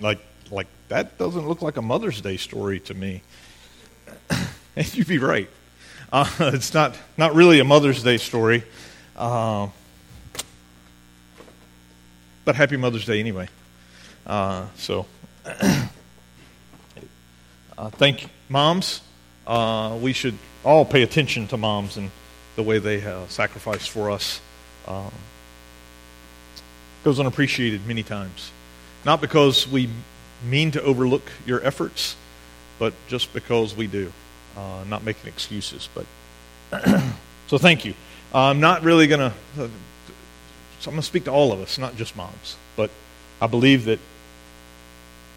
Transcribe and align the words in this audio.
like, 0.00 0.18
like 0.50 0.66
that 0.88 1.18
doesn't 1.18 1.48
look 1.48 1.62
like 1.62 1.76
a 1.76 1.82
Mother's 1.82 2.20
Day 2.20 2.36
story 2.36 2.80
to 2.80 2.94
me. 2.94 3.22
and 4.76 4.94
you'd 4.96 5.08
be 5.08 5.18
right. 5.18 5.48
Uh, 6.12 6.28
it's 6.54 6.74
not, 6.74 6.96
not 7.16 7.34
really 7.34 7.60
a 7.60 7.64
Mother's 7.64 8.02
Day 8.02 8.16
story. 8.16 8.64
Uh, 9.16 9.68
but 12.44 12.54
happy 12.54 12.76
Mother's 12.76 13.06
Day 13.06 13.20
anyway. 13.20 13.48
Uh, 14.26 14.66
so, 14.76 15.06
uh, 15.46 15.88
thank. 17.92 18.28
Moms, 18.48 19.00
uh, 19.46 19.98
we 20.00 20.12
should 20.12 20.36
all 20.64 20.84
pay 20.84 21.02
attention 21.02 21.48
to 21.48 21.56
moms 21.56 21.96
and 21.96 22.10
the 22.56 22.62
way 22.62 22.78
they 22.78 23.02
uh, 23.02 23.26
sacrifice 23.28 23.86
for 23.86 24.10
us. 24.10 24.40
Um, 24.86 25.10
goes 27.02 27.18
unappreciated 27.18 27.86
many 27.86 28.02
times. 28.02 28.50
Not 29.04 29.20
because 29.20 29.68
we 29.68 29.88
mean 30.44 30.70
to 30.72 30.82
overlook 30.82 31.30
your 31.46 31.64
efforts, 31.64 32.16
but 32.78 32.94
just 33.08 33.32
because 33.32 33.76
we 33.76 33.86
do. 33.86 34.12
Uh, 34.56 34.84
not 34.88 35.02
making 35.02 35.28
excuses, 35.28 35.88
but 35.94 36.06
so 37.48 37.58
thank 37.58 37.84
you. 37.84 37.94
I'm 38.32 38.60
not 38.60 38.82
really 38.82 39.06
going 39.06 39.20
to. 39.30 39.36
Uh, 39.60 39.68
so 40.80 40.90
I'm 40.90 40.94
going 40.94 41.00
to 41.00 41.02
speak 41.02 41.24
to 41.24 41.32
all 41.32 41.52
of 41.52 41.60
us, 41.60 41.78
not 41.78 41.96
just 41.96 42.16
moms. 42.16 42.56
But 42.76 42.90
I 43.40 43.46
believe 43.46 43.86
that 43.86 43.98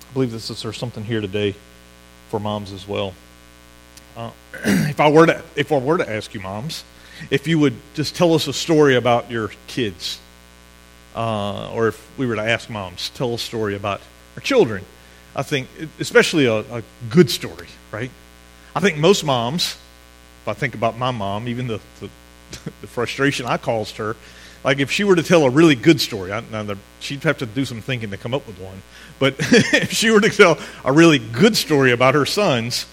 I 0.09 0.14
believe 0.14 0.31
that 0.31 0.42
there's 0.62 0.78
something 0.78 1.04
here 1.04 1.22
today 1.22 1.56
for 2.30 2.40
moms 2.40 2.72
as 2.72 2.88
well. 2.88 3.14
Uh, 4.16 4.31
if 4.66 5.00
I 5.00 5.09
were 5.09 5.26
to 5.26 5.42
if 5.56 5.72
I 5.72 5.78
were 5.78 5.98
to 5.98 6.09
ask 6.09 6.34
you, 6.34 6.42
moms, 6.42 6.84
if 7.31 7.48
you 7.48 7.59
would 7.59 7.76
just 7.94 8.16
tell 8.16 8.34
us 8.34 8.48
a 8.48 8.54
story 8.54 8.96
about 8.96 9.31
your 9.31 9.52
kids, 9.68 10.20
uh, 11.18 11.72
or 11.73 11.88
if 11.88 12.18
we 12.20 12.28
were 12.28 12.36
to 12.36 12.44
ask 12.44 12.70
moms, 12.70 13.10
tell 13.10 13.34
a 13.34 13.40
story 13.40 13.76
about 13.76 14.02
our 14.36 14.42
children. 14.42 14.86
I 15.36 15.42
think, 15.42 15.68
especially 16.00 16.46
a, 16.46 16.59
a 16.59 16.84
good 17.09 17.30
story, 17.30 17.68
right? 17.92 18.12
I 18.76 18.80
think 18.80 18.98
most 18.98 19.24
moms, 19.24 19.78
if 20.44 20.48
I 20.48 20.54
think 20.54 20.76
about 20.76 20.98
my 20.98 21.09
mom, 21.09 21.48
even 21.48 21.68
the, 21.68 21.80
the, 22.00 22.09
the 22.82 22.88
frustration 22.88 23.48
I 23.48 23.58
caused 23.58 23.98
her, 23.98 24.16
like 24.64 24.80
if 24.80 24.92
she 24.92 25.04
were 25.04 25.16
to 25.16 25.24
tell 25.24 25.44
a 25.46 25.50
really 25.50 25.76
good 25.76 26.00
story, 26.00 26.32
I, 26.32 26.42
the, 26.42 26.78
she'd 27.00 27.24
have 27.24 27.40
to 27.40 27.46
do 27.46 27.66
some 27.66 27.81
thinking 27.81 28.12
to 28.12 28.18
come 28.18 28.34
up 28.34 28.46
with 28.46 28.59
one. 28.59 28.81
But 29.18 29.36
if 29.40 29.94
she 29.94 30.12
were 30.12 30.22
to 30.22 30.30
tell 30.30 30.59
a 30.86 30.92
really 30.92 31.20
good 31.20 31.58
story 31.58 31.92
about 31.92 32.14
her 32.14 32.26
sons, 32.26 32.86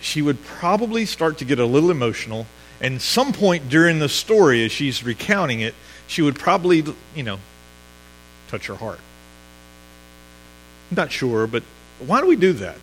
she 0.00 0.22
would 0.22 0.42
probably 0.44 1.04
start 1.04 1.38
to 1.38 1.44
get 1.44 1.58
a 1.58 1.66
little 1.66 1.90
emotional. 1.90 2.46
And 2.80 3.02
some 3.02 3.34
point 3.34 3.68
during 3.68 3.98
the 3.98 4.08
story, 4.08 4.64
as 4.64 4.72
she's 4.72 5.04
recounting 5.04 5.60
it, 5.60 5.74
she 6.10 6.22
would 6.22 6.34
probably, 6.34 6.84
you 7.14 7.22
know, 7.22 7.38
touch 8.48 8.66
her 8.66 8.74
heart. 8.74 8.98
Not 10.90 11.12
sure, 11.12 11.46
but 11.46 11.62
why 12.00 12.20
do 12.20 12.26
we 12.26 12.34
do 12.34 12.52
that? 12.54 12.76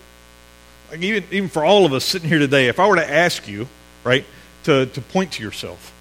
Like 0.90 1.02
even, 1.02 1.26
even 1.32 1.50
for 1.50 1.66
all 1.66 1.86
of 1.86 1.92
us 1.92 2.06
sitting 2.06 2.30
here 2.30 2.40
today, 2.40 2.70
if 2.70 2.80
I 2.80 2.88
were 2.88 2.96
to 2.96 3.14
ask 3.14 3.46
you, 3.46 3.68
right, 4.06 4.24
to, 4.64 4.86
to 4.86 5.02
point 5.02 5.34
to 5.34 5.44
yourself, 5.44 5.94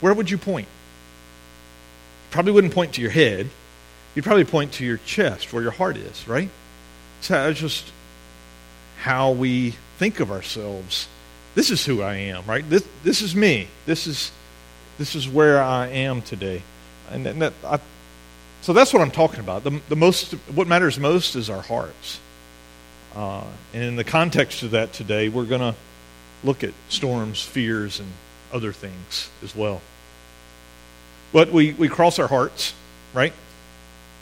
where 0.00 0.14
would 0.14 0.30
you 0.30 0.38
point? 0.38 0.68
Probably 2.30 2.52
wouldn't 2.52 2.72
point 2.72 2.94
to 2.94 3.00
your 3.00 3.10
head. 3.10 3.50
You'd 4.14 4.24
probably 4.24 4.44
point 4.44 4.74
to 4.74 4.84
your 4.84 4.98
chest, 4.98 5.52
where 5.52 5.62
your 5.62 5.72
heart 5.72 5.96
is, 5.96 6.28
right? 6.28 6.50
So 7.20 7.34
that's 7.34 7.58
just 7.58 7.90
how 8.98 9.32
we 9.32 9.74
think 9.98 10.20
of 10.20 10.30
ourselves. 10.30 11.08
This 11.56 11.72
is 11.72 11.84
who 11.84 12.00
I 12.00 12.14
am, 12.14 12.44
right? 12.46 12.68
This, 12.68 12.86
this 13.02 13.22
is 13.22 13.34
me. 13.34 13.66
This 13.86 14.06
is, 14.06 14.30
this 14.98 15.14
is 15.14 15.28
where 15.28 15.62
I 15.62 15.88
am 15.88 16.22
today. 16.22 16.62
And, 17.10 17.26
and 17.26 17.42
that, 17.42 17.52
I, 17.64 17.80
so 18.62 18.72
that's 18.72 18.92
what 18.92 19.02
I'm 19.02 19.10
talking 19.10 19.40
about. 19.40 19.64
The, 19.64 19.80
the 19.88 19.96
most, 19.96 20.32
what 20.54 20.66
matters 20.66 20.98
most 20.98 21.36
is 21.36 21.50
our 21.50 21.62
hearts. 21.62 22.20
Uh, 23.14 23.44
and 23.72 23.82
in 23.82 23.96
the 23.96 24.04
context 24.04 24.62
of 24.62 24.72
that 24.72 24.92
today, 24.92 25.28
we're 25.28 25.44
going 25.44 25.60
to 25.60 25.74
look 26.44 26.64
at 26.64 26.72
storms, 26.88 27.42
fears, 27.42 28.00
and 28.00 28.08
other 28.52 28.72
things 28.72 29.30
as 29.42 29.54
well. 29.54 29.80
But 31.32 31.52
we, 31.52 31.72
we 31.72 31.88
cross 31.88 32.18
our 32.18 32.28
hearts, 32.28 32.74
right? 33.14 33.32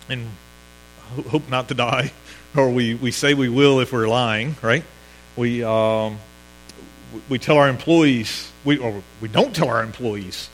And 0.08 0.28
hope 1.28 1.48
not 1.48 1.68
to 1.68 1.74
die, 1.74 2.12
or 2.56 2.70
we, 2.70 2.94
we 2.94 3.10
say 3.10 3.34
we 3.34 3.48
will 3.48 3.80
if 3.80 3.92
we're 3.92 4.08
lying, 4.08 4.56
right? 4.62 4.84
We, 5.36 5.64
um, 5.64 6.18
we 7.28 7.38
tell 7.38 7.56
our 7.56 7.68
employees, 7.68 8.50
we, 8.64 8.78
or 8.78 9.02
we 9.20 9.28
don't 9.28 9.54
tell 9.54 9.68
our 9.68 9.82
employees 9.82 10.48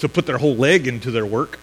to 0.00 0.08
put 0.08 0.26
their 0.26 0.38
whole 0.38 0.56
leg 0.56 0.86
into 0.86 1.10
their 1.10 1.26
work. 1.26 1.58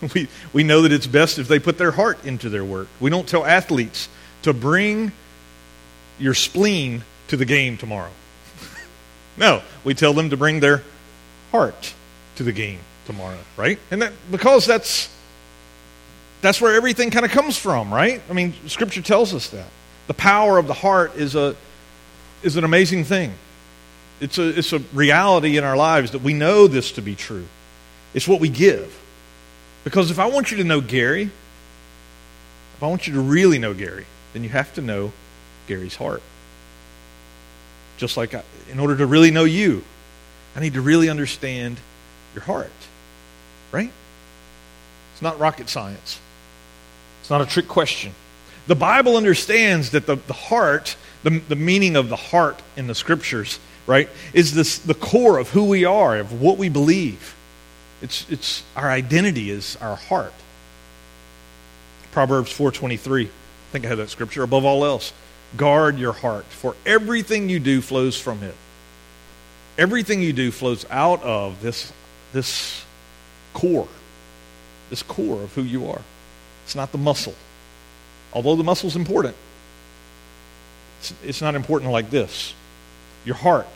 we, 0.14 0.28
we 0.52 0.64
know 0.64 0.82
that 0.82 0.92
it's 0.92 1.06
best 1.06 1.38
if 1.38 1.48
they 1.48 1.58
put 1.58 1.78
their 1.78 1.92
heart 1.92 2.24
into 2.24 2.48
their 2.48 2.64
work. 2.64 2.88
We 3.00 3.10
don't 3.10 3.28
tell 3.28 3.44
athletes 3.44 4.08
to 4.42 4.52
bring 4.52 5.12
your 6.18 6.34
spleen 6.34 7.02
to 7.28 7.36
the 7.36 7.44
game 7.44 7.76
tomorrow. 7.76 8.10
no, 9.36 9.62
we 9.84 9.94
tell 9.94 10.12
them 10.12 10.30
to 10.30 10.36
bring 10.36 10.60
their 10.60 10.82
heart 11.50 11.94
to 12.36 12.42
the 12.42 12.52
game 12.52 12.78
tomorrow, 13.06 13.38
right? 13.56 13.78
And 13.90 14.02
that 14.02 14.12
because 14.30 14.66
that's 14.66 15.08
that's 16.42 16.60
where 16.60 16.74
everything 16.74 17.10
kind 17.10 17.24
of 17.24 17.30
comes 17.30 17.58
from, 17.58 17.92
right? 17.92 18.22
I 18.30 18.32
mean, 18.32 18.54
scripture 18.66 19.02
tells 19.02 19.34
us 19.34 19.48
that. 19.50 19.68
The 20.06 20.14
power 20.14 20.58
of 20.58 20.66
the 20.66 20.74
heart 20.74 21.16
is 21.16 21.34
a 21.34 21.54
is 22.42 22.56
an 22.56 22.64
amazing 22.64 23.04
thing. 23.04 23.32
It's 24.20 24.38
a 24.38 24.58
it's 24.58 24.72
a 24.72 24.78
reality 24.92 25.56
in 25.56 25.64
our 25.64 25.76
lives 25.76 26.10
that 26.12 26.22
we 26.22 26.34
know 26.34 26.66
this 26.66 26.92
to 26.92 27.02
be 27.02 27.14
true. 27.14 27.46
It's 28.12 28.28
what 28.28 28.40
we 28.40 28.48
give. 28.48 28.96
Because 29.84 30.10
if 30.10 30.18
I 30.18 30.26
want 30.26 30.50
you 30.50 30.58
to 30.58 30.64
know 30.64 30.80
Gary, 30.80 31.22
if 31.24 32.82
I 32.82 32.86
want 32.86 33.06
you 33.06 33.14
to 33.14 33.20
really 33.20 33.58
know 33.58 33.72
Gary, 33.72 34.04
then 34.32 34.42
you 34.42 34.50
have 34.50 34.74
to 34.74 34.82
know 34.82 35.12
Gary's 35.66 35.96
heart. 35.96 36.22
Just 37.96 38.16
like 38.16 38.34
I, 38.34 38.42
in 38.70 38.78
order 38.78 38.96
to 38.96 39.06
really 39.06 39.30
know 39.30 39.44
you, 39.44 39.84
I 40.54 40.60
need 40.60 40.74
to 40.74 40.82
really 40.82 41.08
understand 41.08 41.78
your 42.34 42.44
heart. 42.44 42.70
Right? 43.72 43.90
It's 45.12 45.22
not 45.22 45.38
rocket 45.38 45.68
science. 45.68 46.20
It's 47.20 47.30
not 47.30 47.40
a 47.40 47.46
trick 47.46 47.68
question. 47.68 48.12
The 48.66 48.74
Bible 48.74 49.16
understands 49.16 49.90
that 49.90 50.06
the, 50.06 50.16
the 50.16 50.32
heart, 50.32 50.96
the, 51.22 51.38
the 51.48 51.56
meaning 51.56 51.96
of 51.96 52.08
the 52.08 52.16
heart 52.16 52.62
in 52.76 52.86
the 52.86 52.94
scriptures, 52.94 53.58
right, 53.86 54.08
is 54.32 54.54
this 54.54 54.78
the 54.78 54.94
core 54.94 55.38
of 55.38 55.50
who 55.50 55.64
we 55.64 55.84
are, 55.84 56.18
of 56.18 56.40
what 56.40 56.58
we 56.58 56.68
believe. 56.68 57.34
It's, 58.02 58.26
it's 58.30 58.62
our 58.76 58.90
identity 58.90 59.50
is 59.50 59.76
our 59.80 59.96
heart. 59.96 60.32
Proverbs 62.12 62.50
4:23. 62.56 63.26
I 63.26 63.28
think 63.72 63.84
I 63.84 63.88
have 63.88 63.98
that 63.98 64.10
scripture. 64.10 64.42
Above 64.42 64.64
all 64.64 64.84
else, 64.84 65.12
Guard 65.56 65.98
your 65.98 66.12
heart, 66.12 66.44
for 66.44 66.76
everything 66.86 67.48
you 67.48 67.58
do 67.58 67.80
flows 67.80 68.18
from 68.18 68.42
it. 68.42 68.54
Everything 69.76 70.22
you 70.22 70.32
do 70.32 70.52
flows 70.52 70.86
out 70.90 71.22
of 71.22 71.60
this, 71.60 71.92
this 72.32 72.84
core, 73.52 73.88
this 74.90 75.02
core 75.02 75.42
of 75.42 75.52
who 75.54 75.62
you 75.62 75.88
are. 75.88 76.02
It's 76.64 76.76
not 76.76 76.92
the 76.92 76.98
muscle. 76.98 77.34
Although 78.32 78.54
the 78.54 78.62
muscle 78.62 78.88
is 78.88 78.94
important, 78.94 79.34
it's, 81.00 81.14
it's 81.24 81.42
not 81.42 81.56
important 81.56 81.90
like 81.90 82.10
this. 82.10 82.54
Your 83.24 83.36
heart 83.36 83.66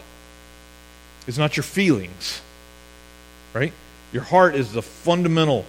is 1.26 1.38
not 1.38 1.56
your 1.56 1.64
feelings, 1.64 2.40
right? 3.52 3.72
Your 4.12 4.22
heart 4.22 4.54
is 4.54 4.72
the 4.72 4.82
fundamental 4.82 5.64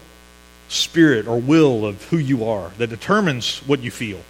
spirit 0.68 1.28
or 1.28 1.40
will 1.40 1.86
of 1.86 2.04
who 2.06 2.18
you 2.18 2.46
are 2.46 2.72
that 2.78 2.88
determines 2.88 3.60
what 3.60 3.82
you 3.82 3.92
feel 3.92 4.22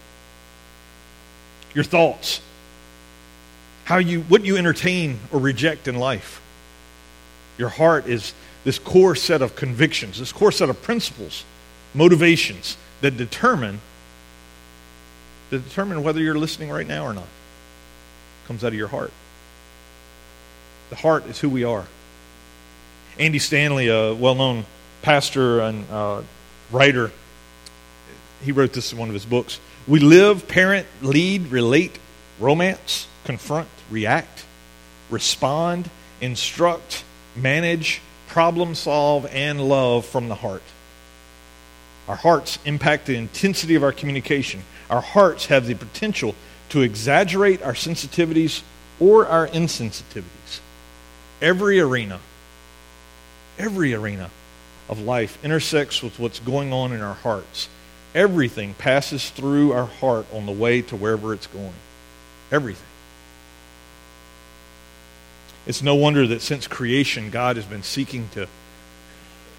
your 1.73 1.83
thoughts, 1.83 2.39
how 3.83 3.97
you, 3.97 4.21
what 4.21 4.45
you 4.45 4.55
entertain 4.55 5.19
or 5.31 5.41
reject 5.41 5.89
in 5.89 5.95
life. 5.95 6.41
Your 7.57 7.67
heart 7.67 8.07
is 8.07 8.33
this 8.63 8.79
core 8.79 9.13
set 9.13 9.41
of 9.41 9.57
convictions, 9.57 10.19
this 10.19 10.31
core 10.31 10.53
set 10.53 10.69
of 10.69 10.81
principles, 10.81 11.43
motivations 11.93 12.77
that 13.01 13.17
determine 13.17 13.81
that 15.49 15.63
determine 15.63 16.01
whether 16.01 16.19
you're 16.19 16.37
listening 16.37 16.69
right 16.69 16.87
now 16.87 17.05
or 17.05 17.13
not. 17.13 17.23
It 17.23 18.47
comes 18.47 18.63
out 18.63 18.69
of 18.69 18.73
your 18.73 18.87
heart. 18.87 19.11
The 20.89 20.95
heart 20.95 21.25
is 21.25 21.39
who 21.39 21.49
we 21.49 21.63
are. 21.63 21.85
Andy 23.17 23.39
Stanley, 23.39 23.87
a 23.87 24.13
well-known 24.13 24.65
pastor 25.01 25.61
and 25.61 25.89
uh, 25.89 26.21
writer, 26.71 27.11
he 28.43 28.51
wrote 28.51 28.73
this 28.73 28.91
in 28.91 28.97
one 28.97 29.07
of 29.07 29.13
his 29.13 29.25
books. 29.25 29.59
We 29.87 29.99
live, 29.99 30.47
parent, 30.47 30.87
lead, 31.01 31.47
relate, 31.47 31.97
romance, 32.39 33.07
confront, 33.23 33.67
react, 33.89 34.45
respond, 35.09 35.89
instruct, 36.21 37.03
manage, 37.35 38.01
problem 38.27 38.75
solve, 38.75 39.25
and 39.27 39.67
love 39.67 40.05
from 40.05 40.27
the 40.27 40.35
heart. 40.35 40.63
Our 42.07 42.15
hearts 42.15 42.59
impact 42.65 43.07
the 43.07 43.15
intensity 43.15 43.75
of 43.75 43.83
our 43.83 43.91
communication. 43.91 44.63
Our 44.89 45.01
hearts 45.01 45.47
have 45.47 45.65
the 45.65 45.73
potential 45.73 46.35
to 46.69 46.81
exaggerate 46.81 47.63
our 47.63 47.73
sensitivities 47.73 48.61
or 48.99 49.25
our 49.27 49.47
insensitivities. 49.47 50.59
Every 51.41 51.79
arena, 51.79 52.19
every 53.57 53.93
arena 53.93 54.29
of 54.87 54.99
life 54.99 55.43
intersects 55.43 56.01
with 56.01 56.19
what's 56.19 56.39
going 56.39 56.71
on 56.71 56.93
in 56.93 57.01
our 57.01 57.15
hearts 57.15 57.69
everything 58.15 58.73
passes 58.75 59.29
through 59.29 59.73
our 59.73 59.85
heart 59.85 60.25
on 60.33 60.45
the 60.45 60.51
way 60.51 60.81
to 60.81 60.95
wherever 60.95 61.33
it's 61.33 61.47
going. 61.47 61.73
Everything. 62.51 62.87
It's 65.67 65.83
no 65.83 65.95
wonder 65.95 66.25
that 66.25 66.41
since 66.41 66.65
creation, 66.65 67.29
God 67.29 67.57
has 67.57 67.65
been 67.65 67.83
seeking 67.83 68.29
to, 68.29 68.47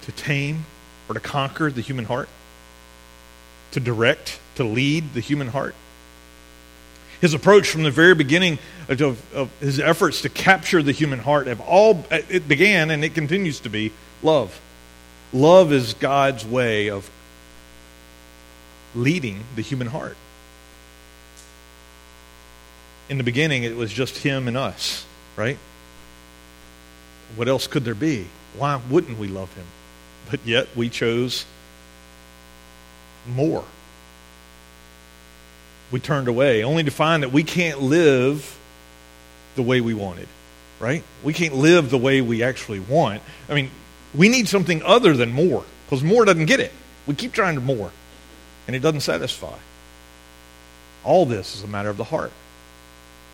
to 0.01 0.11
tame 0.13 0.65
or 1.07 1.13
to 1.13 1.19
conquer 1.19 1.69
the 1.69 1.81
human 1.81 2.05
heart, 2.05 2.29
to 3.71 3.79
direct, 3.79 4.39
to 4.55 4.63
lead 4.63 5.13
the 5.13 5.19
human 5.19 5.49
heart. 5.49 5.75
His 7.21 7.33
approach 7.33 7.69
from 7.69 7.83
the 7.83 7.91
very 7.91 8.13
beginning 8.15 8.59
of, 8.89 9.01
of 9.33 9.51
his 9.59 9.79
efforts 9.79 10.21
to 10.21 10.29
capture 10.29 10.83
the 10.83 10.91
human 10.91 11.19
heart 11.19 11.47
have 11.47 11.61
all, 11.61 12.05
it 12.11 12.47
began 12.47 12.91
and 12.91 13.03
it 13.03 13.15
continues 13.15 13.59
to 13.61 13.69
be 13.69 13.91
love. 14.21 14.59
Love 15.33 15.73
is 15.73 15.93
God's 15.95 16.45
way 16.45 16.89
of 16.89 17.09
leading 18.95 19.43
the 19.55 19.61
human 19.61 19.87
heart. 19.87 20.15
In 23.09 23.17
the 23.17 23.23
beginning, 23.23 23.63
it 23.63 23.75
was 23.75 23.91
just 23.91 24.17
him 24.17 24.47
and 24.47 24.57
us, 24.57 25.05
right? 25.35 25.57
What 27.35 27.47
else 27.47 27.67
could 27.67 27.83
there 27.83 27.95
be? 27.95 28.27
Why 28.57 28.79
wouldn't 28.89 29.17
we 29.17 29.27
love 29.27 29.53
him? 29.53 29.65
But 30.29 30.41
yet 30.45 30.67
we 30.75 30.89
chose 30.89 31.45
more. 33.27 33.63
We 35.91 35.99
turned 35.99 36.27
away, 36.27 36.63
only 36.63 36.83
to 36.83 36.91
find 36.91 37.23
that 37.23 37.31
we 37.31 37.43
can't 37.43 37.81
live 37.81 38.57
the 39.55 39.63
way 39.63 39.81
we 39.81 39.93
wanted, 39.93 40.27
right? 40.79 41.03
We 41.23 41.33
can't 41.33 41.55
live 41.55 41.89
the 41.89 41.97
way 41.97 42.21
we 42.21 42.43
actually 42.43 42.79
want. 42.79 43.21
I 43.49 43.53
mean, 43.53 43.71
we 44.13 44.29
need 44.29 44.47
something 44.47 44.81
other 44.83 45.13
than 45.15 45.31
more 45.31 45.63
because 45.85 46.03
more 46.03 46.25
doesn't 46.25 46.45
get 46.45 46.59
it. 46.59 46.71
We 47.05 47.15
keep 47.15 47.31
trying 47.31 47.55
to 47.55 47.61
more, 47.61 47.91
and 48.67 48.75
it 48.75 48.79
doesn't 48.79 49.01
satisfy. 49.01 49.57
All 51.03 51.25
this 51.25 51.55
is 51.55 51.63
a 51.63 51.67
matter 51.67 51.89
of 51.89 51.97
the 51.97 52.03
heart. 52.03 52.31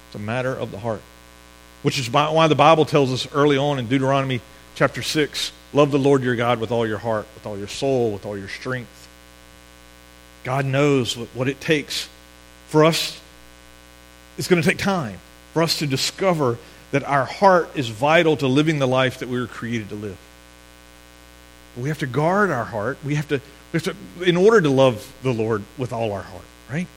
It's 0.08 0.16
a 0.16 0.20
matter 0.20 0.54
of 0.54 0.72
the 0.72 0.80
heart 0.80 1.02
which 1.84 2.00
is 2.00 2.10
why 2.10 2.48
the 2.48 2.56
Bible 2.56 2.86
tells 2.86 3.12
us 3.12 3.32
early 3.34 3.58
on 3.58 3.78
in 3.78 3.88
Deuteronomy 3.88 4.42
chapter 4.74 5.04
6 5.04 5.52
love 5.74 5.92
the 5.92 6.00
Lord 6.00 6.24
your 6.24 6.36
God 6.36 6.60
with 6.60 6.72
all 6.72 6.88
your 6.88 6.98
heart, 6.98 7.28
with 7.36 7.46
all 7.46 7.58
your 7.58 7.68
soul, 7.68 8.12
with 8.12 8.26
all 8.26 8.38
your 8.38 8.48
strength. 8.48 9.08
God 10.44 10.66
knows 10.66 11.16
what 11.16 11.48
it 11.48 11.62
takes 11.62 12.10
for 12.74 12.86
us. 12.86 13.22
It's 14.36 14.48
going 14.48 14.60
to 14.60 14.68
take 14.68 14.80
time 14.80 15.20
for 15.54 15.62
us 15.62 15.78
to 15.78 15.86
discover 15.86 16.58
that 16.90 17.04
our 17.04 17.24
heart 17.24 17.70
is 17.76 17.88
vital 17.88 18.36
to 18.38 18.48
living 18.48 18.80
the 18.80 18.88
life 18.88 19.20
that 19.20 19.30
we 19.30 19.40
were 19.40 19.46
created 19.46 19.90
to 19.90 19.96
live. 19.96 20.18
We 21.78 21.90
have 21.90 22.00
to 22.00 22.08
guard 22.08 22.50
our 22.50 22.66
heart. 22.66 22.98
We 23.06 23.14
have 23.14 23.28
to, 23.28 23.42
we 23.72 23.80
have 23.80 23.84
to 23.84 24.24
in 24.28 24.36
order 24.36 24.60
to 24.60 24.72
love 24.72 25.08
the 25.22 25.32
Lord 25.32 25.62
with 25.78 25.94
all 25.94 26.14
our 26.14 26.24
heart, 26.24 26.44
right? 26.68 26.88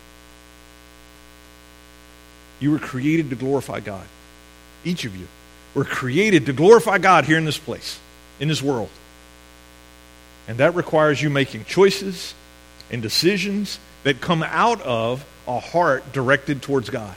You 2.58 2.70
were 2.70 2.78
created 2.78 3.28
to 3.28 3.36
glorify 3.36 3.80
God 3.80 4.06
each 4.82 5.04
of 5.04 5.14
you, 5.14 5.28
were 5.74 5.84
created 5.84 6.46
to 6.46 6.54
glorify 6.54 6.96
God 6.96 7.26
here 7.26 7.36
in 7.36 7.44
this 7.44 7.58
place, 7.58 8.00
in 8.40 8.48
this 8.48 8.62
world. 8.62 8.88
And 10.48 10.56
that 10.56 10.74
requires 10.74 11.20
you 11.20 11.28
making 11.28 11.66
choices 11.66 12.32
and 12.90 13.02
decisions 13.02 13.78
that 14.04 14.22
come 14.22 14.42
out 14.42 14.80
of 14.80 15.26
a 15.46 15.60
heart 15.60 16.12
directed 16.12 16.62
towards 16.62 16.90
God. 16.90 17.14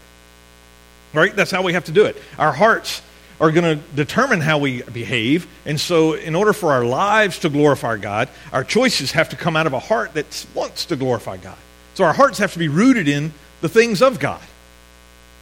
Right? 1.14 1.36
That's 1.36 1.52
how 1.52 1.64
we 1.64 1.74
have 1.74 1.86
to 1.86 1.92
do 1.92 2.06
it. 2.06 2.18
Our 2.38 2.52
hearts 2.52 3.02
are 3.40 3.52
going 3.52 3.78
to 3.78 3.84
determine 3.96 4.42
how 4.42 4.58
we 4.58 4.82
behave. 4.82 5.48
And 5.66 5.80
so, 5.80 6.14
in 6.14 6.36
order 6.36 6.54
for 6.54 6.72
our 6.72 6.84
lives 6.84 7.40
to 7.40 7.50
glorify 7.50 7.98
God, 7.98 8.30
our 8.52 8.64
choices 8.64 9.14
have 9.14 9.30
to 9.30 9.36
come 9.36 9.56
out 9.56 9.66
of 9.66 9.74
a 9.74 9.80
heart 9.80 10.14
that 10.14 10.46
wants 10.54 10.86
to 10.86 10.96
glorify 10.96 11.38
God. 11.38 11.58
So, 11.94 12.04
our 12.04 12.14
hearts 12.14 12.38
have 12.40 12.54
to 12.54 12.60
be 12.60 12.68
rooted 12.68 13.08
in 13.08 13.34
the 13.62 13.70
things 13.70 14.02
of 14.02 14.20
God. 14.20 14.42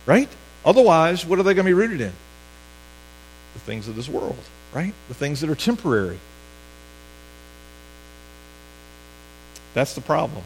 Right? 0.06 0.30
Otherwise, 0.64 1.26
what 1.26 1.40
are 1.40 1.44
they 1.44 1.54
going 1.54 1.66
to 1.66 1.70
be 1.70 1.74
rooted 1.74 2.02
in? 2.02 2.14
The 3.54 3.60
things 3.60 3.88
of 3.88 3.96
this 3.96 4.08
world, 4.08 4.38
right? 4.74 4.94
The 5.08 5.14
things 5.14 5.42
that 5.42 5.50
are 5.50 5.56
temporary. 5.56 6.20
That's 9.74 9.96
the 9.96 10.02
problem. 10.02 10.44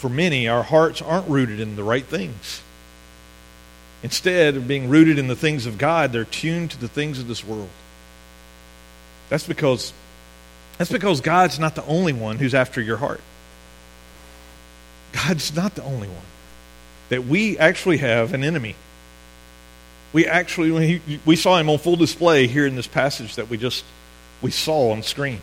For 0.00 0.08
many, 0.08 0.48
our 0.48 0.62
hearts 0.62 1.02
aren't 1.02 1.28
rooted 1.28 1.60
in 1.60 1.76
the 1.76 1.84
right 1.84 2.06
things. 2.06 2.62
Instead 4.02 4.56
of 4.56 4.66
being 4.66 4.88
rooted 4.88 5.18
in 5.18 5.28
the 5.28 5.36
things 5.36 5.66
of 5.66 5.76
God, 5.76 6.10
they're 6.10 6.24
tuned 6.24 6.70
to 6.70 6.80
the 6.80 6.88
things 6.88 7.18
of 7.18 7.28
this 7.28 7.44
world. 7.44 7.68
That's 9.28 9.46
because 9.46 9.92
that's 10.78 10.90
because 10.90 11.20
God's 11.20 11.58
not 11.58 11.74
the 11.74 11.84
only 11.84 12.14
one 12.14 12.38
who's 12.38 12.54
after 12.54 12.80
your 12.80 12.96
heart. 12.96 13.20
God's 15.12 15.54
not 15.54 15.74
the 15.74 15.82
only 15.82 16.08
one 16.08 16.24
that 17.10 17.26
we 17.26 17.58
actually 17.58 17.98
have 17.98 18.32
an 18.32 18.42
enemy. 18.42 18.76
We 20.14 20.26
actually, 20.26 21.02
we 21.26 21.36
saw 21.36 21.58
him 21.58 21.68
on 21.68 21.76
full 21.76 21.96
display 21.96 22.46
here 22.46 22.66
in 22.66 22.74
this 22.74 22.86
passage 22.86 23.34
that 23.34 23.50
we 23.50 23.58
just 23.58 23.84
we 24.40 24.50
saw 24.50 24.92
on 24.92 25.02
screen. 25.02 25.42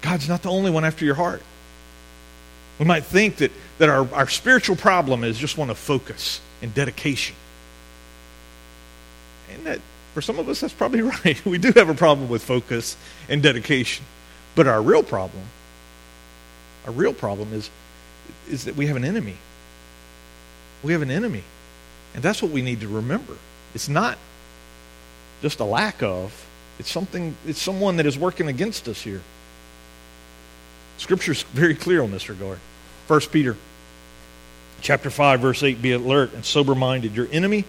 God's 0.00 0.28
not 0.28 0.42
the 0.42 0.50
only 0.50 0.72
one 0.72 0.84
after 0.84 1.04
your 1.04 1.14
heart. 1.14 1.42
We 2.82 2.88
might 2.88 3.04
think 3.04 3.36
that, 3.36 3.52
that 3.78 3.88
our, 3.88 4.12
our 4.12 4.28
spiritual 4.28 4.74
problem 4.74 5.22
is 5.22 5.38
just 5.38 5.56
one 5.56 5.70
of 5.70 5.78
focus 5.78 6.40
and 6.60 6.74
dedication. 6.74 7.36
And 9.52 9.64
that 9.66 9.80
for 10.14 10.20
some 10.20 10.38
of 10.38 10.48
us 10.48 10.60
that's 10.60 10.74
probably 10.74 11.02
right. 11.24 11.44
We 11.46 11.58
do 11.58 11.72
have 11.76 11.88
a 11.88 11.94
problem 11.94 12.28
with 12.28 12.42
focus 12.42 12.96
and 13.28 13.42
dedication. 13.42 14.04
But 14.54 14.66
our 14.66 14.82
real 14.82 15.02
problem, 15.02 15.44
our 16.86 16.92
real 16.92 17.14
problem 17.14 17.52
is, 17.52 17.70
is 18.50 18.64
that 18.64 18.76
we 18.76 18.86
have 18.86 18.96
an 18.96 19.04
enemy 19.04 19.36
we 20.82 20.92
have 20.92 21.02
an 21.02 21.10
enemy. 21.10 21.42
And 22.14 22.22
that's 22.22 22.42
what 22.42 22.50
we 22.50 22.62
need 22.62 22.80
to 22.80 22.88
remember. 22.88 23.36
It's 23.74 23.88
not 23.88 24.18
just 25.40 25.60
a 25.60 25.64
lack 25.64 26.02
of, 26.02 26.46
it's 26.78 26.90
something 26.90 27.36
it's 27.46 27.60
someone 27.60 27.96
that 27.96 28.06
is 28.06 28.18
working 28.18 28.48
against 28.48 28.88
us 28.88 29.02
here. 29.02 29.22
Scripture's 30.98 31.42
very 31.54 31.74
clear 31.74 32.02
on 32.02 32.10
this 32.10 32.28
regard. 32.28 32.58
1 33.12 33.20
Peter 33.32 33.56
chapter 34.80 35.10
5 35.10 35.40
verse 35.40 35.62
8 35.62 35.82
be 35.82 35.92
alert 35.92 36.32
and 36.32 36.44
sober 36.44 36.74
minded 36.74 37.14
your 37.14 37.28
enemy 37.30 37.64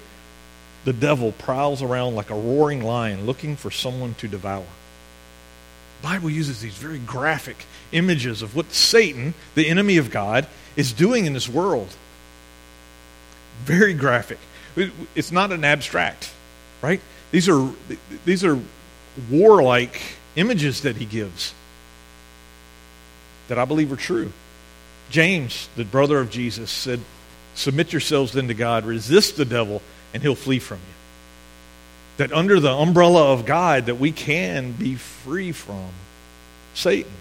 the 0.85 0.93
devil 0.93 1.31
prowls 1.33 1.81
around 1.81 2.15
like 2.15 2.29
a 2.29 2.35
roaring 2.35 2.83
lion 2.83 3.25
looking 3.25 3.55
for 3.55 3.69
someone 3.69 4.13
to 4.15 4.27
devour 4.27 4.65
the 6.01 6.07
bible 6.07 6.29
uses 6.29 6.61
these 6.61 6.75
very 6.75 6.99
graphic 6.99 7.65
images 7.91 8.41
of 8.41 8.55
what 8.55 8.71
satan 8.71 9.33
the 9.53 9.67
enemy 9.67 9.97
of 9.97 10.09
god 10.09 10.47
is 10.75 10.93
doing 10.93 11.25
in 11.25 11.33
this 11.33 11.49
world 11.49 11.95
very 13.63 13.93
graphic. 13.93 14.39
It's 15.15 15.31
not 15.31 15.51
an 15.51 15.63
abstract, 15.63 16.31
right? 16.81 16.99
These 17.31 17.47
are, 17.47 17.69
these 18.25 18.43
are 18.43 18.59
warlike 19.29 20.01
images 20.35 20.81
that 20.81 20.97
he 20.97 21.05
gives 21.05 21.53
that 23.47 23.59
I 23.59 23.65
believe 23.65 23.91
are 23.91 23.97
true. 23.97 24.31
James, 25.13 25.69
the 25.75 25.85
brother 25.85 26.19
of 26.19 26.31
Jesus, 26.31 26.71
said, 26.71 26.99
Submit 27.53 27.93
yourselves 27.93 28.33
then 28.33 28.47
to 28.47 28.55
God, 28.55 28.83
resist 28.83 29.37
the 29.37 29.45
devil, 29.45 29.83
and 30.11 30.23
he'll 30.23 30.33
flee 30.33 30.57
from 30.57 30.79
you. 30.79 30.93
That 32.17 32.33
under 32.33 32.59
the 32.59 32.71
umbrella 32.71 33.31
of 33.31 33.45
God, 33.45 33.85
that 33.85 33.99
we 33.99 34.11
can 34.11 34.71
be 34.71 34.95
free 34.95 35.51
from 35.51 35.89
Satan. 36.73 37.11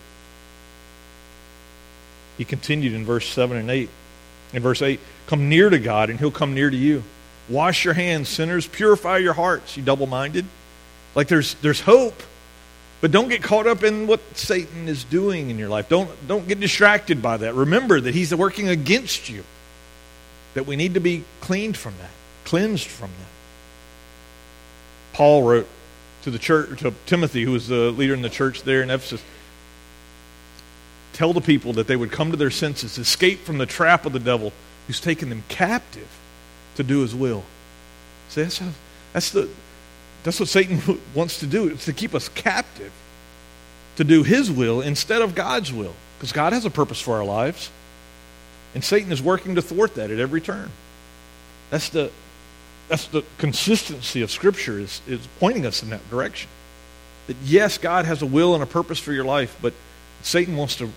He 2.39 2.47
continued 2.47 2.95
in 2.95 3.05
verse 3.05 3.29
7 3.29 3.59
and 3.59 3.71
8. 3.71 3.91
In 4.55 4.63
verse 4.63 4.81
8, 4.81 4.99
come 5.27 5.51
near 5.51 5.69
to 5.69 5.79
God 5.79 6.09
and 6.09 6.19
he'll 6.19 6.31
come 6.31 6.55
near 6.55 6.71
to 6.71 6.77
you. 6.77 7.03
Wash 7.51 7.85
your 7.85 7.93
hands, 7.93 8.31
sinners. 8.31 8.67
Purify 8.67 9.19
your 9.19 9.35
hearts, 9.35 9.77
you 9.77 9.83
double 9.83 10.07
minded. 10.07 10.47
Like 11.15 11.29
there's, 11.29 11.55
there's 11.57 11.83
hope. 11.83 12.23
But 13.03 13.11
don't 13.11 13.29
get 13.29 13.43
caught 13.43 13.67
up 13.67 13.83
in 13.83 14.07
what 14.07 14.21
Satan 14.35 14.89
is 14.89 15.03
doing 15.03 15.51
in 15.51 15.59
your 15.59 15.69
life. 15.69 15.89
Don't, 15.89 16.09
don't 16.29 16.47
get 16.47 16.61
distracted 16.61 17.21
by 17.21 17.37
that. 17.37 17.55
Remember 17.55 18.01
that 18.01 18.15
he's 18.15 18.33
working 18.33 18.69
against 18.69 19.29
you. 19.29 19.43
That 20.55 20.67
we 20.67 20.77
need 20.77 20.95
to 20.95 21.01
be 21.01 21.25
cleaned 21.41 21.77
from 21.77 21.95
that, 22.01 22.11
cleansed 22.45 22.87
from 22.87 23.11
that. 23.11 25.15
Paul 25.15 25.43
wrote 25.43 25.69
to 26.23 26.31
the 26.31 26.39
church, 26.39 26.81
to 26.81 26.95
Timothy, 27.07 27.43
who 27.43 27.51
was 27.51 27.67
the 27.67 27.91
leader 27.91 28.15
in 28.15 28.23
the 28.23 28.31
church 28.31 28.63
there 28.63 28.83
in 28.83 28.91
Ephesus, 28.91 29.23
tell 31.13 31.33
the 31.33 31.41
people 31.41 31.73
that 31.73 31.89
they 31.89 31.97
would 31.97 32.13
come 32.13 32.31
to 32.31 32.37
their 32.37 32.51
senses, 32.51 32.99
escape 32.99 33.41
from 33.41 33.59
the 33.59 33.67
trap 33.67 34.07
of 34.07 34.13
the 34.13 34.21
devil 34.21 34.53
who's 34.87 35.01
taken 35.01 35.29
them 35.29 35.43
captive 35.49 36.09
to 36.77 36.85
do 36.85 37.01
his 37.01 37.15
will. 37.15 37.43
See, 38.29 38.43
that's, 38.43 38.63
that's, 39.13 39.33
the, 39.33 39.49
that's 40.23 40.39
what 40.39 40.49
Satan 40.49 41.01
wants 41.15 41.41
to 41.41 41.47
do, 41.47 41.69
it's 41.69 41.87
to 41.87 41.93
keep 41.93 42.15
us 42.15 42.29
captive 42.29 42.93
to 43.97 44.05
do 44.05 44.23
his 44.23 44.51
will 44.51 44.81
instead 44.81 45.23
of 45.23 45.35
God's 45.35 45.73
will. 45.73 45.95
Because 46.17 46.33
God 46.33 46.53
has 46.53 46.65
a 46.65 46.71
purpose 46.71 47.01
for 47.01 47.17
our 47.17 47.25
lives. 47.25 47.71
And 48.75 48.83
Satan 48.83 49.13
is 49.13 49.21
working 49.21 49.57
to 49.57 49.63
thwart 49.63 49.97
that 49.97 50.11
at 50.11 50.19
every 50.19 50.41
turn. 50.41 50.71
That's 51.71 51.89
the, 51.89 52.11
that's 52.89 53.07
the 53.09 53.25
consistency 53.39 54.23
of 54.23 54.31
Scripture 54.31 54.79
is, 54.79 55.01
is 55.07 55.27
pointing 55.41 55.67
us 55.67 55.83
in 55.83 55.91
that 55.91 56.09
direction. 56.11 56.49
That 57.27 57.37
yes, 57.45 57.77
God 57.77 58.05
has 58.05 58.23
a 58.23 58.27
will 58.27 58.55
and 58.55 58.63
a 58.63 58.67
purpose 58.67 58.99
for 58.99 59.13
your 59.13 59.25
life, 59.25 59.57
but 59.61 59.75
Satan 60.23 60.57
wants 60.57 60.77
to 60.77 60.91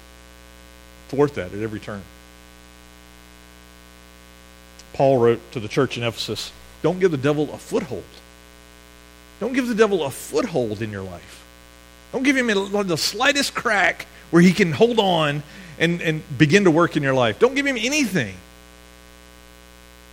thwart 1.10 1.36
that 1.36 1.53
at 1.53 1.60
every 1.60 1.79
turn. 1.79 2.01
Paul 4.94 5.17
wrote 5.17 5.51
to 5.51 5.60
the 5.60 5.67
church 5.67 5.98
in 5.98 6.03
Ephesus 6.03 6.51
don't 6.82 7.00
give 7.00 7.12
the 7.12 7.17
devil 7.17 7.51
a 7.51 7.58
foothold. 7.58 8.03
Don't 9.39 9.54
give 9.54 9.68
the 9.68 9.75
devil 9.75 10.04
a 10.04 10.12
foothold 10.12 10.82
in 10.82 10.92
your 10.92 11.04
life. 11.04 11.44
Don't 12.12 12.24
give 12.24 12.38
him 12.38 12.48
the 12.48 12.98
slightest 12.98 13.54
crack 13.54 14.08
where 14.32 14.42
he 14.42 14.54
can 14.54 14.72
hold 14.72 15.00
on 15.00 15.44
and, 15.77 16.01
and 16.01 16.38
begin 16.38 16.63
to 16.63 16.72
work 16.72 16.96
in 16.96 17.04
your 17.04 17.13
life. 17.13 17.39
Don't 17.39 17.56
give 17.56 17.65
him 17.65 17.77
anything. 17.77 18.36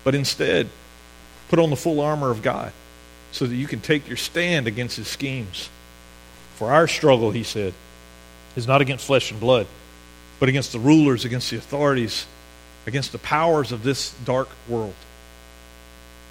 But 0.05 0.15
instead, 0.15 0.69
put 1.49 1.59
on 1.59 1.71
the 1.71 1.77
full 1.77 2.01
armor 2.01 2.31
of 2.31 2.43
God 2.43 2.73
so 3.31 3.47
that 3.47 3.55
you 3.55 3.67
can 3.67 3.81
take 3.81 4.09
your 4.09 4.17
stand 4.17 4.67
against 4.67 4.97
his 4.97 5.07
schemes. 5.07 5.69
For 6.57 6.73
our 6.73 6.89
struggle, 6.89 7.31
he 7.31 7.45
said, 7.45 7.73
is 8.57 8.67
not 8.67 8.81
against 8.81 9.07
flesh 9.07 9.31
and 9.31 9.39
blood, 9.39 9.67
but 10.41 10.49
against 10.49 10.73
the 10.73 10.79
rulers, 10.79 11.25
against 11.25 11.51
the 11.51 11.57
authorities, 11.57 12.27
against 12.87 13.13
the 13.13 13.19
powers 13.19 13.71
of 13.71 13.85
this 13.85 14.13
dark 14.25 14.49
world. 14.69 14.95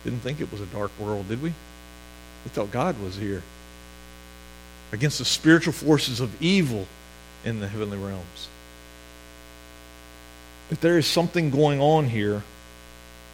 Didn't 0.03 0.19
think 0.19 0.41
it 0.41 0.51
was 0.51 0.59
a 0.59 0.65
dark 0.65 0.91
world, 0.99 1.29
did 1.29 1.41
we? 1.41 1.53
We 2.43 2.49
thought 2.49 2.71
God 2.71 3.01
was 3.01 3.15
here. 3.15 3.43
Against 4.91 5.19
the 5.19 5.25
spiritual 5.25 5.73
forces 5.73 6.19
of 6.19 6.41
evil 6.41 6.87
in 7.45 7.59
the 7.59 7.67
heavenly 7.67 7.97
realms. 7.97 8.49
That 10.69 10.81
there 10.81 10.97
is 10.97 11.07
something 11.07 11.49
going 11.49 11.79
on 11.79 12.05
here 12.05 12.43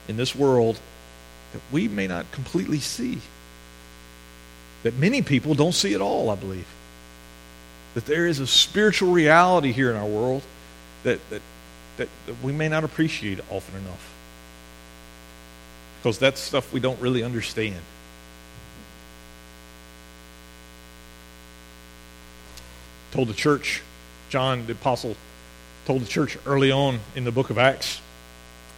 in 0.08 0.18
this 0.18 0.36
world 0.36 0.80
that 1.54 1.62
we 1.72 1.88
may 1.88 2.08
not 2.08 2.32
completely 2.32 2.80
see. 2.80 3.20
That 4.84 4.96
many 4.96 5.22
people 5.22 5.54
don't 5.56 5.74
see 5.74 5.94
at 5.94 6.02
all, 6.02 6.30
I 6.30 6.36
believe. 6.36 6.68
That 7.94 8.06
there 8.06 8.28
is 8.28 8.40
a 8.40 8.48
spiritual 8.48 9.12
reality 9.12 9.72
here 9.72 9.90
in 9.90 9.96
our 9.96 10.06
world 10.06 10.44
that, 11.04 11.20
that, 11.30 11.42
that, 11.98 12.10
that 12.28 12.44
we 12.44 12.52
may 12.52 12.70
not 12.70 12.84
appreciate 12.84 13.40
often 13.50 13.82
enough. 13.82 14.14
Because 16.00 16.20
that's 16.20 16.40
stuff 16.40 16.72
we 16.72 16.80
don't 16.80 17.00
really 17.02 17.24
understand. 17.24 17.82
Told 23.12 23.30
the 23.30 23.34
church, 23.34 23.82
John 24.30 24.66
the 24.66 24.74
Apostle 24.74 25.16
told 25.86 26.02
the 26.02 26.08
church 26.08 26.38
early 26.46 26.70
on 26.70 27.00
in 27.16 27.24
the 27.24 27.32
book 27.32 27.50
of 27.50 27.58
Acts, 27.58 28.02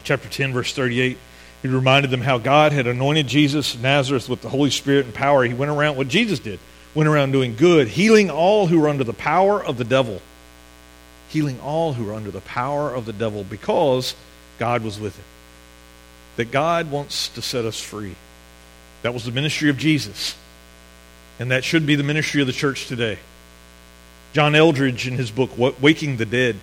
chapter 0.04 0.30
10, 0.30 0.54
verse 0.54 0.74
38. 0.74 1.18
He 1.64 1.68
reminded 1.68 2.12
them 2.12 2.22
how 2.22 2.38
God 2.38 2.72
had 2.72 2.86
anointed 2.86 3.28
Jesus 3.28 3.78
Nazareth 3.78 4.30
with 4.30 4.42
the 4.42 4.50
Holy 4.50 4.70
Spirit 4.70 5.06
and 5.06 5.14
power. 5.14 5.44
He 5.44 5.54
went 5.54 5.72
around 5.72 5.98
what 5.98 6.08
Jesus 6.08 6.40
did, 6.40 6.60
went 6.94 7.10
around 7.10 7.32
doing 7.32 7.56
good, 7.56 7.88
healing 7.88 8.30
all 8.30 8.68
who 8.68 8.80
were 8.80 8.90
under 8.90 9.04
the 9.04 9.12
power 9.12 9.64
of 9.64 9.78
the 9.78 9.84
devil. 9.84 10.22
Healing 11.30 11.60
all 11.62 11.94
who 11.94 12.06
were 12.06 12.14
under 12.14 12.32
the 12.32 12.42
power 12.42 12.94
of 12.94 13.06
the 13.06 13.14
devil 13.14 13.44
because 13.44 14.16
God 14.60 14.84
was 14.84 15.00
with 15.00 15.16
him. 15.16 15.26
That 16.38 16.52
God 16.52 16.92
wants 16.92 17.30
to 17.30 17.42
set 17.42 17.66
us 17.66 17.82
free. 17.82 18.16
That 19.02 19.14
was 19.14 19.26
the 19.26 19.32
ministry 19.32 19.70
of 19.70 19.78
Jesus. 19.78 20.36
And 21.40 21.52
that 21.52 21.64
should 21.64 21.86
be 21.86 21.96
the 21.96 22.04
ministry 22.04 22.42
of 22.42 22.48
the 22.48 22.54
church 22.54 22.88
today. 22.88 23.18
John 24.34 24.54
Eldredge, 24.54 25.08
in 25.08 25.16
his 25.16 25.32
book, 25.32 25.52
Waking 25.58 26.18
the 26.18 26.26
Dead, 26.26 26.56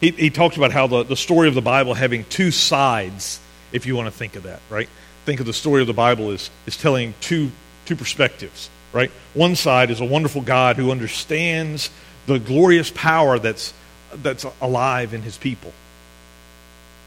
he, 0.00 0.10
he 0.10 0.30
talks 0.30 0.56
about 0.56 0.72
how 0.72 0.86
the, 0.86 1.02
the 1.02 1.16
story 1.16 1.48
of 1.48 1.54
the 1.54 1.62
Bible 1.62 1.94
having 1.94 2.24
two 2.24 2.50
sides 2.50 3.40
if 3.72 3.86
you 3.86 3.96
want 3.96 4.06
to 4.06 4.16
think 4.16 4.36
of 4.36 4.44
that, 4.44 4.60
right? 4.70 4.88
Think 5.24 5.40
of 5.40 5.46
the 5.46 5.52
story 5.52 5.80
of 5.80 5.86
the 5.86 5.92
Bible 5.92 6.30
as, 6.30 6.50
as 6.66 6.76
telling 6.76 7.14
two, 7.20 7.50
two 7.84 7.96
perspectives, 7.96 8.70
right? 8.92 9.10
One 9.34 9.56
side 9.56 9.90
is 9.90 10.00
a 10.00 10.04
wonderful 10.04 10.42
God 10.42 10.76
who 10.76 10.90
understands 10.90 11.90
the 12.26 12.38
glorious 12.38 12.90
power 12.90 13.38
that's, 13.38 13.72
that's 14.14 14.46
alive 14.60 15.14
in 15.14 15.22
his 15.22 15.36
people, 15.36 15.72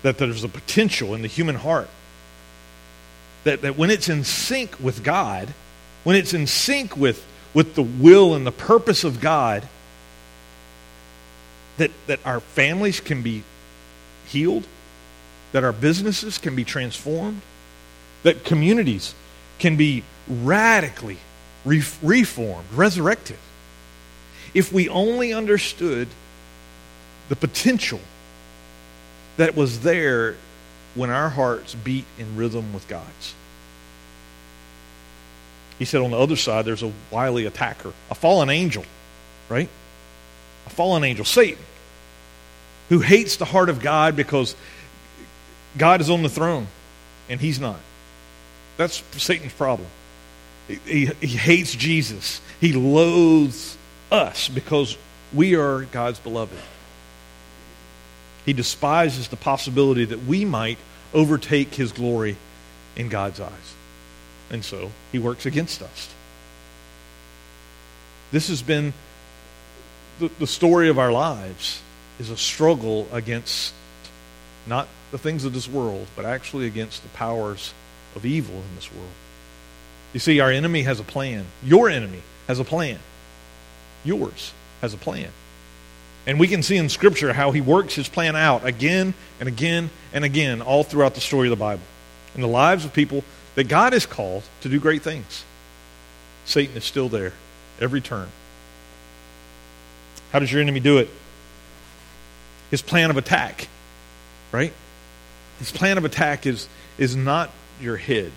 that 0.01 0.17
there's 0.17 0.43
a 0.43 0.49
potential 0.49 1.15
in 1.15 1.21
the 1.21 1.27
human 1.27 1.55
heart. 1.55 1.89
That, 3.45 3.61
that 3.61 3.77
when 3.77 3.89
it's 3.89 4.09
in 4.09 4.25
sync 4.25 4.79
with 4.79 5.03
God, 5.03 5.53
when 6.03 6.15
it's 6.15 6.33
in 6.33 6.45
sync 6.45 6.97
with, 6.97 7.25
with 7.53 7.75
the 7.75 7.83
will 7.83 8.33
and 8.35 8.45
the 8.45 8.51
purpose 8.51 9.03
of 9.03 9.19
God, 9.19 9.67
that, 11.77 11.91
that 12.07 12.19
our 12.25 12.39
families 12.39 12.99
can 12.99 13.21
be 13.21 13.43
healed, 14.27 14.65
that 15.51 15.63
our 15.63 15.73
businesses 15.73 16.37
can 16.37 16.55
be 16.55 16.63
transformed, 16.63 17.41
that 18.23 18.43
communities 18.43 19.15
can 19.57 19.75
be 19.75 20.03
radically 20.27 21.17
re- 21.65 21.83
reformed, 22.01 22.65
resurrected. 22.73 23.37
If 24.53 24.71
we 24.71 24.89
only 24.89 25.33
understood 25.33 26.07
the 27.29 27.35
potential 27.35 27.99
that 29.37 29.55
was 29.55 29.81
there 29.81 30.35
when 30.95 31.09
our 31.09 31.29
hearts 31.29 31.75
beat 31.75 32.05
in 32.17 32.35
rhythm 32.35 32.73
with 32.73 32.87
God's. 32.87 33.35
He 35.79 35.85
said 35.85 36.01
on 36.01 36.11
the 36.11 36.19
other 36.19 36.35
side, 36.35 36.65
there's 36.65 36.83
a 36.83 36.91
wily 37.09 37.45
attacker, 37.45 37.93
a 38.11 38.15
fallen 38.15 38.49
angel, 38.49 38.83
right? 39.47 39.69
A 40.67 40.69
fallen 40.69 41.05
angel, 41.05 41.23
Satan, 41.23 41.63
who 42.89 42.99
hates 42.99 43.37
the 43.37 43.45
heart 43.45 43.69
of 43.69 43.79
God 43.79 44.15
because 44.17 44.55
God 45.77 46.01
is 46.01 46.09
on 46.09 46.21
the 46.21 46.29
throne, 46.29 46.67
and 47.29 47.39
he's 47.39 47.59
not. 47.59 47.79
That's 48.75 49.01
Satan's 49.17 49.53
problem. 49.53 49.87
He, 50.85 51.07
he, 51.07 51.27
hates 51.27 51.73
Jesus. 51.73 52.41
He 52.61 52.73
loathes 52.73 53.77
us 54.11 54.49
because 54.49 54.97
we 55.33 55.55
are 55.55 55.81
God's 55.81 56.19
beloved. 56.19 56.57
He 58.45 58.53
despises 58.53 59.29
the 59.29 59.35
possibility 59.35 60.05
that 60.05 60.25
we 60.25 60.45
might 60.45 60.77
overtake 61.13 61.73
his 61.73 61.91
glory 61.91 62.35
in 62.95 63.09
God's 63.09 63.39
eyes. 63.39 63.75
And 64.49 64.63
so 64.63 64.91
he 65.11 65.19
works 65.19 65.45
against 65.45 65.81
us. 65.81 66.13
This 68.31 68.49
has 68.49 68.61
been 68.61 68.93
the, 70.19 70.29
the 70.39 70.47
story 70.47 70.89
of 70.89 70.99
our 70.99 71.11
lives 71.11 71.81
is 72.19 72.29
a 72.29 72.37
struggle 72.37 73.07
against 73.11 73.73
not 74.67 74.87
the 75.11 75.17
things 75.17 75.45
of 75.45 75.53
this 75.53 75.67
world, 75.67 76.07
but 76.15 76.25
actually 76.25 76.67
against 76.67 77.01
the 77.01 77.09
powers 77.09 77.73
of 78.15 78.25
evil 78.25 78.55
in 78.55 78.75
this 78.75 78.91
world. 78.93 79.09
You 80.13 80.19
see, 80.19 80.39
our 80.39 80.51
enemy 80.51 80.83
has 80.83 80.99
a 80.99 81.03
plan. 81.03 81.45
Your 81.63 81.89
enemy 81.89 82.21
has 82.47 82.59
a 82.59 82.63
plan. 82.63 82.99
Yours 84.03 84.53
has 84.81 84.93
a 84.93 84.97
plan. 84.97 85.29
And 86.27 86.39
we 86.39 86.47
can 86.47 86.61
see 86.61 86.77
in 86.77 86.89
Scripture 86.89 87.33
how 87.33 87.51
he 87.51 87.61
works 87.61 87.95
his 87.95 88.09
plan 88.09 88.35
out 88.35 88.65
again 88.65 89.13
and 89.39 89.47
again 89.47 89.89
and 90.13 90.25
again 90.25 90.61
all 90.61 90.83
throughout 90.83 91.15
the 91.15 91.21
story 91.21 91.47
of 91.47 91.51
the 91.51 91.63
Bible. 91.63 91.83
In 92.35 92.41
the 92.41 92.47
lives 92.47 92.85
of 92.85 92.93
people 92.93 93.23
that 93.59 93.67
God 93.67 93.93
is 93.93 94.05
called 94.05 94.43
to 94.61 94.69
do 94.69 94.79
great 94.79 95.01
things. 95.01 95.43
Satan 96.45 96.77
is 96.77 96.85
still 96.85 97.09
there 97.09 97.33
every 97.81 97.99
turn. 97.99 98.29
How 100.31 100.39
does 100.39 100.49
your 100.49 100.61
enemy 100.61 100.79
do 100.79 100.99
it? 100.99 101.09
His 102.71 102.81
plan 102.81 103.09
of 103.09 103.17
attack, 103.17 103.67
right? 104.53 104.71
His 105.57 105.73
plan 105.73 105.97
of 105.97 106.05
attack 106.05 106.45
is, 106.45 106.69
is 106.97 107.17
not 107.17 107.49
your 107.81 107.97
head. 107.97 108.31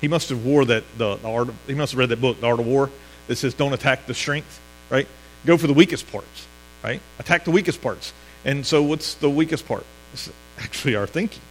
He 0.00 0.08
must 0.08 0.30
have 0.30 0.44
wore 0.44 0.64
that 0.64 0.82
the, 0.98 1.14
the 1.14 1.28
art. 1.28 1.50
Of, 1.50 1.54
he 1.68 1.74
must 1.74 1.92
have 1.92 2.00
read 2.00 2.08
that 2.08 2.20
book, 2.20 2.40
The 2.40 2.48
Art 2.48 2.58
of 2.58 2.66
War, 2.66 2.90
that 3.28 3.36
says 3.36 3.54
don't 3.54 3.72
attack 3.72 4.06
the 4.06 4.14
strength. 4.14 4.60
Right? 4.90 5.06
Go 5.44 5.56
for 5.58 5.68
the 5.68 5.74
weakest 5.74 6.10
parts. 6.10 6.48
Right? 6.82 7.00
Attack 7.20 7.44
the 7.44 7.52
weakest 7.52 7.80
parts. 7.80 8.12
And 8.44 8.66
so, 8.66 8.82
what's 8.82 9.14
the 9.14 9.30
weakest 9.30 9.68
part? 9.68 9.86
It's 10.12 10.28
actually 10.58 10.96
our 10.96 11.06
thinking, 11.06 11.42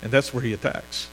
and 0.00 0.12
that's 0.12 0.32
where 0.32 0.44
he 0.44 0.52
attacks. 0.52 1.08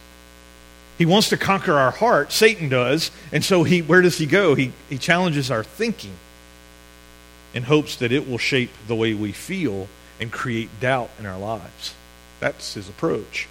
He 1.02 1.08
wants 1.08 1.30
to 1.30 1.38
conquer 1.38 1.80
our 1.80 1.90
heart. 1.90 2.32
Satan 2.32 2.70
does, 2.70 3.10
and 3.32 3.44
so 3.44 3.64
he. 3.64 3.82
Where 3.82 4.04
does 4.04 4.20
he 4.20 4.28
go? 4.28 4.54
He 4.54 4.72
he 4.88 5.00
challenges 5.00 5.50
our 5.50 5.64
thinking, 5.64 6.14
in 7.56 7.64
hopes 7.64 7.96
that 7.96 8.12
it 8.12 8.30
will 8.30 8.38
shape 8.38 8.70
the 8.86 8.94
way 8.94 9.16
we 9.16 9.32
feel 9.32 9.88
and 10.20 10.32
create 10.32 10.70
doubt 10.80 11.10
in 11.18 11.26
our 11.26 11.40
lives. 11.40 11.96
That's 12.40 12.76
his 12.76 12.88
approach. 12.88 13.48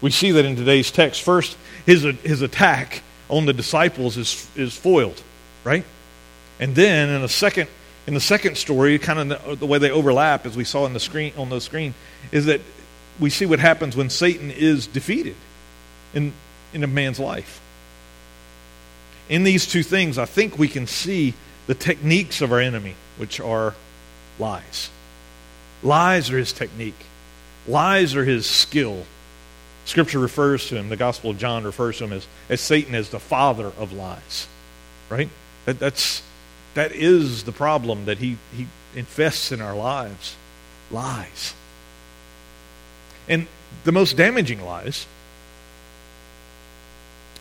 We 0.00 0.10
see 0.10 0.32
that 0.32 0.44
in 0.44 0.56
today's 0.56 0.90
text. 0.90 1.22
First, 1.22 1.56
his, 1.86 2.02
his 2.02 2.42
attack 2.42 3.04
on 3.28 3.46
the 3.46 3.52
disciples 3.52 4.16
is, 4.16 4.50
is 4.56 4.76
foiled, 4.76 5.22
right? 5.62 5.84
And 6.58 6.74
then 6.74 7.08
in 7.08 7.22
the 7.22 7.28
second, 7.28 7.68
in 8.08 8.14
the 8.14 8.20
second 8.20 8.56
story, 8.56 8.98
kind 8.98 9.32
of 9.32 9.60
the, 9.60 9.66
way 9.66 9.78
they 9.78 9.92
overlap, 9.92 10.44
as 10.44 10.56
we 10.56 10.64
saw 10.64 10.86
in 10.86 10.92
the 10.92 10.98
screen, 10.98 11.34
on 11.36 11.50
the 11.50 11.60
screen, 11.60 11.94
is 12.32 12.46
that 12.46 12.62
we 13.20 13.30
see 13.30 13.46
what 13.46 13.60
happens 13.60 13.96
when 13.96 14.10
Satan 14.10 14.50
is 14.50 14.88
defeated 14.88 15.36
in, 16.14 16.32
in 16.72 16.84
a 16.84 16.86
man's 16.86 17.18
life. 17.18 17.60
In 19.28 19.44
these 19.44 19.66
two 19.66 19.82
things, 19.82 20.18
I 20.18 20.24
think 20.24 20.58
we 20.58 20.68
can 20.68 20.86
see 20.86 21.34
the 21.66 21.74
techniques 21.74 22.40
of 22.40 22.52
our 22.52 22.60
enemy, 22.60 22.94
which 23.18 23.40
are 23.40 23.74
lies. 24.38 24.90
Lies 25.82 26.30
are 26.30 26.38
his 26.38 26.52
technique. 26.52 26.98
Lies 27.66 28.16
are 28.16 28.24
his 28.24 28.46
skill. 28.46 29.04
Scripture 29.84 30.18
refers 30.18 30.68
to 30.68 30.76
him, 30.76 30.88
the 30.88 30.96
Gospel 30.96 31.30
of 31.30 31.38
John 31.38 31.64
refers 31.64 31.98
to 31.98 32.04
him 32.04 32.12
as, 32.12 32.26
as 32.48 32.60
Satan 32.60 32.94
as 32.94 33.10
the 33.10 33.20
father 33.20 33.72
of 33.78 33.92
lies. 33.92 34.46
Right? 35.08 35.28
That, 35.64 35.78
that's, 35.78 36.22
that 36.74 36.92
is 36.92 37.44
the 37.44 37.52
problem 37.52 38.04
that 38.06 38.18
he, 38.18 38.36
he 38.56 38.66
infests 38.94 39.52
in 39.52 39.60
our 39.60 39.74
lives. 39.74 40.36
lies. 40.90 41.54
And 43.28 43.46
the 43.84 43.92
most 43.92 44.16
damaging 44.16 44.62
lies, 44.62 45.06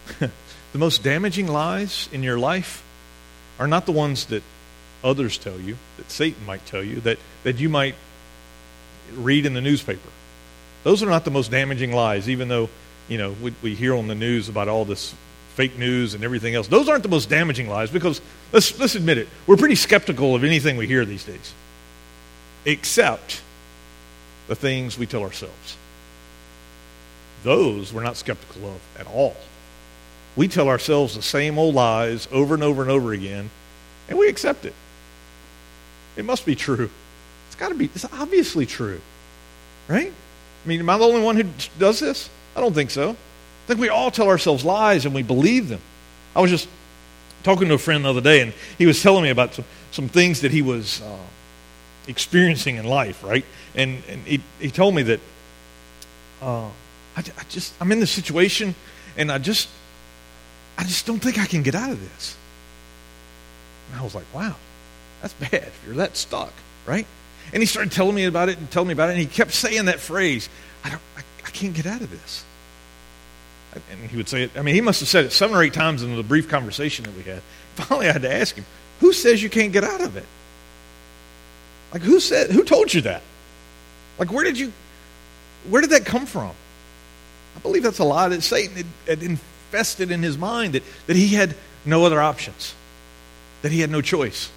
the 0.20 0.78
most 0.78 1.04
damaging 1.04 1.48
lies 1.48 2.10
in 2.12 2.24
your 2.24 2.40
life 2.40 2.84
are 3.60 3.68
not 3.68 3.86
the 3.86 3.92
ones 3.92 4.26
that 4.26 4.44
others 5.04 5.38
tell 5.38 5.60
you, 5.60 5.78
that 5.98 6.12
Satan 6.12 6.46
might 6.46 6.66
tell 6.66 6.84
you, 6.84 7.00
that, 7.02 7.20
that 7.44 7.58
you 7.58 7.70
might 7.70 7.96
read 9.16 9.46
in 9.46 9.54
the 9.54 9.62
newspaper. 9.62 10.10
Those 10.84 11.04
are 11.04 11.08
not 11.08 11.26
the 11.26 11.32
most 11.32 11.52
damaging 11.52 11.92
lies, 11.92 12.30
even 12.30 12.48
though, 12.48 12.70
you 13.08 13.18
know, 13.18 13.36
we, 13.42 13.54
we 13.62 13.76
hear 13.76 13.96
on 13.96 14.08
the 14.08 14.16
news 14.16 14.50
about 14.50 14.68
all 14.68 14.86
this 14.86 15.14
fake 15.56 15.78
news 15.78 16.14
and 16.14 16.24
everything 16.24 16.54
else. 16.56 16.68
Those 16.68 16.88
aren't 16.88 17.04
the 17.04 17.10
most 17.10 17.30
damaging 17.30 17.68
lies 17.68 17.90
because, 17.90 18.22
let's, 18.52 18.78
let's 18.80 18.96
admit 18.96 19.18
it, 19.18 19.28
we're 19.48 19.58
pretty 19.58 19.76
skeptical 19.76 20.36
of 20.36 20.44
anything 20.44 20.78
we 20.78 20.88
hear 20.88 21.04
these 21.04 21.24
days, 21.24 21.54
except 22.66 23.42
the 24.48 24.56
things 24.56 24.98
we 24.98 25.06
tell 25.06 25.24
ourselves. 25.24 25.78
Those 27.44 27.94
we're 27.94 28.04
not 28.04 28.18
skeptical 28.18 28.70
of 28.70 28.82
at 29.00 29.08
all. 29.08 29.36
We 30.38 30.48
tell 30.48 30.70
ourselves 30.70 31.16
the 31.16 31.22
same 31.22 31.58
old 31.58 31.76
lies 31.76 32.28
over 32.32 32.54
and 32.54 32.64
over 32.64 32.84
and 32.84 32.92
over 32.92 33.12
again, 33.12 33.50
and 34.08 34.18
we 34.18 34.30
accept 34.30 34.64
it. 34.64 34.74
It 36.16 36.24
must 36.24 36.46
be 36.46 36.56
true. 36.56 36.90
It's 37.48 37.56
got 37.56 37.70
to 37.70 37.76
be, 37.76 37.86
it's 37.86 38.06
obviously 38.06 38.66
true. 38.66 39.02
Right? 39.88 40.14
I 40.64 40.68
mean, 40.68 40.80
am 40.80 40.90
I 40.90 40.98
the 40.98 41.06
only 41.06 41.22
one 41.22 41.36
who 41.36 41.46
does 41.80 42.00
this? 42.00 42.30
I 42.56 42.62
don't 42.62 42.74
think 42.74 42.92
so. 42.92 43.12
I 43.12 43.68
think 43.68 43.80
we 43.80 43.90
all 43.90 44.12
tell 44.12 44.28
ourselves 44.28 44.64
lies 44.64 45.06
and 45.06 45.14
we 45.14 45.24
believe 45.24 45.70
them. 45.70 45.82
I 46.36 46.42
was 46.42 46.52
just 46.52 46.68
talking 47.44 47.68
to 47.70 47.74
a 47.74 47.80
friend 47.80 48.06
the 48.06 48.10
other 48.10 48.22
day, 48.22 48.42
and 48.42 48.54
he 48.78 48.86
was 48.86 49.02
telling 49.02 49.24
me 49.24 49.30
about 49.30 49.56
some, 49.56 49.66
some 49.92 50.08
things 50.08 50.42
that 50.42 50.52
he 50.52 50.62
was 50.62 51.02
uh, 51.02 51.18
experiencing 52.08 52.76
in 52.76 52.86
life, 52.86 53.24
right? 53.24 53.46
And, 53.76 54.04
and 54.08 54.22
he, 54.22 54.42
he 54.60 54.70
told 54.70 54.94
me 54.94 55.04
that 55.04 55.20
uh, 56.42 56.66
I, 57.16 57.20
I 57.20 57.44
just, 57.50 57.74
I'm 57.82 57.92
in 57.92 58.00
this 58.00 58.12
situation, 58.12 58.76
and 59.16 59.32
I 59.32 59.38
just, 59.38 59.70
I 60.78 60.84
just 60.84 61.06
don't 61.06 61.20
think 61.20 61.40
I 61.40 61.46
can 61.46 61.64
get 61.64 61.76
out 61.76 61.92
of 61.92 62.00
this. 62.00 62.38
And 63.92 64.00
I 64.00 64.04
was 64.04 64.14
like, 64.14 64.26
wow, 64.34 64.56
that's 65.22 65.34
bad 65.52 65.54
if 65.54 65.82
you're 65.86 65.96
that 65.96 66.16
stuck, 66.16 66.54
right? 66.86 67.08
And 67.54 67.64
he 67.64 67.68
started 67.68 67.92
telling 67.92 68.16
me 68.16 68.26
about 68.26 68.50
it 68.50 68.58
and 68.58 68.70
telling 68.70 68.88
me 68.88 68.94
about 68.94 69.10
it, 69.10 69.14
and 69.14 69.22
he 69.22 69.26
kept 69.26 69.54
saying 69.54 69.86
that 69.86 70.00
phrase, 70.00 70.50
I, 70.84 70.90
don't, 70.90 71.02
I, 71.16 71.22
I 71.46 71.50
can't 71.50 71.74
get 71.74 71.86
out 71.86 72.02
of 72.02 72.12
this. 72.12 72.44
And 73.92 74.10
he 74.10 74.18
would 74.18 74.28
say 74.28 74.44
it, 74.44 74.52
I 74.56 74.62
mean, 74.64 74.76
he 74.76 74.82
must 74.82 75.00
have 75.02 75.10
said 75.10 75.26
it 75.26 75.32
seven 75.32 75.56
or 75.56 75.64
eight 75.64 75.74
times 75.74 76.02
in 76.02 76.16
the 76.16 76.24
brief 76.24 76.50
conversation 76.50 77.06
that 77.06 77.16
we 77.16 77.24
had. 77.24 77.42
Finally, 77.76 78.10
I 78.10 78.14
had 78.14 78.22
to 78.24 78.34
ask 78.34 78.56
him, 78.56 78.66
who 79.00 79.14
says 79.14 79.42
you 79.42 79.50
can't 79.50 79.72
get 79.72 79.84
out 79.84 80.02
of 80.02 80.18
it? 80.18 80.26
Like, 81.94 82.02
who 82.02 82.20
said, 82.20 82.52
who 82.52 82.64
told 82.64 82.94
you 82.94 83.02
that? 83.02 83.22
Like, 84.18 84.32
where 84.32 84.44
did 84.44 84.58
you, 84.58 84.74
where 85.70 85.82
did 85.82 85.92
that 85.92 86.06
come 86.06 86.26
from? 86.26 86.52
I 87.56 87.60
believe 87.60 87.84
that's 87.84 88.00
a 88.00 88.04
lie 88.04 88.30
that 88.30 88.42
Satan 88.42 88.76
had, 88.76 88.86
had 89.08 89.40
infested 89.68 90.12
in 90.12 90.24
his 90.24 90.38
mind, 90.38 90.74
that, 90.74 90.84
that 91.08 91.16
he 91.16 91.30
had 91.30 91.56
no 91.86 92.06
other 92.06 92.22
options, 92.22 92.74
that 93.62 93.72
he 93.72 93.82
had 93.82 93.92
no 93.92 94.02
choice. 94.02 94.50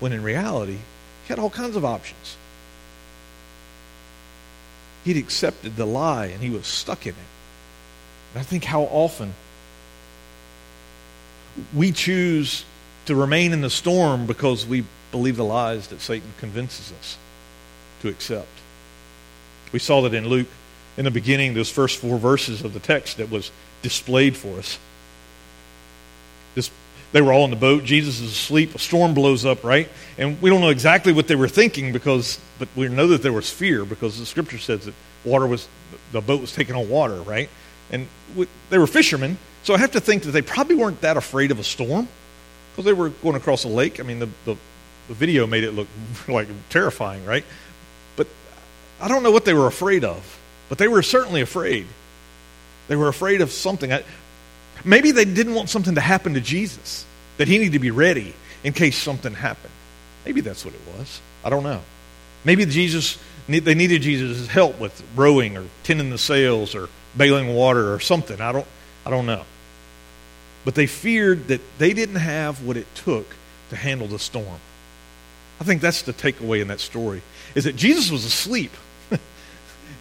When 0.00 0.12
in 0.12 0.22
reality, 0.22 0.78
he 1.24 1.28
had 1.28 1.38
all 1.38 1.50
kinds 1.50 1.76
of 1.76 1.84
options. 1.84 2.36
He'd 5.04 5.16
accepted 5.16 5.76
the 5.76 5.86
lie 5.86 6.26
and 6.26 6.42
he 6.42 6.50
was 6.50 6.66
stuck 6.66 7.06
in 7.06 7.12
it. 7.12 7.28
And 8.32 8.40
I 8.40 8.44
think 8.44 8.64
how 8.64 8.82
often 8.82 9.34
we 11.74 11.92
choose 11.92 12.64
to 13.06 13.14
remain 13.14 13.52
in 13.52 13.60
the 13.60 13.70
storm 13.70 14.26
because 14.26 14.66
we 14.66 14.84
believe 15.10 15.36
the 15.36 15.44
lies 15.44 15.88
that 15.88 16.00
Satan 16.00 16.32
convinces 16.38 16.92
us 16.98 17.18
to 18.00 18.08
accept. 18.08 18.48
We 19.72 19.78
saw 19.78 20.02
that 20.02 20.14
in 20.14 20.28
Luke 20.28 20.48
in 20.96 21.04
the 21.04 21.10
beginning, 21.10 21.54
those 21.54 21.70
first 21.70 21.98
four 21.98 22.18
verses 22.18 22.62
of 22.62 22.74
the 22.74 22.80
text 22.80 23.16
that 23.16 23.30
was 23.30 23.50
displayed 23.82 24.36
for 24.36 24.58
us. 24.58 24.78
This 26.54 26.70
they 27.12 27.20
were 27.20 27.32
all 27.32 27.44
in 27.44 27.50
the 27.50 27.56
boat. 27.56 27.84
Jesus 27.84 28.20
is 28.20 28.32
asleep. 28.32 28.74
A 28.74 28.78
storm 28.78 29.12
blows 29.12 29.44
up, 29.44 29.62
right? 29.64 29.88
And 30.16 30.40
we 30.40 30.48
don't 30.48 30.62
know 30.62 30.70
exactly 30.70 31.12
what 31.12 31.28
they 31.28 31.36
were 31.36 31.48
thinking 31.48 31.92
because, 31.92 32.40
but 32.58 32.68
we 32.74 32.88
know 32.88 33.06
that 33.08 33.22
there 33.22 33.34
was 33.34 33.50
fear 33.50 33.84
because 33.84 34.18
the 34.18 34.24
scripture 34.24 34.58
says 34.58 34.86
that 34.86 34.94
water 35.24 35.46
was, 35.46 35.68
the 36.12 36.22
boat 36.22 36.40
was 36.40 36.52
taking 36.52 36.74
on 36.74 36.88
water, 36.88 37.20
right? 37.22 37.50
And 37.90 38.08
we, 38.34 38.48
they 38.70 38.78
were 38.78 38.86
fishermen, 38.86 39.36
so 39.62 39.74
I 39.74 39.78
have 39.78 39.92
to 39.92 40.00
think 40.00 40.22
that 40.22 40.30
they 40.30 40.40
probably 40.40 40.74
weren't 40.74 41.02
that 41.02 41.18
afraid 41.18 41.50
of 41.50 41.58
a 41.58 41.64
storm 41.64 42.08
because 42.72 42.86
they 42.86 42.94
were 42.94 43.10
going 43.10 43.36
across 43.36 43.64
a 43.64 43.68
lake. 43.68 44.00
I 44.00 44.04
mean, 44.04 44.18
the, 44.18 44.28
the, 44.46 44.56
the 45.08 45.14
video 45.14 45.46
made 45.46 45.64
it 45.64 45.72
look 45.72 45.88
like 46.28 46.48
terrifying, 46.70 47.26
right? 47.26 47.44
But 48.16 48.26
I 49.00 49.08
don't 49.08 49.22
know 49.22 49.30
what 49.30 49.44
they 49.44 49.54
were 49.54 49.66
afraid 49.66 50.02
of, 50.02 50.40
but 50.72 50.78
they 50.78 50.88
were 50.88 51.02
certainly 51.02 51.42
afraid. 51.42 51.86
They 52.88 52.96
were 52.96 53.08
afraid 53.08 53.42
of 53.42 53.52
something. 53.52 53.92
Maybe 54.86 55.10
they 55.10 55.26
didn't 55.26 55.52
want 55.52 55.68
something 55.68 55.96
to 55.96 56.00
happen 56.00 56.32
to 56.32 56.40
Jesus, 56.40 57.04
that 57.36 57.46
he 57.46 57.58
needed 57.58 57.74
to 57.74 57.78
be 57.78 57.90
ready 57.90 58.32
in 58.64 58.72
case 58.72 58.96
something 58.96 59.34
happened. 59.34 59.74
Maybe 60.24 60.40
that's 60.40 60.64
what 60.64 60.72
it 60.72 60.80
was. 60.96 61.20
I 61.44 61.50
don't 61.50 61.62
know. 61.62 61.82
Maybe 62.46 62.64
Jesus 62.64 63.18
they 63.48 63.74
needed 63.74 64.00
Jesus' 64.00 64.46
help 64.46 64.80
with 64.80 65.04
rowing 65.14 65.58
or 65.58 65.66
tending 65.82 66.08
the 66.08 66.16
sails 66.16 66.74
or 66.74 66.88
bailing 67.14 67.54
water 67.54 67.92
or 67.92 68.00
something. 68.00 68.40
I 68.40 68.52
don't 68.52 68.66
I 69.04 69.10
don't 69.10 69.26
know. 69.26 69.44
But 70.64 70.74
they 70.74 70.86
feared 70.86 71.48
that 71.48 71.60
they 71.76 71.92
didn't 71.92 72.16
have 72.16 72.64
what 72.64 72.78
it 72.78 72.86
took 72.94 73.26
to 73.68 73.76
handle 73.76 74.06
the 74.06 74.18
storm. 74.18 74.58
I 75.60 75.64
think 75.64 75.82
that's 75.82 76.00
the 76.00 76.14
takeaway 76.14 76.62
in 76.62 76.68
that 76.68 76.80
story 76.80 77.20
is 77.54 77.64
that 77.64 77.76
Jesus 77.76 78.10
was 78.10 78.24
asleep. 78.24 78.72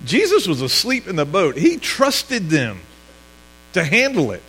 Jesus 0.05 0.47
was 0.47 0.61
asleep 0.61 1.07
in 1.07 1.15
the 1.15 1.25
boat. 1.25 1.57
He 1.57 1.77
trusted 1.77 2.49
them 2.49 2.79
to 3.73 3.83
handle 3.83 4.31
it. 4.31 4.41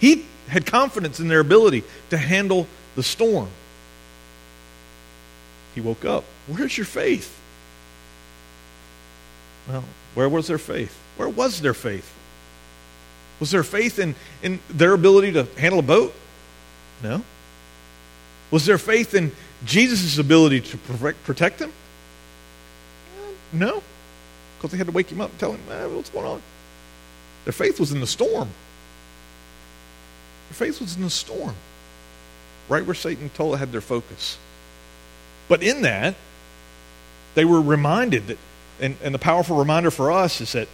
He 0.00 0.24
had 0.48 0.66
confidence 0.66 1.20
in 1.20 1.28
their 1.28 1.40
ability 1.40 1.84
to 2.10 2.16
handle 2.16 2.66
the 2.96 3.02
storm. 3.02 3.48
He 5.74 5.80
woke 5.80 6.04
up. 6.04 6.24
Where's 6.46 6.76
your 6.76 6.86
faith? 6.86 7.38
Well, 9.68 9.84
where 10.14 10.28
was 10.28 10.46
their 10.46 10.58
faith? 10.58 10.98
Where 11.16 11.28
was 11.28 11.60
their 11.60 11.74
faith? 11.74 12.10
Was 13.40 13.50
there 13.50 13.62
faith 13.62 13.98
in, 13.98 14.14
in 14.42 14.60
their 14.68 14.92
ability 14.92 15.32
to 15.32 15.46
handle 15.56 15.80
a 15.80 15.82
boat? 15.82 16.14
No. 17.02 17.22
Was 18.50 18.66
there 18.66 18.78
faith 18.78 19.14
in 19.14 19.32
Jesus' 19.64 20.18
ability 20.18 20.60
to 20.60 20.76
protect 21.24 21.58
them? 21.58 21.72
No. 23.52 23.82
Because 24.62 24.70
they 24.70 24.78
had 24.78 24.86
to 24.86 24.92
wake 24.92 25.10
him 25.10 25.20
up 25.20 25.30
and 25.30 25.38
tell 25.40 25.50
him, 25.54 25.60
eh, 25.68 25.86
what's 25.86 26.10
going 26.10 26.24
on? 26.24 26.40
Their 27.44 27.52
faith 27.52 27.80
was 27.80 27.90
in 27.90 27.98
the 27.98 28.06
storm. 28.06 28.48
Their 30.48 30.68
faith 30.68 30.80
was 30.80 30.94
in 30.94 31.02
the 31.02 31.10
storm, 31.10 31.56
right 32.68 32.86
where 32.86 32.94
Satan 32.94 33.28
told 33.30 33.58
had 33.58 33.72
their 33.72 33.80
focus. 33.80 34.38
But 35.48 35.64
in 35.64 35.82
that, 35.82 36.14
they 37.34 37.44
were 37.44 37.60
reminded 37.60 38.28
that, 38.28 38.38
and, 38.80 38.94
and 39.02 39.12
the 39.12 39.18
powerful 39.18 39.56
reminder 39.56 39.90
for 39.90 40.12
us 40.12 40.40
is 40.40 40.52
that, 40.52 40.68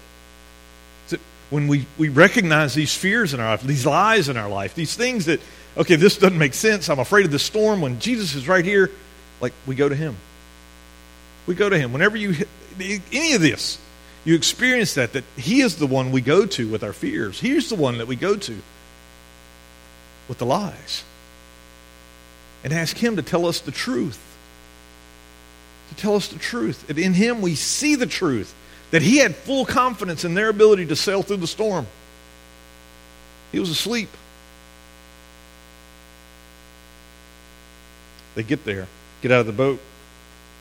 that 1.08 1.20
when 1.48 1.66
we, 1.66 1.86
we 1.96 2.10
recognize 2.10 2.74
these 2.74 2.94
fears 2.94 3.32
in 3.32 3.40
our 3.40 3.52
life, 3.52 3.62
these 3.62 3.86
lies 3.86 4.28
in 4.28 4.36
our 4.36 4.50
life, 4.50 4.74
these 4.74 4.94
things 4.94 5.24
that, 5.24 5.40
okay, 5.78 5.96
this 5.96 6.18
doesn't 6.18 6.36
make 6.36 6.52
sense, 6.52 6.90
I'm 6.90 6.98
afraid 6.98 7.24
of 7.24 7.32
the 7.32 7.38
storm, 7.38 7.80
when 7.80 8.00
Jesus 8.00 8.34
is 8.34 8.46
right 8.46 8.66
here, 8.66 8.90
like 9.40 9.54
we 9.66 9.74
go 9.74 9.88
to 9.88 9.96
Him. 9.96 10.14
We 11.46 11.54
go 11.54 11.70
to 11.70 11.78
Him. 11.78 11.94
Whenever 11.94 12.18
you, 12.18 12.44
any 12.80 13.34
of 13.34 13.40
this, 13.40 13.78
you 14.24 14.34
experience 14.34 14.94
that, 14.94 15.12
that 15.12 15.24
He 15.36 15.60
is 15.60 15.76
the 15.76 15.86
one 15.86 16.10
we 16.10 16.20
go 16.20 16.46
to 16.46 16.68
with 16.68 16.82
our 16.82 16.92
fears. 16.92 17.40
He's 17.40 17.68
the 17.68 17.76
one 17.76 17.98
that 17.98 18.06
we 18.06 18.16
go 18.16 18.36
to 18.36 18.56
with 20.28 20.38
the 20.38 20.46
lies 20.46 21.04
and 22.62 22.72
ask 22.72 22.96
Him 22.96 23.16
to 23.16 23.22
tell 23.22 23.46
us 23.46 23.60
the 23.60 23.70
truth. 23.70 24.20
To 25.90 25.94
tell 25.94 26.16
us 26.16 26.28
the 26.28 26.38
truth. 26.38 26.88
And 26.90 26.98
in 26.98 27.14
Him, 27.14 27.40
we 27.40 27.54
see 27.54 27.94
the 27.94 28.06
truth 28.06 28.54
that 28.90 29.02
He 29.02 29.18
had 29.18 29.34
full 29.34 29.64
confidence 29.64 30.24
in 30.24 30.34
their 30.34 30.48
ability 30.48 30.86
to 30.86 30.96
sail 30.96 31.22
through 31.22 31.38
the 31.38 31.46
storm. 31.46 31.86
He 33.52 33.60
was 33.60 33.70
asleep. 33.70 34.10
They 38.34 38.42
get 38.42 38.64
there, 38.64 38.86
get 39.22 39.32
out 39.32 39.40
of 39.40 39.46
the 39.46 39.52
boat, 39.52 39.80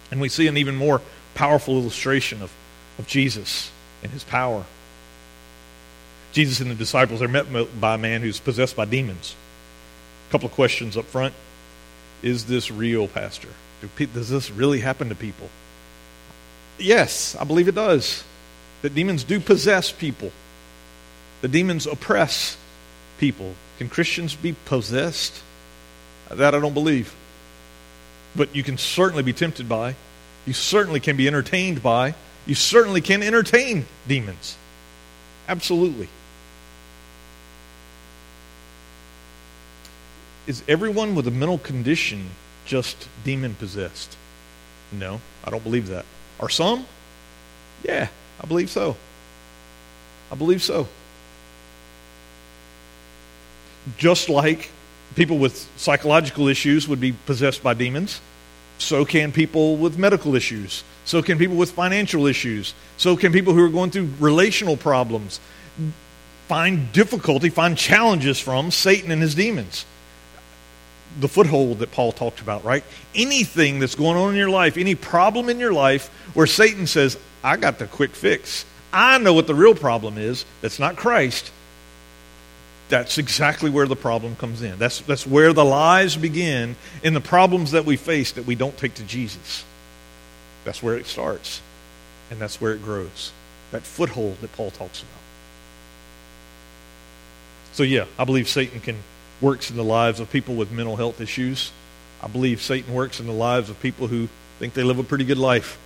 and 0.10 0.22
we 0.22 0.30
see 0.30 0.48
an 0.48 0.58
even 0.58 0.76
more 0.76 1.02
powerful 1.38 1.78
illustration 1.78 2.42
of, 2.42 2.52
of 2.98 3.06
Jesus 3.06 3.72
and 4.02 4.12
His 4.12 4.24
power. 4.24 4.66
Jesus 6.32 6.60
and 6.60 6.70
the 6.70 6.76
disciples 6.76 7.22
are 7.22 7.28
met 7.28 7.46
by 7.80 7.94
a 7.94 7.98
man 7.98 8.22
who's 8.22 8.40
possessed 8.40 8.76
by 8.76 8.86
demons. 8.86 9.36
A 10.28 10.32
couple 10.32 10.48
of 10.48 10.54
questions 10.54 10.98
up 10.98 11.06
front. 11.06 11.36
Is 12.24 12.46
this 12.46 12.72
real, 12.72 13.08
Pastor? 13.08 13.50
Does 13.98 14.30
this 14.30 14.50
really 14.50 14.80
happen 14.80 15.10
to 15.10 15.16
people? 15.16 15.50
Yes, 16.80 17.36
I 17.40 17.44
believe 17.44 17.68
it 17.68 17.76
does. 17.76 18.24
That 18.82 18.96
demons 18.96 19.24
do 19.24 19.40
possess 19.40 19.92
people. 19.92 20.32
The 21.42 21.48
demons 21.48 21.86
oppress 21.86 22.58
people. 23.20 23.54
Can 23.78 23.90
Christians 23.90 24.36
be 24.36 24.56
possessed? 24.66 25.40
That 26.32 26.56
I 26.56 26.60
don't 26.60 26.74
believe. 26.74 27.16
But 28.36 28.56
you 28.56 28.64
can 28.64 28.80
certainly 28.80 29.24
be 29.24 29.34
tempted 29.34 29.70
by. 29.70 29.96
You 30.48 30.54
certainly 30.54 31.02
can 31.02 31.18
be 31.18 31.28
entertained 31.28 31.84
by, 31.84 32.16
you 32.46 32.56
certainly 32.56 33.02
can 33.02 33.22
entertain 33.22 33.86
demons. 34.08 34.58
Absolutely. 35.50 36.08
Is 40.48 40.64
everyone 40.70 41.14
with 41.16 41.28
a 41.28 41.32
mental 41.32 41.58
condition 41.58 42.30
just 42.66 43.10
demon 43.26 43.56
possessed? 43.56 44.16
No, 44.94 45.20
I 45.44 45.50
don't 45.50 45.64
believe 45.64 45.88
that. 45.88 46.06
Are 46.40 46.50
some? 46.50 46.88
Yeah, 47.84 48.08
I 48.42 48.48
believe 48.48 48.70
so. 48.70 48.96
I 50.32 50.36
believe 50.36 50.64
so. 50.64 50.88
Just 53.98 54.30
like 54.30 54.72
people 55.16 55.38
with 55.38 55.70
psychological 55.76 56.48
issues 56.48 56.88
would 56.88 57.02
be 57.02 57.12
possessed 57.12 57.62
by 57.62 57.74
demons, 57.74 58.22
so 58.78 59.06
can 59.06 59.32
people 59.32 59.78
with 59.78 59.98
medical 59.98 60.36
issues. 60.36 60.84
So 61.06 61.22
can 61.22 61.38
people 61.38 61.56
with 61.56 61.72
financial 61.72 62.28
issues. 62.28 62.74
So 62.98 63.16
can 63.16 63.32
people 63.32 63.54
who 63.54 63.64
are 63.64 63.70
going 63.70 63.92
through 63.92 64.10
relational 64.20 64.78
problems 64.78 65.40
find 66.48 66.92
difficulty, 66.92 67.50
find 67.50 67.78
challenges 67.78 68.40
from 68.40 68.72
Satan 68.72 69.12
and 69.12 69.22
his 69.22 69.36
demons. 69.36 69.86
The 71.20 71.28
foothold 71.28 71.80
that 71.80 71.92
Paul 71.92 72.12
talked 72.12 72.42
about, 72.42 72.64
right? 72.64 72.84
Anything 73.16 73.80
that's 73.80 73.96
going 73.96 74.18
on 74.18 74.32
in 74.32 74.38
your 74.38 74.50
life, 74.50 74.78
any 74.78 74.96
problem 74.96 75.50
in 75.50 75.60
your 75.60 75.74
life 75.74 76.10
where 76.34 76.48
Satan 76.48 76.88
says, 76.88 77.18
I 77.44 77.58
got 77.58 77.80
the 77.80 77.88
quick 77.88 78.12
fix. 78.12 78.66
I 78.94 79.18
know 79.18 79.34
what 79.34 79.48
the 79.48 79.56
real 79.56 79.76
problem 79.76 80.18
is. 80.18 80.46
That's 80.62 80.80
not 80.80 80.96
Christ. 80.96 81.52
That's 82.90 83.18
exactly 83.18 83.70
where 83.70 83.86
the 83.86 83.96
problem 83.96 84.36
comes 84.36 84.62
in. 84.62 84.78
That's, 84.80 85.02
that's 85.02 85.28
where 85.28 85.52
the 85.52 85.66
lies 85.66 86.16
begin 86.16 86.76
in 87.04 87.14
the 87.14 87.22
problems 87.22 87.72
that 87.72 87.86
we 87.86 87.98
face 87.98 88.32
that 88.34 88.46
we 88.46 88.56
don't 88.56 88.78
take 88.78 88.94
to 88.96 89.04
Jesus. 89.04 89.66
That's 90.64 90.82
where 90.82 90.96
it 90.96 91.06
starts, 91.06 91.62
and 92.32 92.40
that's 92.40 92.62
where 92.62 92.74
it 92.74 92.84
grows. 92.84 93.32
That 93.72 93.84
foothold 93.84 94.40
that 94.42 94.54
Paul 94.54 94.72
talks 94.72 95.02
about. 95.02 95.12
So, 97.74 97.84
yeah, 97.84 98.06
I 98.18 98.24
believe 98.24 98.48
Satan 98.48 98.80
can 98.80 98.98
works 99.42 99.70
in 99.70 99.78
the 99.78 99.84
lives 99.84 100.20
of 100.20 100.32
people 100.32 100.56
with 100.56 100.72
mental 100.72 100.96
health 100.96 101.22
issues. 101.22 101.72
I 102.22 102.28
believe 102.28 102.62
Satan 102.62 102.94
works 102.94 103.20
in 103.20 103.28
the 103.28 103.34
lives 103.34 103.70
of 103.70 103.80
people 103.82 104.08
who 104.08 104.28
think 104.60 104.74
they 104.74 104.84
live 104.84 104.98
a 104.98 105.04
pretty 105.04 105.26
good 105.26 105.38
life. 105.38 105.78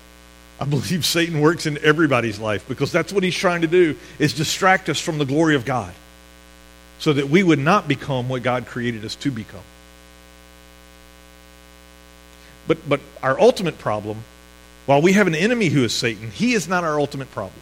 I 0.60 0.66
believe 0.66 1.06
Satan 1.06 1.42
works 1.42 1.66
in 1.66 1.78
everybody's 1.80 2.40
life 2.40 2.66
because 2.68 2.92
that's 2.92 3.12
what 3.12 3.24
he's 3.24 3.36
trying 3.36 3.62
to 3.62 3.68
do 3.68 3.98
is 4.20 4.34
distract 4.34 4.88
us 4.88 5.02
from 5.02 5.18
the 5.18 5.26
glory 5.26 5.56
of 5.56 5.66
God 5.66 5.94
so 7.02 7.12
that 7.14 7.30
we 7.30 7.42
would 7.42 7.58
not 7.58 7.88
become 7.88 8.30
what 8.30 8.44
God 8.44 8.68
created 8.68 9.04
us 9.04 9.16
to 9.16 9.32
become. 9.32 9.64
But, 12.68 12.88
but 12.88 13.02
our 13.24 13.40
ultimate 13.40 13.80
problem, 13.80 14.20
while 14.86 15.02
we 15.02 15.14
have 15.14 15.26
an 15.26 15.34
enemy 15.34 15.70
who 15.70 15.84
is 15.84 15.96
Satan, 15.96 16.30
he 16.30 16.54
is 16.54 16.68
not 16.68 16.84
our 16.84 17.00
ultimate 17.00 17.32
problem. 17.32 17.60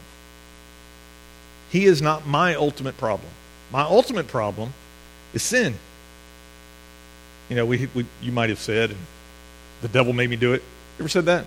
He 1.71 1.85
is 1.85 2.01
not 2.01 2.27
my 2.27 2.53
ultimate 2.55 2.97
problem. 2.97 3.29
My 3.71 3.83
ultimate 3.83 4.27
problem 4.27 4.73
is 5.33 5.41
sin. 5.41 5.75
You 7.47 7.55
know, 7.55 7.65
we, 7.65 7.87
we, 7.95 8.05
you 8.21 8.33
might 8.33 8.49
have 8.49 8.59
said, 8.59 8.93
the 9.81 9.87
devil 9.87 10.11
made 10.11 10.29
me 10.29 10.35
do 10.35 10.51
it. 10.51 10.61
You 10.97 11.03
ever 11.03 11.07
said 11.07 11.27
that? 11.27 11.45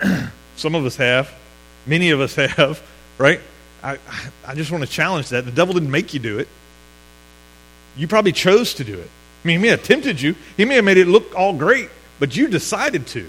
Some 0.56 0.74
of 0.74 0.86
us 0.86 0.96
have. 0.96 1.30
Many 1.86 2.08
of 2.08 2.22
us 2.22 2.36
have, 2.36 2.82
right? 3.18 3.42
I, 3.82 3.98
I 4.46 4.54
just 4.54 4.70
want 4.70 4.84
to 4.84 4.90
challenge 4.90 5.30
that. 5.30 5.44
The 5.44 5.50
devil 5.50 5.74
didn't 5.74 5.90
make 5.90 6.14
you 6.14 6.20
do 6.20 6.38
it. 6.38 6.48
You 7.96 8.08
probably 8.08 8.32
chose 8.32 8.74
to 8.74 8.84
do 8.84 8.98
it. 8.98 9.10
I 9.44 9.46
mean, 9.46 9.58
he 9.58 9.62
may 9.62 9.68
have 9.68 9.82
tempted 9.82 10.20
you, 10.20 10.36
he 10.56 10.64
may 10.64 10.76
have 10.76 10.84
made 10.84 10.98
it 10.98 11.08
look 11.08 11.34
all 11.34 11.52
great, 11.52 11.90
but 12.20 12.36
you 12.36 12.48
decided 12.48 13.06
to. 13.08 13.28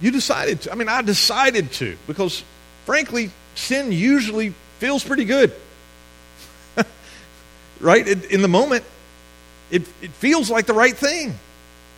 You 0.00 0.10
decided 0.10 0.62
to. 0.62 0.72
I 0.72 0.74
mean, 0.74 0.88
I 0.88 1.00
decided 1.02 1.70
to 1.72 1.96
because, 2.08 2.42
frankly, 2.84 3.30
sin 3.54 3.92
usually 3.92 4.52
feels 4.78 5.04
pretty 5.04 5.24
good. 5.24 5.54
right? 7.80 8.06
It, 8.06 8.24
in 8.32 8.42
the 8.42 8.48
moment, 8.48 8.84
it, 9.70 9.82
it 10.02 10.10
feels 10.10 10.50
like 10.50 10.66
the 10.66 10.74
right 10.74 10.96
thing. 10.96 11.38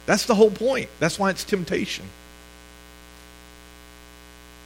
That's 0.05 0.27
the 0.27 0.35
whole 0.35 0.51
point. 0.51 0.91
That's 1.01 1.19
why 1.19 1.31
it's 1.31 1.45
temptation. 1.45 2.05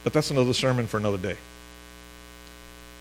But 0.03 0.11
that's 0.11 0.31
another 0.31 0.53
sermon 0.53 0.87
for 0.87 0.97
another 0.97 1.17
day. 1.17 1.37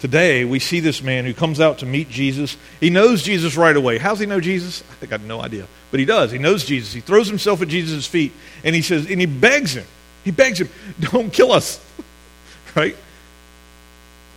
Today, 0.01 0.45
we 0.45 0.61
see 0.61 0.79
this 0.79 1.03
man 1.03 1.25
who 1.25 1.35
comes 1.35 1.59
out 1.59 1.79
to 1.79 1.87
meet 1.87 2.09
Jesus. 2.09 2.57
He 2.79 2.89
knows 2.89 3.23
Jesus 3.23 3.57
right 3.57 3.77
away. 3.77 3.99
How 3.99 4.11
does 4.11 4.21
he 4.21 4.27
know 4.27 4.41
Jesus? 4.41 4.83
I 4.91 4.95
think 4.95 5.13
I 5.13 5.17
have 5.17 5.27
no 5.27 5.41
idea. 5.41 5.67
But 5.91 5.99
he 5.99 6.07
does. 6.07 6.31
He 6.31 6.39
knows 6.39 6.65
Jesus. 6.65 6.93
He 6.93 7.01
throws 7.01 7.27
himself 7.27 7.63
at 7.63 7.69
Jesus' 7.69 8.07
feet 8.07 8.33
and 8.63 8.77
he 8.77 8.83
says, 8.83 9.11
and 9.11 9.21
he 9.21 9.27
begs 9.27 9.75
him. 9.75 9.87
He 10.25 10.31
begs 10.31 10.61
him, 10.61 10.69
don't 11.01 11.33
kill 11.33 11.51
us. 11.51 11.85
right? 12.77 12.97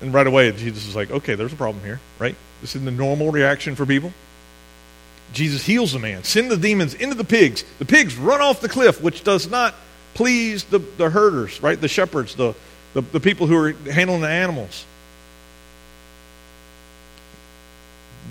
And 0.02 0.14
right 0.14 0.26
away, 0.26 0.52
Jesus 0.52 0.88
is 0.88 0.96
like, 0.96 1.12
okay, 1.12 1.36
there's 1.36 1.54
a 1.54 1.58
problem 1.58 1.84
here, 1.84 2.00
right? 2.18 2.36
This 2.62 2.76
is 2.76 2.84
the 2.84 2.92
normal 2.92 3.32
reaction 3.32 3.76
for 3.76 3.86
people. 3.86 4.14
Jesus 5.34 5.64
heals 5.64 5.94
the 5.94 6.00
man, 6.00 6.24
send 6.24 6.50
the 6.50 6.58
demons 6.58 6.94
into 6.94 7.16
the 7.16 7.24
pigs. 7.24 7.64
The 7.80 7.86
pigs 7.86 8.18
run 8.18 8.42
off 8.42 8.62
the 8.62 8.68
cliff, 8.68 9.02
which 9.02 9.24
does 9.24 9.50
not 9.50 9.76
please 10.14 10.64
the, 10.66 10.80
the 10.80 11.10
herders, 11.10 11.62
right? 11.62 11.80
The 11.80 11.88
shepherds, 11.88 12.36
the, 12.36 12.54
the, 12.94 13.02
the 13.02 13.20
people 13.20 13.48
who 13.48 13.56
are 13.56 13.72
handling 13.92 14.22
the 14.22 14.30
animals. 14.30 14.86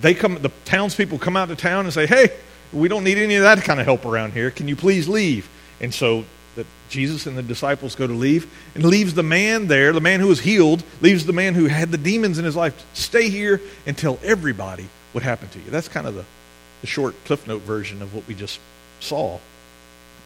They 0.00 0.14
come, 0.14 0.40
the 0.40 0.50
townspeople 0.64 1.18
come 1.18 1.36
out 1.36 1.48
to 1.48 1.56
town 1.56 1.84
and 1.84 1.92
say, 1.92 2.06
hey, 2.06 2.30
we 2.72 2.88
don't 2.88 3.04
need 3.04 3.18
any 3.18 3.36
of 3.36 3.42
that 3.42 3.62
kind 3.62 3.80
of 3.80 3.86
help 3.86 4.04
around 4.04 4.32
here. 4.32 4.50
Can 4.50 4.68
you 4.68 4.76
please 4.76 5.08
leave? 5.08 5.48
And 5.80 5.92
so 5.92 6.24
that 6.56 6.66
Jesus 6.88 7.26
and 7.26 7.36
the 7.36 7.42
disciples 7.42 7.94
go 7.94 8.06
to 8.06 8.12
leave 8.12 8.52
and 8.74 8.84
leaves 8.84 9.14
the 9.14 9.22
man 9.22 9.66
there, 9.66 9.92
the 9.92 10.00
man 10.00 10.20
who 10.20 10.28
was 10.28 10.40
healed, 10.40 10.82
leaves 11.00 11.26
the 11.26 11.32
man 11.32 11.54
who 11.54 11.66
had 11.66 11.90
the 11.90 11.98
demons 11.98 12.38
in 12.38 12.44
his 12.44 12.56
life, 12.56 12.86
stay 12.94 13.28
here 13.28 13.60
and 13.86 13.96
tell 13.96 14.18
everybody 14.22 14.88
what 15.12 15.24
happened 15.24 15.52
to 15.52 15.58
you. 15.58 15.70
That's 15.70 15.88
kind 15.88 16.06
of 16.06 16.14
the, 16.14 16.24
the 16.80 16.86
short 16.86 17.14
Cliff 17.24 17.46
Note 17.46 17.62
version 17.62 18.02
of 18.02 18.14
what 18.14 18.26
we 18.26 18.34
just 18.34 18.60
saw. 19.00 19.38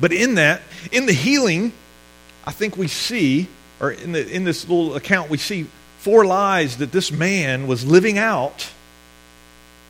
But 0.01 0.13
in 0.13 0.35
that, 0.37 0.63
in 0.93 1.07
the 1.07 1.13
healing, 1.13 1.73
I 2.45 2.51
think 2.51 2.77
we 2.77 2.89
see, 2.89 3.49
or 3.81 3.93
in, 3.93 4.13
the, 4.13 4.29
in 4.29 4.45
this 4.45 4.69
little 4.69 4.97
account, 4.97 5.31
we 5.31 5.39
see 5.39 5.67
four 5.99 6.27
lies 6.27 6.79
that 6.79 6.93
this 6.93 7.11
man 7.11 7.67
was 7.67 7.87
living 7.87 8.19
out 8.19 8.71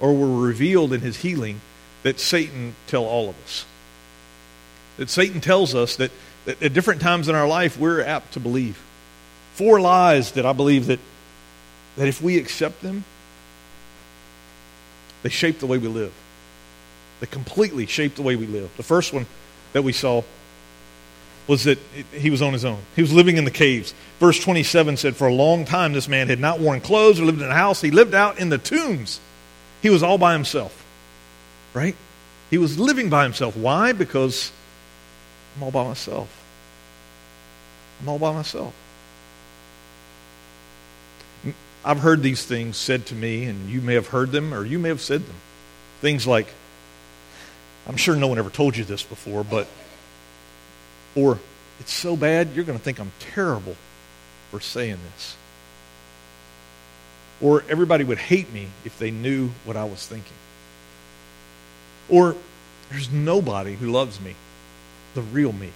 or 0.01 0.15
were 0.15 0.47
revealed 0.47 0.93
in 0.93 1.01
his 1.01 1.19
healing 1.19 1.61
that 2.03 2.21
Satan 2.21 2.75
tell 2.87 3.05
all 3.05 3.31
of 3.31 3.43
us. 3.45 3.65
That 4.97 5.11
Satan 5.11 5.41
tells 5.41 5.75
us 5.75 5.97
that, 5.97 6.11
that 6.45 6.63
at 6.63 6.73
different 6.73 7.01
times 7.01 7.29
in 7.29 7.35
our 7.35 7.49
life 7.49 7.79
we're 7.79 8.03
apt 8.03 8.35
to 8.35 8.41
believe. 8.41 8.81
Four 9.55 9.81
lies 9.81 10.33
that 10.33 10.45
I 10.45 10.53
believe 10.53 10.87
that, 10.87 11.01
that 11.97 12.09
if 12.09 12.21
we 12.21 12.39
accept 12.39 12.83
them, 12.83 13.05
they 15.23 15.31
shape 15.31 15.59
the 15.59 15.67
way 15.67 15.79
we 15.79 15.89
live. 15.89 16.13
They 17.21 17.27
completely 17.27 17.87
shape 17.87 18.17
the 18.17 18.23
way 18.23 18.37
we 18.37 18.47
live. 18.47 18.71
The 18.77 18.83
first 18.83 19.13
one 19.13 19.27
that 19.73 19.83
we 19.83 19.93
saw 19.93 20.23
was 21.47 21.65
that 21.65 21.79
he 22.13 22.31
was 22.31 22.43
on 22.43 22.53
his 22.53 22.65
own. 22.65 22.81
He 22.97 23.03
was 23.03 23.13
living 23.13 23.37
in 23.37 23.45
the 23.45 23.51
caves. 23.51 23.95
Verse 24.19 24.39
27 24.39 24.97
said, 24.97 25.17
For 25.17 25.27
a 25.27 25.33
long 25.33 25.65
time 25.65 25.93
this 25.93 26.09
man 26.09 26.29
had 26.29 26.41
not 26.41 26.59
worn 26.59 26.81
clothes 26.81 27.21
or 27.21 27.25
lived 27.25 27.43
in 27.43 27.51
a 27.51 27.55
house. 27.55 27.81
He 27.81 27.91
lived 27.91 28.15
out 28.15 28.39
in 28.39 28.49
the 28.49 28.59
tombs. 28.59 29.21
He 29.85 29.91
was 29.91 30.03
all 30.03 30.17
by 30.17 30.33
himself, 30.33 30.83
right? 31.75 31.95
He 32.49 32.57
was 32.57 32.79
living 32.79 33.11
by 33.11 33.25
himself. 33.25 33.55
Why? 33.55 33.93
Because 33.93 34.51
I'm 35.55 35.65
all 35.65 35.71
by 35.71 35.85
myself. 35.85 36.43
I'm 38.01 38.09
all 38.09 38.19
by 38.19 38.33
myself. 38.33 38.75
I've 41.85 41.99
heard 41.99 42.23
these 42.23 42.47
things 42.47 42.79
said 42.79 43.05
to 43.09 43.15
me, 43.15 43.45
and 43.45 43.69
you 43.69 43.83
may 43.83 43.93
have 43.93 44.07
heard 44.07 44.33
them 44.33 44.55
or 44.55 44.65
you 44.65 44.79
may 44.79 44.89
have 44.89 45.03
said 45.03 45.21
them. 45.21 45.37
Things 46.01 46.27
like, 46.27 46.47
I'm 47.87 47.99
sure 47.99 48.17
no 48.17 48.29
one 48.29 48.39
ever 48.39 48.49
told 48.49 48.79
you 48.79 48.85
this 48.85 49.03
before, 49.03 49.45
but, 49.45 49.69
or, 51.15 51.39
it's 51.79 51.93
so 51.93 52.17
bad, 52.17 52.55
you're 52.55 52.65
going 52.65 52.79
to 52.79 52.83
think 52.83 53.01
I'm 53.01 53.13
terrible 53.21 53.77
for 54.51 54.61
saying 54.61 54.97
this. 55.13 55.37
Or 57.45 57.63
everybody 57.69 58.05
would 58.05 58.17
hate 58.17 58.51
me 58.55 58.69
if 58.87 58.99
they 58.99 59.11
knew 59.11 59.51
what 59.67 59.77
I 59.77 59.85
was 59.85 60.07
thinking. 60.07 60.33
Or 62.09 62.35
there's 62.91 63.13
nobody 63.13 63.75
who 63.75 63.91
loves 63.91 64.19
me, 64.19 64.35
the 65.15 65.21
real 65.21 65.53
me. 65.53 65.69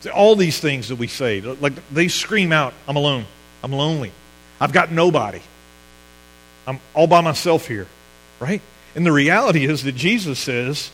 See, 0.00 0.10
all 0.10 0.34
these 0.34 0.58
things 0.58 0.88
that 0.88 0.96
we 0.96 1.06
say, 1.06 1.40
like 1.40 1.74
they 1.90 2.08
scream 2.08 2.50
out, 2.50 2.74
I'm 2.88 2.96
alone. 2.96 3.26
I'm 3.62 3.70
lonely. 3.70 4.10
I've 4.60 4.72
got 4.72 4.90
nobody. 4.90 5.40
I'm 6.66 6.80
all 6.94 7.06
by 7.06 7.20
myself 7.20 7.68
here, 7.68 7.86
right? 8.40 8.60
And 8.96 9.06
the 9.06 9.12
reality 9.12 9.66
is 9.66 9.84
that 9.84 9.94
Jesus 9.94 10.40
says, 10.40 10.90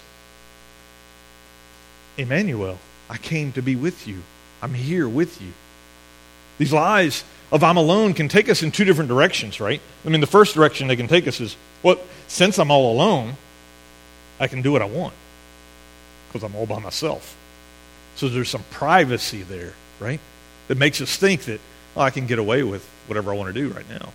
Emmanuel, 2.19 2.79
I 3.09 3.17
came 3.17 3.53
to 3.53 3.63
be 3.63 3.75
with 3.75 4.07
you. 4.07 4.19
I'm 4.61 4.75
here 4.75 5.09
with 5.09 5.41
you. 5.41 5.53
These 6.59 6.75
lies 6.75 7.25
of 7.53 7.63
I'm 7.63 7.77
alone 7.77 8.15
can 8.15 8.29
take 8.29 8.49
us 8.49 8.63
in 8.63 8.73
two 8.73 8.85
different 8.85 9.09
directions, 9.09 9.61
right? 9.61 9.81
I 10.05 10.09
mean, 10.09 10.21
the 10.21 10.27
first 10.27 10.55
direction 10.55 10.89
they 10.89 10.97
can 10.97 11.09
take 11.09 11.29
us 11.29 11.41
is, 11.41 11.57
well, 11.83 11.99
since 12.27 12.59
I'm 12.59 12.71
all 12.71 12.93
alone, 12.93 13.35
I 14.41 14.49
can 14.49 14.63
do 14.63 14.73
what 14.73 14.83
I 14.83 14.87
want 14.87 15.15
because 16.29 16.43
I'm 16.43 16.57
all 16.57 16.67
by 16.67 16.81
myself. 16.81 17.37
So 18.17 18.29
there's 18.29 18.51
some 18.51 18.65
privacy 18.71 19.43
there, 19.43 19.75
right? 20.01 20.21
That 20.69 20.79
makes 20.79 21.01
us 21.01 21.17
think 21.17 21.43
that 21.43 21.61
oh, 21.97 22.01
I 22.01 22.11
can 22.11 22.27
get 22.27 22.39
away 22.39 22.63
with 22.63 22.87
whatever 23.07 23.33
I 23.33 23.37
want 23.37 23.55
to 23.55 23.61
do 23.61 23.73
right 23.73 23.89
now. 23.89 24.13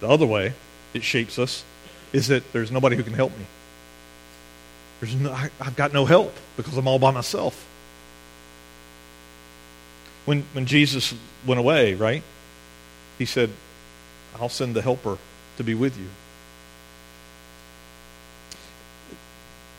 The 0.00 0.08
other 0.08 0.26
way 0.26 0.52
it 0.92 1.02
shapes 1.02 1.38
us 1.38 1.64
is 2.12 2.28
that 2.28 2.52
there's 2.52 2.70
nobody 2.70 2.96
who 2.96 3.02
can 3.02 3.14
help 3.14 3.36
me. 3.36 3.44
There's 5.00 5.14
no, 5.14 5.32
I, 5.32 5.50
I've 5.60 5.76
got 5.76 5.92
no 5.92 6.04
help 6.04 6.34
because 6.56 6.76
I'm 6.76 6.88
all 6.88 6.98
by 6.98 7.10
myself. 7.10 7.66
When, 10.24 10.42
when 10.52 10.66
Jesus 10.66 11.14
went 11.46 11.60
away, 11.60 11.94
right? 11.94 12.22
He 13.18 13.26
said, 13.26 13.50
I'll 14.40 14.48
send 14.48 14.74
the 14.74 14.82
helper 14.82 15.18
to 15.56 15.64
be 15.64 15.74
with 15.74 15.98
you. 15.98 16.06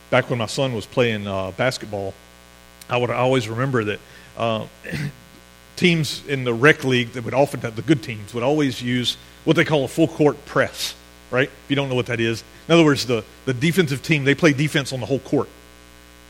Back 0.10 0.30
when 0.30 0.40
my 0.40 0.46
son 0.46 0.74
was 0.74 0.86
playing 0.86 1.28
uh, 1.28 1.52
basketball, 1.52 2.14
I 2.90 2.98
would 2.98 3.10
always 3.10 3.50
remember 3.50 3.84
that 3.86 4.00
uh, 4.38 4.68
teams 5.76 6.26
in 6.28 6.44
the 6.44 6.54
rec 6.54 6.84
league 6.84 7.14
that 7.14 7.26
would 7.26 7.34
often 7.34 7.62
have 7.62 7.76
the 7.76 7.82
good 7.82 8.04
teams 8.04 8.34
would 8.34 8.44
always 8.44 8.82
use 8.82 9.18
what 9.44 9.56
they 9.56 9.66
call 9.66 9.84
a 9.84 9.88
full 9.88 10.08
court 10.08 10.44
press, 10.46 10.96
right? 11.32 11.50
If 11.50 11.66
you 11.70 11.76
don't 11.76 11.90
know 11.90 11.96
what 11.96 12.06
that 12.08 12.20
is, 12.20 12.44
in 12.68 12.74
other 12.74 12.86
words, 12.86 13.06
the, 13.06 13.24
the 13.46 13.54
defensive 13.54 14.02
team 14.04 14.24
they 14.24 14.36
play 14.36 14.54
defense 14.54 14.94
on 14.94 15.00
the 15.00 15.06
whole 15.06 15.20
court. 15.20 15.50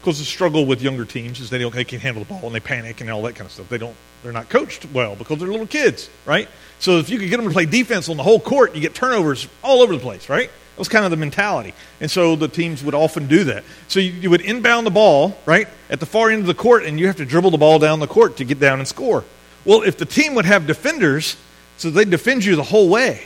Because 0.05 0.19
the 0.19 0.25
struggle 0.25 0.67
with 0.67 0.83
younger 0.83 1.03
teams 1.03 1.39
is 1.39 1.49
they 1.49 1.57
don't 1.57 1.73
they 1.73 1.83
can't 1.83 2.03
handle 2.03 2.23
the 2.23 2.29
ball 2.29 2.41
and 2.43 2.53
they 2.53 2.59
panic 2.59 3.01
and 3.01 3.09
all 3.09 3.23
that 3.23 3.33
kind 3.33 3.47
of 3.47 3.51
stuff. 3.51 3.67
They 3.69 3.79
don't 3.79 3.95
they're 4.21 4.31
not 4.31 4.49
coached 4.49 4.85
well 4.93 5.15
because 5.15 5.39
they're 5.39 5.47
little 5.47 5.65
kids, 5.65 6.11
right? 6.27 6.47
So 6.77 6.99
if 6.99 7.09
you 7.09 7.17
could 7.17 7.27
get 7.27 7.37
them 7.37 7.47
to 7.47 7.51
play 7.51 7.65
defense 7.65 8.07
on 8.07 8.15
the 8.15 8.21
whole 8.21 8.39
court, 8.39 8.75
you 8.75 8.81
get 8.81 8.93
turnovers 8.93 9.47
all 9.63 9.81
over 9.81 9.95
the 9.95 9.99
place, 9.99 10.29
right? 10.29 10.47
That 10.47 10.77
was 10.77 10.89
kind 10.89 11.05
of 11.05 11.11
the 11.11 11.17
mentality. 11.17 11.73
And 12.01 12.11
so 12.11 12.35
the 12.35 12.47
teams 12.47 12.83
would 12.83 12.93
often 12.93 13.25
do 13.25 13.45
that. 13.45 13.63
So 13.87 13.99
you, 13.99 14.11
you, 14.11 14.29
would 14.29 14.41
inbound 14.41 14.85
the 14.85 14.91
ball, 14.91 15.35
right, 15.47 15.67
at 15.89 15.99
the 15.99 16.05
far 16.05 16.29
end 16.29 16.41
of 16.41 16.47
the 16.47 16.53
court, 16.53 16.83
and 16.83 16.99
you 16.99 17.07
have 17.07 17.15
to 17.15 17.25
dribble 17.25 17.49
the 17.49 17.57
ball 17.57 17.79
down 17.79 17.99
the 17.99 18.07
court 18.07 18.37
to 18.37 18.45
get 18.45 18.59
down 18.59 18.77
and 18.77 18.87
score. 18.87 19.23
Well, 19.63 19.81
if 19.81 19.97
the 19.97 20.05
team 20.05 20.35
would 20.35 20.45
have 20.45 20.67
defenders, 20.67 21.35
so 21.77 21.89
they 21.89 22.05
defend 22.05 22.45
you 22.45 22.55
the 22.55 22.63
whole 22.63 22.89
way. 22.89 23.23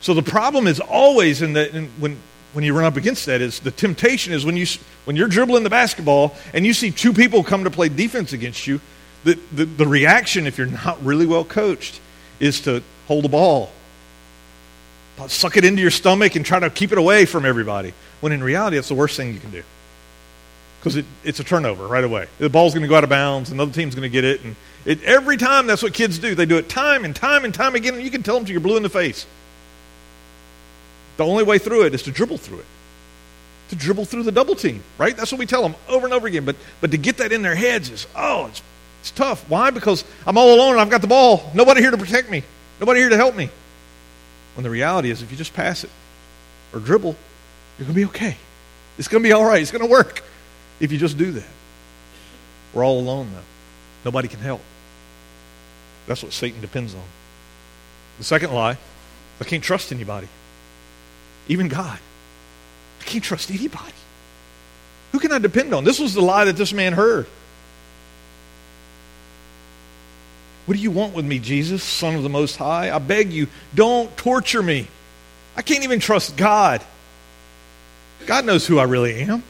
So 0.00 0.14
the 0.14 0.22
problem 0.22 0.66
is 0.66 0.80
always 0.80 1.42
in 1.42 1.56
in, 1.56 1.90
when 2.00 2.16
when 2.52 2.64
you 2.64 2.74
run 2.74 2.84
up 2.84 2.96
against 2.96 3.26
that 3.26 3.40
is 3.40 3.60
the 3.60 3.70
temptation 3.70 4.32
is 4.32 4.44
when 4.44 4.56
you 4.56 4.66
when 5.04 5.16
you're 5.16 5.28
dribbling 5.28 5.62
the 5.62 5.70
basketball 5.70 6.34
and 6.52 6.66
you 6.66 6.72
see 6.72 6.90
two 6.90 7.12
people 7.12 7.44
come 7.44 7.64
to 7.64 7.70
play 7.70 7.88
defense 7.88 8.32
against 8.32 8.66
you, 8.66 8.80
the, 9.24 9.38
the, 9.52 9.64
the 9.64 9.86
reaction 9.86 10.46
if 10.46 10.58
you're 10.58 10.66
not 10.66 11.02
really 11.04 11.26
well 11.26 11.44
coached 11.44 12.00
is 12.38 12.60
to 12.62 12.82
hold 13.06 13.24
the 13.24 13.28
ball 13.28 13.70
suck 15.28 15.56
it 15.56 15.64
into 15.64 15.82
your 15.82 15.90
stomach 15.90 16.36
and 16.36 16.44
try 16.44 16.58
to 16.58 16.70
keep 16.70 16.92
it 16.92 16.98
away 16.98 17.26
from 17.26 17.44
everybody. 17.44 17.92
When 18.20 18.32
in 18.32 18.42
reality, 18.42 18.78
it's 18.78 18.88
the 18.88 18.94
worst 18.94 19.16
thing 19.16 19.34
you 19.34 19.40
can 19.40 19.50
do. 19.50 19.62
Because 20.78 20.96
it, 20.96 21.04
it's 21.24 21.40
a 21.40 21.44
turnover 21.44 21.86
right 21.86 22.04
away. 22.04 22.26
The 22.38 22.48
ball's 22.48 22.72
going 22.72 22.82
to 22.82 22.88
go 22.88 22.94
out 22.94 23.04
of 23.04 23.10
bounds, 23.10 23.50
another 23.50 23.72
team's 23.72 23.94
going 23.94 24.08
to 24.08 24.12
get 24.12 24.24
it. 24.24 24.42
And 24.42 24.56
it, 24.84 25.02
every 25.02 25.36
time, 25.36 25.66
that's 25.66 25.82
what 25.82 25.92
kids 25.92 26.18
do. 26.18 26.34
They 26.34 26.46
do 26.46 26.56
it 26.56 26.68
time 26.68 27.04
and 27.04 27.14
time 27.14 27.44
and 27.44 27.52
time 27.52 27.74
again, 27.74 27.94
and 27.94 28.02
you 28.02 28.10
can 28.10 28.22
tell 28.22 28.36
them 28.36 28.44
till 28.44 28.52
you're 28.52 28.60
blue 28.60 28.76
in 28.76 28.82
the 28.82 28.88
face. 28.88 29.26
The 31.20 31.26
only 31.26 31.44
way 31.44 31.58
through 31.58 31.84
it 31.84 31.92
is 31.92 32.04
to 32.04 32.10
dribble 32.10 32.38
through 32.38 32.60
it. 32.60 32.66
To 33.68 33.76
dribble 33.76 34.06
through 34.06 34.22
the 34.22 34.32
double 34.32 34.54
team, 34.54 34.82
right? 34.96 35.14
That's 35.14 35.30
what 35.30 35.38
we 35.38 35.44
tell 35.44 35.60
them 35.62 35.74
over 35.86 36.06
and 36.06 36.14
over 36.14 36.26
again. 36.26 36.46
But, 36.46 36.56
but 36.80 36.92
to 36.92 36.96
get 36.96 37.18
that 37.18 37.30
in 37.30 37.42
their 37.42 37.54
heads 37.54 37.90
is, 37.90 38.06
oh, 38.16 38.46
it's, 38.46 38.62
it's 39.02 39.10
tough. 39.10 39.46
Why? 39.46 39.68
Because 39.68 40.02
I'm 40.26 40.38
all 40.38 40.54
alone 40.54 40.78
I've 40.78 40.88
got 40.88 41.02
the 41.02 41.06
ball. 41.06 41.50
Nobody 41.52 41.82
here 41.82 41.90
to 41.90 41.98
protect 41.98 42.30
me. 42.30 42.42
Nobody 42.80 43.00
here 43.00 43.10
to 43.10 43.18
help 43.18 43.36
me. 43.36 43.50
When 44.54 44.64
the 44.64 44.70
reality 44.70 45.10
is, 45.10 45.20
if 45.20 45.30
you 45.30 45.36
just 45.36 45.52
pass 45.52 45.84
it 45.84 45.90
or 46.72 46.80
dribble, 46.80 47.14
you're 47.78 47.84
going 47.84 47.94
to 47.94 48.00
be 48.00 48.06
okay. 48.06 48.38
It's 48.96 49.06
going 49.06 49.22
to 49.22 49.28
be 49.28 49.34
all 49.34 49.44
right. 49.44 49.60
It's 49.60 49.72
going 49.72 49.84
to 49.84 49.90
work 49.90 50.24
if 50.80 50.90
you 50.90 50.96
just 50.96 51.18
do 51.18 51.32
that. 51.32 51.48
We're 52.72 52.82
all 52.82 52.98
alone, 52.98 53.28
though. 53.34 54.06
Nobody 54.06 54.28
can 54.28 54.40
help. 54.40 54.62
That's 56.06 56.22
what 56.22 56.32
Satan 56.32 56.62
depends 56.62 56.94
on. 56.94 57.04
The 58.16 58.24
second 58.24 58.54
lie 58.54 58.78
I 59.38 59.44
can't 59.44 59.62
trust 59.62 59.92
anybody, 59.92 60.28
even 61.50 61.68
God. 61.68 61.98
I 63.00 63.04
can't 63.04 63.24
trust 63.24 63.50
anybody. 63.50 63.92
Who 65.12 65.18
can 65.18 65.32
I 65.32 65.38
depend 65.38 65.74
on? 65.74 65.84
This 65.84 65.98
was 65.98 66.14
the 66.14 66.20
lie 66.20 66.44
that 66.44 66.56
this 66.56 66.72
man 66.72 66.92
heard. 66.92 67.26
What 70.66 70.76
do 70.76 70.82
you 70.82 70.92
want 70.92 71.14
with 71.14 71.24
me, 71.24 71.40
Jesus, 71.40 71.82
Son 71.82 72.14
of 72.14 72.22
the 72.22 72.28
Most 72.28 72.56
High? 72.56 72.94
I 72.94 72.98
beg 72.98 73.32
you, 73.32 73.48
don't 73.74 74.16
torture 74.16 74.62
me. 74.62 74.86
I 75.56 75.62
can't 75.62 75.82
even 75.82 75.98
trust 75.98 76.36
God. 76.36 76.82
God 78.26 78.44
knows 78.44 78.66
who 78.66 78.78
I 78.78 78.84
really 78.84 79.20
am. 79.22 79.42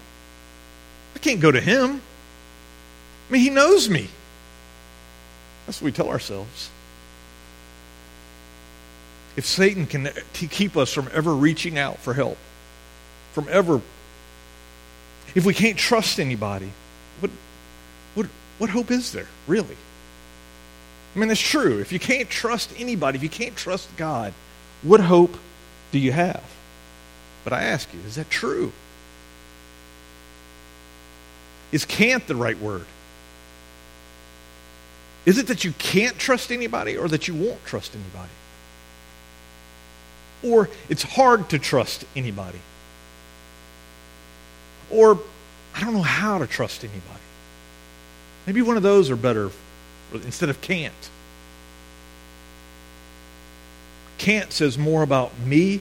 I 1.15 1.19
can't 1.19 1.41
go 1.41 1.51
to 1.51 1.61
Him. 1.61 2.01
I 3.29 3.33
mean, 3.33 3.43
He 3.43 3.51
knows 3.51 3.91
me. 3.91 4.09
That's 5.67 5.83
what 5.83 5.87
we 5.87 5.93
tell 5.93 6.09
ourselves. 6.09 6.71
If 9.37 9.47
Satan 9.47 9.87
can 9.87 10.11
keep 10.33 10.77
us 10.77 10.93
from 10.93 11.09
ever 11.13 11.35
reaching 11.35 11.79
out 11.79 11.99
for 11.99 12.15
help, 12.15 12.37
from 13.33 13.47
ever, 13.49 13.81
if 15.35 15.45
we 15.45 15.55
can't 15.55 15.79
trust 15.79 16.19
anybody, 16.19 16.73
what, 17.21 17.31
what, 18.15 18.27
what 18.59 18.71
hope 18.71 18.91
is 18.91 19.13
there, 19.13 19.29
really? 19.47 19.77
I 21.15 21.19
mean, 21.19 21.31
it's 21.31 21.41
true. 21.41 21.79
If 21.79 21.93
you 21.93 21.99
can't 21.99 22.29
trust 22.29 22.73
anybody, 22.79 23.17
if 23.17 23.23
you 23.23 23.29
can't 23.29 23.57
trust 23.57 23.89
God, 23.97 24.33
what 24.83 25.01
hope 25.01 25.37
do 25.93 25.99
you 25.99 26.13
have? 26.13 26.43
But 27.45 27.53
I 27.53 27.63
ask 27.63 27.93
you, 27.93 28.01
is 28.07 28.17
that 28.17 28.31
true? 28.31 28.73
Is 31.73 31.85
can't 31.85 32.27
the 32.27 32.37
right 32.37 32.59
word? 32.59 32.87
Is 35.27 35.39
it 35.39 35.49
that 35.49 35.65
you 35.65 35.73
can't 35.73 36.19
trust 36.19 36.51
anybody 36.51 36.97
or 36.97 37.09
that 37.09 37.29
you 37.29 37.35
won't 37.35 37.65
trust 37.65 37.95
anybody? 37.95 38.33
Or 40.43 40.69
it's 40.89 41.03
hard 41.03 41.51
to 41.51 41.59
trust 41.59 42.05
anybody? 42.17 42.61
Or 44.91 45.19
I 45.75 45.81
don't 45.81 45.95
know 45.95 46.03
how 46.03 46.39
to 46.39 46.47
trust 46.47 46.83
anybody. 46.83 47.21
Maybe 48.47 48.63
one 48.63 48.77
of 48.77 48.83
those 48.83 49.11
are 49.11 49.17
better 49.17 49.51
instead 50.13 50.49
of 50.49 50.61
can't. 50.61 51.11
Can't 54.19 54.53
says 54.53 54.77
more 54.77 55.03
about 55.03 55.39
me 55.41 55.81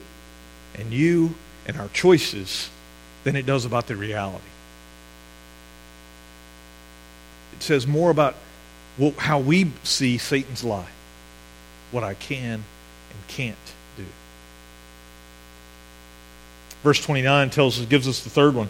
and 0.77 0.93
you 0.93 1.35
and 1.67 1.77
our 1.77 1.89
choices 1.89 2.69
than 3.23 3.35
it 3.35 3.45
does 3.45 3.65
about 3.65 3.87
the 3.87 3.95
reality. 3.95 4.43
It 7.53 7.63
says 7.63 7.85
more 7.85 8.09
about 8.11 8.35
how 9.17 9.39
we 9.39 9.71
see 9.83 10.17
Satan's 10.17 10.63
lie, 10.63 10.87
what 11.91 12.03
I 12.03 12.13
can 12.13 12.53
and 12.53 13.27
can't 13.27 13.57
do. 13.97 14.05
Verse 16.83 17.03
29 17.03 17.49
tells 17.49 17.79
us, 17.79 17.85
gives 17.85 18.07
us 18.07 18.23
the 18.23 18.29
third 18.29 18.55
one 18.55 18.69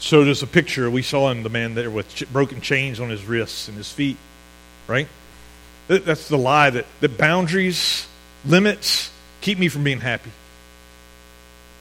showed 0.00 0.28
us 0.28 0.42
a 0.42 0.46
picture. 0.46 0.90
We 0.90 1.02
saw 1.02 1.30
him, 1.30 1.42
the 1.42 1.48
man 1.48 1.74
there 1.74 1.90
with 1.90 2.30
broken 2.32 2.60
chains 2.60 3.00
on 3.00 3.10
his 3.10 3.24
wrists 3.24 3.68
and 3.68 3.76
his 3.76 3.90
feet, 3.90 4.16
right? 4.86 5.08
That's 5.88 6.28
the 6.28 6.38
lie 6.38 6.70
that, 6.70 6.86
that 7.00 7.16
boundaries, 7.18 8.06
limits, 8.44 9.10
keep 9.40 9.58
me 9.58 9.68
from 9.68 9.84
being 9.84 10.00
happy. 10.00 10.30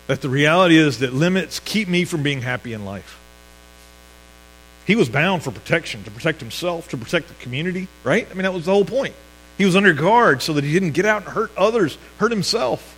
That 0.07 0.21
the 0.21 0.29
reality 0.29 0.77
is 0.77 0.99
that 0.99 1.13
limits 1.13 1.59
keep 1.59 1.87
me 1.87 2.05
from 2.05 2.23
being 2.23 2.41
happy 2.41 2.73
in 2.73 2.85
life. 2.85 3.19
He 4.85 4.95
was 4.95 5.09
bound 5.09 5.43
for 5.43 5.51
protection, 5.51 6.03
to 6.05 6.11
protect 6.11 6.39
himself, 6.39 6.87
to 6.89 6.97
protect 6.97 7.27
the 7.27 7.33
community, 7.35 7.89
right? 8.05 8.25
I 8.29 8.33
mean, 8.33 8.43
that 8.43 8.53
was 8.53 8.65
the 8.65 8.71
whole 8.71 8.85
point. 8.85 9.13
He 9.57 9.65
was 9.65 9.75
under 9.75 9.91
guard 9.91 10.41
so 10.41 10.53
that 10.53 10.63
he 10.63 10.71
didn't 10.71 10.91
get 10.91 11.05
out 11.05 11.23
and 11.23 11.31
hurt 11.33 11.51
others, 11.57 11.97
hurt 12.19 12.31
himself. 12.31 12.96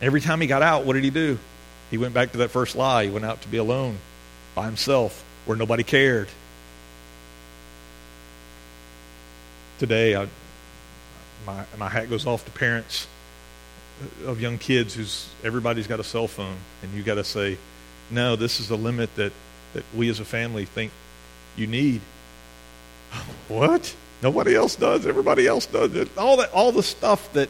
Every 0.00 0.20
time 0.20 0.40
he 0.40 0.46
got 0.46 0.62
out, 0.62 0.84
what 0.84 0.92
did 0.94 1.04
he 1.04 1.10
do? 1.10 1.38
He 1.90 1.98
went 1.98 2.14
back 2.14 2.32
to 2.32 2.38
that 2.38 2.50
first 2.50 2.76
lie. 2.76 3.04
He 3.04 3.10
went 3.10 3.24
out 3.24 3.42
to 3.42 3.48
be 3.48 3.56
alone 3.56 3.98
by 4.54 4.66
himself 4.66 5.24
where 5.44 5.56
nobody 5.56 5.82
cared. 5.82 6.28
Today, 9.78 10.16
I, 10.16 10.28
my, 11.46 11.64
my 11.78 11.88
hat 11.88 12.10
goes 12.10 12.26
off 12.26 12.44
to 12.44 12.50
parents 12.50 13.06
of 14.26 14.40
young 14.40 14.58
kids 14.58 14.94
who's 14.94 15.28
everybody's 15.42 15.86
got 15.86 15.98
a 16.00 16.04
cell 16.04 16.28
phone, 16.28 16.56
and 16.82 16.92
you 16.92 17.02
got 17.02 17.14
to 17.14 17.24
say, 17.24 17.58
no, 18.10 18.36
this 18.36 18.60
is 18.60 18.68
the 18.68 18.76
limit 18.76 19.14
that, 19.16 19.32
that 19.74 19.84
we 19.96 20.08
as 20.08 20.20
a 20.20 20.24
family 20.24 20.64
think 20.64 20.92
you 21.56 21.66
need. 21.66 22.00
What? 23.48 23.94
Nobody 24.22 24.54
else 24.54 24.76
does. 24.76 25.06
Everybody 25.06 25.46
else 25.46 25.64
does 25.64 25.94
it. 25.94 26.08
All 26.18 26.36
that, 26.36 26.52
all 26.52 26.70
the 26.70 26.82
stuff 26.82 27.32
that 27.32 27.48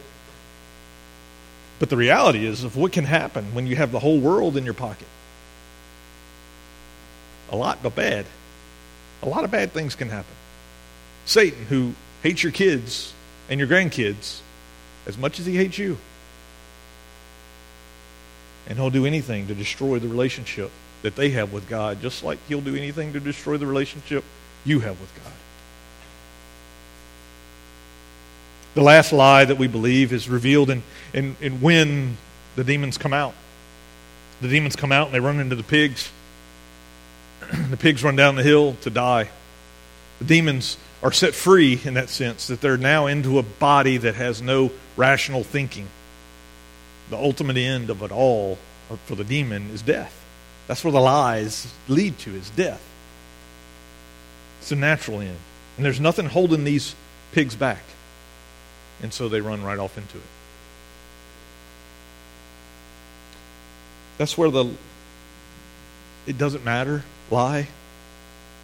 but 1.79 1.91
the 1.91 1.97
reality 1.97 2.45
is 2.45 2.64
of 2.64 2.77
what 2.77 2.93
can 2.93 3.05
happen 3.05 3.55
when 3.55 3.67
you 3.67 3.77
have 3.77 3.93
the 3.93 4.01
whole 4.01 4.19
world 4.19 4.57
in 4.57 4.64
your 4.64 4.75
pocket. 4.75 5.07
A 7.51 7.57
lot 7.57 7.79
but 7.83 7.95
bad. 7.95 8.27
A 9.23 9.29
lot 9.29 9.45
of 9.45 9.51
bad 9.51 9.73
things 9.73 9.95
can 9.95 10.09
happen. 10.09 10.35
Satan, 11.25 11.64
who 11.67 11.95
hates 12.23 12.43
your 12.43 12.53
kids 12.53 13.12
and 13.49 13.59
your 13.59 13.69
grandkids 13.69 14.41
as 15.07 15.17
much 15.17 15.41
as 15.41 15.47
he 15.47 15.57
hates 15.57 15.79
you. 15.79 15.99
And 18.69 18.79
he'll 18.79 18.91
do 18.91 19.07
anything 19.07 19.47
to 19.47 19.55
destroy 19.55 19.99
the 19.99 20.09
relationship 20.09 20.71
that 21.03 21.17
they 21.17 21.31
have 21.31 21.53
with 21.53 21.69
God, 21.69 22.03
just 22.03 22.23
like 22.23 22.38
he'll 22.49 22.61
do 22.61 22.77
anything 22.77 23.12
to 23.14 23.21
destroy 23.21 23.57
the 23.57 23.67
relationship 23.67 24.25
you 24.64 24.81
have 24.81 25.01
with 25.01 25.14
God. 25.25 25.33
The 28.79 28.85
last 28.85 29.12
lie 29.12 29.45
that 29.45 29.59
we 29.59 29.67
believe 29.67 30.12
is 30.12 30.29
revealed 30.29 30.71
in, 30.71 30.85
in, 31.12 31.35
in 31.41 31.61
when 31.61 32.17
the 32.55 32.62
demons 32.62 32.97
come 32.97 33.12
out. 33.12 33.35
The 34.41 34.47
demons 34.47 34.77
come 34.77 34.93
out 34.93 35.07
and 35.07 35.14
they 35.17 35.19
run 35.19 35.41
into 35.41 35.57
the 35.57 35.64
pigs. 35.64 36.09
the 37.71 37.77
pigs 37.77 38.05
run 38.05 38.14
down 38.14 38.37
the 38.37 38.45
hill 38.45 38.77
to 38.83 38.91
die. 38.91 39.31
The 40.21 40.27
demons 40.27 40.77
are 41.03 41.11
set 41.11 41.35
free 41.35 41.81
in 41.83 41.95
that 41.95 42.09
sense, 42.09 42.47
that 42.47 42.61
they're 42.61 42.77
now 42.77 43.09
into 43.09 43.41
a 43.41 43.43
body 43.43 43.97
that 43.97 44.14
has 44.14 44.41
no 44.41 44.71
rational 44.97 45.43
thinking. 45.43 45.88
The 47.11 47.17
ultimate 47.17 47.57
end 47.57 47.91
of 47.91 48.01
it 48.05 48.12
all 48.12 48.59
for 49.07 49.17
the 49.17 49.25
demon 49.25 49.71
is 49.71 49.83
death. 49.83 50.25
That's 50.69 50.85
where 50.85 50.93
the 50.93 51.01
lies 51.01 51.67
lead 51.88 52.17
to, 52.19 52.31
is 52.33 52.49
death. 52.51 52.88
It's 54.61 54.71
a 54.71 54.77
natural 54.77 55.21
end. 55.21 55.38
And 55.77 55.85
there's 55.85 55.99
nothing 55.99 56.27
holding 56.27 56.62
these 56.62 56.95
pigs 57.33 57.57
back. 57.57 57.83
And 59.02 59.12
so 59.12 59.28
they 59.28 59.40
run 59.40 59.62
right 59.62 59.78
off 59.78 59.96
into 59.96 60.16
it. 60.18 60.22
That's 64.18 64.37
where 64.37 64.50
the 64.50 64.74
it 66.26 66.37
doesn't 66.37 66.64
matter 66.64 67.04
lie 67.30 67.68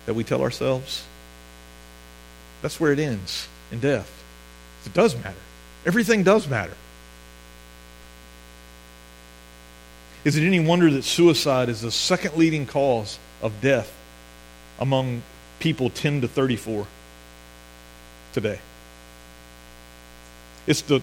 that 0.06 0.14
we 0.14 0.24
tell 0.24 0.42
ourselves. 0.42 1.04
That's 2.60 2.78
where 2.78 2.92
it 2.92 2.98
ends 2.98 3.48
in 3.72 3.80
death. 3.80 4.22
It 4.84 4.92
does 4.92 5.14
matter. 5.14 5.34
Everything 5.86 6.22
does 6.22 6.48
matter. 6.48 6.74
Is 10.24 10.36
it 10.36 10.44
any 10.44 10.60
wonder 10.60 10.90
that 10.90 11.04
suicide 11.04 11.68
is 11.68 11.82
the 11.82 11.90
second 11.90 12.36
leading 12.36 12.66
cause 12.66 13.18
of 13.42 13.60
death 13.60 13.92
among 14.80 15.22
people 15.58 15.90
10 15.90 16.22
to 16.22 16.28
34 16.28 16.86
today? 18.32 18.58
It's 20.66 20.83
the 20.83 21.03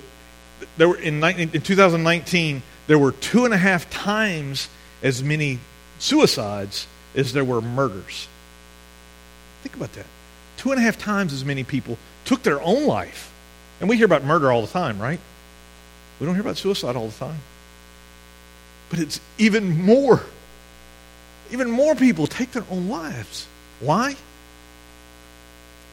there 0.77 0.89
were 0.89 0.97
in, 0.97 1.23
in 1.23 1.61
2019 1.61 2.61
there 2.87 2.97
were 2.97 3.11
two 3.11 3.45
and 3.45 3.53
a 3.53 3.57
half 3.57 3.89
times 3.89 4.69
as 5.01 5.23
many 5.23 5.59
suicides 5.99 6.87
as 7.15 7.33
there 7.33 7.43
were 7.43 7.61
murders. 7.61 8.27
Think 9.63 9.75
about 9.75 9.93
that. 9.93 10.05
Two 10.57 10.71
and 10.71 10.79
a 10.79 10.83
half 10.83 10.97
times 10.97 11.33
as 11.33 11.45
many 11.45 11.63
people 11.63 11.97
took 12.25 12.43
their 12.43 12.61
own 12.61 12.85
life. 12.85 13.31
And 13.79 13.89
we 13.89 13.97
hear 13.97 14.05
about 14.05 14.23
murder 14.23 14.51
all 14.51 14.61
the 14.61 14.71
time, 14.71 14.99
right? 14.99 15.19
We 16.19 16.25
don't 16.25 16.35
hear 16.35 16.41
about 16.41 16.57
suicide 16.57 16.95
all 16.95 17.07
the 17.07 17.17
time. 17.17 17.39
But 18.89 18.99
it's 18.99 19.19
even 19.37 19.81
more. 19.81 20.23
Even 21.51 21.71
more 21.71 21.95
people 21.95 22.27
take 22.27 22.51
their 22.51 22.65
own 22.69 22.89
lives. 22.89 23.47
Why? 23.79 24.15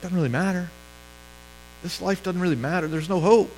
Doesn't 0.03 0.17
really 0.17 0.29
matter. 0.29 0.69
This 1.83 2.01
life 2.01 2.23
doesn't 2.23 2.41
really 2.41 2.57
matter. 2.57 2.89
There's 2.89 3.09
no 3.09 3.21
hope. 3.21 3.55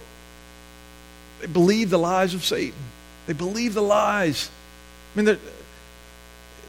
They 1.40 1.46
believe 1.46 1.90
the 1.90 1.98
lies 1.98 2.34
of 2.34 2.44
Satan. 2.44 2.78
They 3.26 3.32
believe 3.32 3.74
the 3.74 3.82
lies. 3.82 4.50
I 5.14 5.16
mean, 5.16 5.24
they're, 5.24 5.38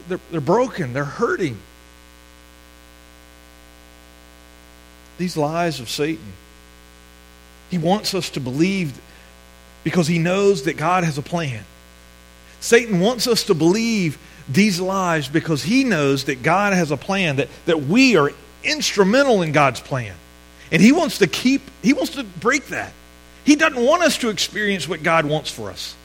they're, 0.08 0.20
they're 0.32 0.42
broken, 0.42 0.94
they're 0.94 1.04
hurting. 1.04 1.58
These 5.18 5.38
lies 5.38 5.80
of 5.80 5.90
Satan. 5.90 6.34
He 7.70 7.78
wants 7.78 8.14
us 8.14 8.30
to 8.32 8.40
believe 8.40 9.00
because 9.84 10.08
he 10.08 10.20
knows 10.20 10.64
that 10.64 10.78
God 10.78 11.04
has 11.04 11.18
a 11.18 11.22
plan. 11.22 11.64
Satan 12.60 13.00
wants 13.00 13.28
us 13.28 13.44
to 13.46 13.56
believe 13.56 14.18
these 14.48 14.80
lies 14.80 15.28
because 15.28 15.64
he 15.64 15.84
knows 15.84 16.26
that 16.26 16.44
God 16.44 16.74
has 16.74 16.92
a 16.92 16.98
plan, 16.98 17.38
that, 17.38 17.50
that 17.66 17.82
we 17.82 18.18
are 18.18 18.32
instrumental 18.64 19.42
in 19.42 19.52
God's 19.52 19.80
plan. 19.80 20.16
And 20.72 20.82
he 20.82 20.92
wants 20.92 21.18
to 21.18 21.28
keep, 21.28 21.62
he 21.82 21.94
wants 21.94 22.14
to 22.14 22.24
break 22.24 22.68
that. 22.68 22.94
He 23.44 23.56
doesn't 23.56 23.84
want 23.84 24.04
us 24.04 24.18
to 24.20 24.30
experience 24.30 24.88
what 24.88 25.04
God 25.04 25.26
wants 25.26 25.52
for 25.52 25.70
us. 25.70 25.96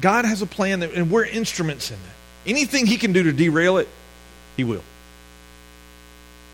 God 0.00 0.24
has 0.24 0.42
a 0.42 0.46
plan, 0.46 0.80
that, 0.80 0.92
and 0.92 1.10
we're 1.10 1.24
instruments 1.24 1.90
in 1.90 1.96
that. 1.96 2.50
Anything 2.50 2.86
He 2.86 2.98
can 2.98 3.12
do 3.12 3.22
to 3.22 3.32
derail 3.32 3.78
it, 3.78 3.88
He 4.56 4.64
will. 4.64 4.82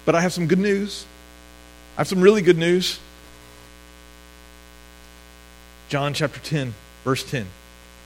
But 0.04 0.14
I 0.14 0.20
have 0.20 0.32
some 0.32 0.46
good 0.46 0.58
news. 0.58 1.06
I 1.96 2.00
have 2.00 2.08
some 2.08 2.20
really 2.20 2.42
good 2.42 2.58
news. 2.58 2.98
John 5.88 6.14
chapter 6.14 6.40
10, 6.40 6.72
verse 7.04 7.28
10. 7.28 7.46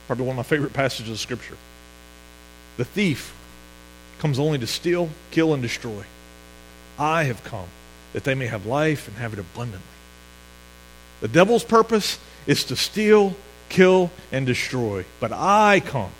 Probably 0.06 0.24
one 0.24 0.34
of 0.34 0.36
my 0.38 0.42
favorite 0.42 0.72
passages 0.72 1.10
of 1.10 1.20
Scripture. 1.20 1.56
The 2.76 2.84
thief 2.84 3.34
comes 4.18 4.38
only 4.38 4.58
to 4.58 4.66
steal, 4.66 5.10
kill, 5.30 5.52
and 5.52 5.62
destroy. 5.62 6.04
I 6.98 7.24
have 7.24 7.42
come 7.44 7.68
that 8.12 8.24
they 8.24 8.34
may 8.34 8.46
have 8.46 8.66
life 8.66 9.08
and 9.08 9.16
have 9.18 9.32
it 9.32 9.38
abundantly. 9.38 9.86
The 11.20 11.28
devil's 11.28 11.64
purpose 11.64 12.18
is 12.46 12.64
to 12.64 12.76
steal, 12.76 13.34
kill, 13.68 14.10
and 14.32 14.46
destroy. 14.46 15.04
But 15.20 15.32
I 15.32 15.80
come 15.84 16.10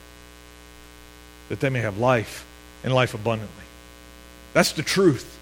that 1.48 1.60
they 1.60 1.70
may 1.70 1.80
have 1.80 1.98
life 1.98 2.44
and 2.82 2.94
life 2.94 3.14
abundantly. 3.14 3.64
That's 4.52 4.72
the 4.72 4.82
truth. 4.82 5.38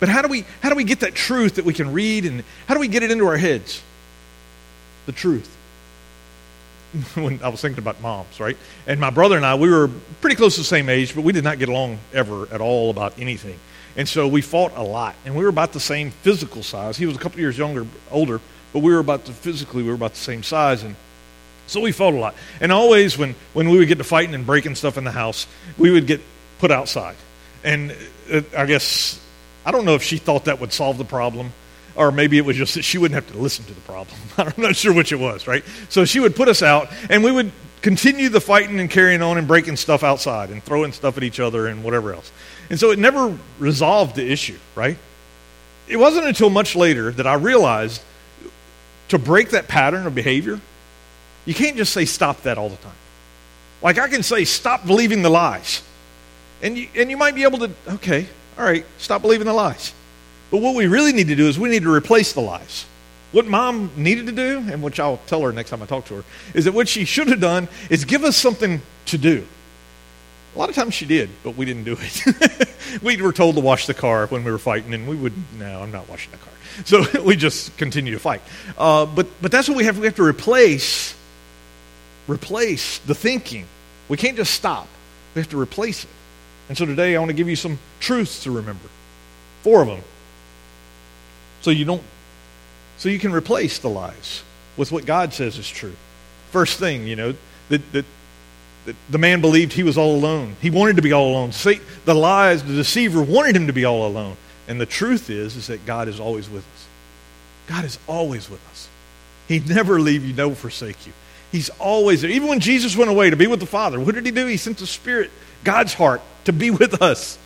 But 0.00 0.08
how 0.08 0.22
do 0.22 0.28
we 0.28 0.44
how 0.60 0.68
do 0.68 0.74
we 0.74 0.84
get 0.84 1.00
that 1.00 1.14
truth 1.14 1.56
that 1.56 1.64
we 1.64 1.72
can 1.72 1.92
read 1.92 2.24
and 2.26 2.44
how 2.66 2.74
do 2.74 2.80
we 2.80 2.88
get 2.88 3.02
it 3.02 3.10
into 3.10 3.26
our 3.26 3.36
heads? 3.36 3.82
The 5.06 5.12
truth. 5.12 5.56
when 7.14 7.42
I 7.42 7.48
was 7.48 7.60
thinking 7.60 7.82
about 7.82 8.00
moms, 8.00 8.38
right? 8.40 8.56
And 8.86 9.00
my 9.00 9.10
brother 9.10 9.36
and 9.36 9.44
I, 9.44 9.54
we 9.56 9.70
were 9.70 9.90
pretty 10.20 10.36
close 10.36 10.54
to 10.54 10.60
the 10.60 10.66
same 10.66 10.88
age, 10.88 11.14
but 11.14 11.22
we 11.22 11.32
did 11.32 11.44
not 11.44 11.58
get 11.58 11.68
along 11.68 11.98
ever 12.12 12.48
at 12.52 12.60
all 12.60 12.90
about 12.90 13.18
anything. 13.18 13.58
And 13.96 14.08
so 14.08 14.26
we 14.26 14.40
fought 14.40 14.76
a 14.76 14.82
lot. 14.82 15.14
And 15.24 15.36
we 15.36 15.42
were 15.42 15.50
about 15.50 15.72
the 15.72 15.80
same 15.80 16.10
physical 16.10 16.62
size. 16.62 16.96
He 16.96 17.06
was 17.06 17.16
a 17.16 17.18
couple 17.18 17.40
years 17.40 17.56
younger, 17.56 17.86
older, 18.10 18.40
but 18.72 18.80
we 18.80 18.92
were 18.92 18.98
about 18.98 19.24
the 19.24 19.32
physically, 19.32 19.82
we 19.82 19.88
were 19.88 19.94
about 19.94 20.12
the 20.12 20.20
same 20.20 20.42
size. 20.42 20.82
And 20.82 20.96
so 21.66 21.80
we 21.80 21.92
fought 21.92 22.14
a 22.14 22.18
lot. 22.18 22.34
And 22.60 22.70
always 22.72 23.16
when, 23.18 23.34
when 23.52 23.70
we 23.70 23.78
would 23.78 23.88
get 23.88 23.98
to 23.98 24.04
fighting 24.04 24.34
and 24.34 24.46
breaking 24.46 24.74
stuff 24.74 24.98
in 24.98 25.04
the 25.04 25.12
house, 25.12 25.46
we 25.78 25.90
would 25.90 26.06
get 26.06 26.20
put 26.58 26.70
outside. 26.70 27.16
And 27.62 27.96
uh, 28.32 28.42
I 28.56 28.66
guess, 28.66 29.20
I 29.64 29.70
don't 29.70 29.84
know 29.84 29.94
if 29.94 30.02
she 30.02 30.18
thought 30.18 30.46
that 30.46 30.60
would 30.60 30.72
solve 30.72 30.98
the 30.98 31.04
problem 31.04 31.52
or 31.96 32.10
maybe 32.10 32.38
it 32.38 32.44
was 32.44 32.56
just 32.56 32.74
that 32.74 32.82
she 32.82 32.98
wouldn't 32.98 33.14
have 33.14 33.32
to 33.32 33.38
listen 33.40 33.64
to 33.66 33.74
the 33.74 33.80
problem. 33.82 34.16
I'm 34.38 34.52
not 34.56 34.76
sure 34.76 34.92
which 34.92 35.12
it 35.12 35.18
was, 35.18 35.46
right? 35.46 35.64
So 35.88 36.04
she 36.04 36.20
would 36.20 36.34
put 36.36 36.48
us 36.48 36.62
out, 36.62 36.88
and 37.08 37.22
we 37.22 37.30
would 37.30 37.52
continue 37.82 38.28
the 38.30 38.40
fighting 38.40 38.80
and 38.80 38.90
carrying 38.90 39.20
on 39.20 39.36
and 39.36 39.46
breaking 39.46 39.76
stuff 39.76 40.02
outside 40.02 40.50
and 40.50 40.62
throwing 40.64 40.92
stuff 40.92 41.16
at 41.18 41.22
each 41.22 41.38
other 41.38 41.66
and 41.66 41.84
whatever 41.84 42.14
else. 42.14 42.32
And 42.70 42.80
so 42.80 42.90
it 42.90 42.98
never 42.98 43.36
resolved 43.58 44.16
the 44.16 44.30
issue, 44.30 44.58
right? 44.74 44.96
It 45.86 45.98
wasn't 45.98 46.26
until 46.26 46.48
much 46.48 46.74
later 46.74 47.10
that 47.12 47.26
I 47.26 47.34
realized 47.34 48.00
to 49.08 49.18
break 49.18 49.50
that 49.50 49.68
pattern 49.68 50.06
of 50.06 50.14
behavior, 50.14 50.60
you 51.44 51.54
can't 51.54 51.76
just 51.76 51.92
say 51.92 52.06
stop 52.06 52.42
that 52.42 52.56
all 52.56 52.70
the 52.70 52.76
time. 52.76 52.96
Like 53.82 53.98
I 53.98 54.08
can 54.08 54.22
say 54.22 54.44
stop 54.44 54.86
believing 54.86 55.22
the 55.22 55.28
lies. 55.28 55.82
And 56.62 56.78
you, 56.78 56.88
and 56.94 57.10
you 57.10 57.18
might 57.18 57.34
be 57.34 57.42
able 57.42 57.58
to, 57.58 57.70
okay, 57.86 58.26
all 58.56 58.64
right, 58.64 58.86
stop 58.96 59.20
believing 59.20 59.46
the 59.46 59.52
lies. 59.52 59.92
But 60.50 60.58
what 60.58 60.74
we 60.74 60.86
really 60.86 61.12
need 61.12 61.28
to 61.28 61.36
do 61.36 61.48
is 61.48 61.58
we 61.58 61.68
need 61.68 61.82
to 61.82 61.92
replace 61.92 62.32
the 62.32 62.40
lies. 62.40 62.86
What 63.32 63.46
mom 63.46 63.90
needed 63.96 64.26
to 64.26 64.32
do, 64.32 64.58
and 64.70 64.80
which 64.82 65.00
I'll 65.00 65.16
tell 65.26 65.42
her 65.42 65.52
next 65.52 65.70
time 65.70 65.82
I 65.82 65.86
talk 65.86 66.04
to 66.06 66.16
her, 66.16 66.24
is 66.54 66.66
that 66.66 66.72
what 66.72 66.88
she 66.88 67.04
should 67.04 67.26
have 67.28 67.40
done 67.40 67.68
is 67.90 68.04
give 68.04 68.22
us 68.22 68.36
something 68.36 68.80
to 69.06 69.18
do. 69.18 69.44
A 70.54 70.58
lot 70.58 70.68
of 70.68 70.76
times 70.76 70.94
she 70.94 71.04
did, 71.04 71.30
but 71.42 71.56
we 71.56 71.64
didn't 71.64 71.82
do 71.82 71.96
it. 71.98 72.68
we 73.02 73.20
were 73.20 73.32
told 73.32 73.56
to 73.56 73.60
wash 73.60 73.88
the 73.88 73.94
car 73.94 74.28
when 74.28 74.44
we 74.44 74.52
were 74.52 74.58
fighting, 74.58 74.94
and 74.94 75.08
we 75.08 75.16
would, 75.16 75.32
no, 75.58 75.82
I'm 75.82 75.90
not 75.90 76.08
washing 76.08 76.30
the 76.30 76.38
car. 76.38 76.48
So 76.84 77.04
we 77.22 77.36
just 77.36 77.76
continue 77.76 78.12
to 78.14 78.18
fight. 78.18 78.42
Uh, 78.76 79.06
but, 79.06 79.28
but 79.40 79.52
that's 79.52 79.68
what 79.68 79.76
we 79.76 79.84
have. 79.84 79.96
We 79.96 80.06
have 80.06 80.16
to 80.16 80.24
replace, 80.24 81.14
replace 82.26 82.98
the 82.98 83.14
thinking. 83.14 83.66
We 84.08 84.16
can't 84.16 84.36
just 84.36 84.54
stop. 84.54 84.88
We 85.34 85.40
have 85.40 85.50
to 85.50 85.60
replace 85.60 86.02
it. 86.02 86.10
And 86.68 86.76
so 86.76 86.84
today 86.84 87.14
I 87.14 87.18
want 87.20 87.28
to 87.28 87.34
give 87.34 87.48
you 87.48 87.54
some 87.54 87.78
truths 88.00 88.42
to 88.42 88.50
remember. 88.50 88.88
Four 89.62 89.82
of 89.82 89.88
them. 89.88 90.00
So 91.64 91.70
you 91.70 91.86
don't, 91.86 92.02
so 92.98 93.08
you 93.08 93.18
can 93.18 93.32
replace 93.32 93.78
the 93.78 93.88
lies 93.88 94.42
with 94.76 94.92
what 94.92 95.06
God 95.06 95.32
says 95.32 95.56
is 95.56 95.66
true. 95.66 95.94
First 96.50 96.78
thing, 96.78 97.06
you 97.06 97.16
know, 97.16 97.34
that, 97.70 97.92
that 97.92 98.04
the 99.08 99.16
man 99.16 99.40
believed 99.40 99.72
he 99.72 99.82
was 99.82 99.96
all 99.96 100.14
alone. 100.14 100.56
He 100.60 100.68
wanted 100.68 100.96
to 100.96 101.02
be 101.02 101.14
all 101.14 101.30
alone. 101.30 101.52
The 102.04 102.14
lies, 102.14 102.62
the 102.62 102.74
deceiver 102.74 103.22
wanted 103.22 103.56
him 103.56 103.68
to 103.68 103.72
be 103.72 103.86
all 103.86 104.06
alone. 104.06 104.36
And 104.68 104.78
the 104.78 104.84
truth 104.84 105.30
is, 105.30 105.56
is 105.56 105.68
that 105.68 105.86
God 105.86 106.06
is 106.06 106.20
always 106.20 106.50
with 106.50 106.64
us. 106.74 106.86
God 107.66 107.86
is 107.86 107.98
always 108.06 108.50
with 108.50 108.60
us. 108.68 108.90
He 109.48 109.58
never 109.60 109.98
leave 109.98 110.22
you, 110.22 110.34
never 110.34 110.54
forsake 110.54 111.06
you. 111.06 111.14
He's 111.50 111.70
always 111.80 112.20
there. 112.20 112.30
Even 112.30 112.50
when 112.50 112.60
Jesus 112.60 112.94
went 112.94 113.10
away 113.10 113.30
to 113.30 113.36
be 113.36 113.46
with 113.46 113.60
the 113.60 113.64
Father, 113.64 113.98
what 113.98 114.14
did 114.14 114.26
he 114.26 114.32
do? 114.32 114.44
He 114.44 114.58
sent 114.58 114.76
the 114.76 114.86
Spirit, 114.86 115.30
God's 115.64 115.94
heart, 115.94 116.20
to 116.44 116.52
be 116.52 116.70
with 116.70 117.00
us. 117.00 117.38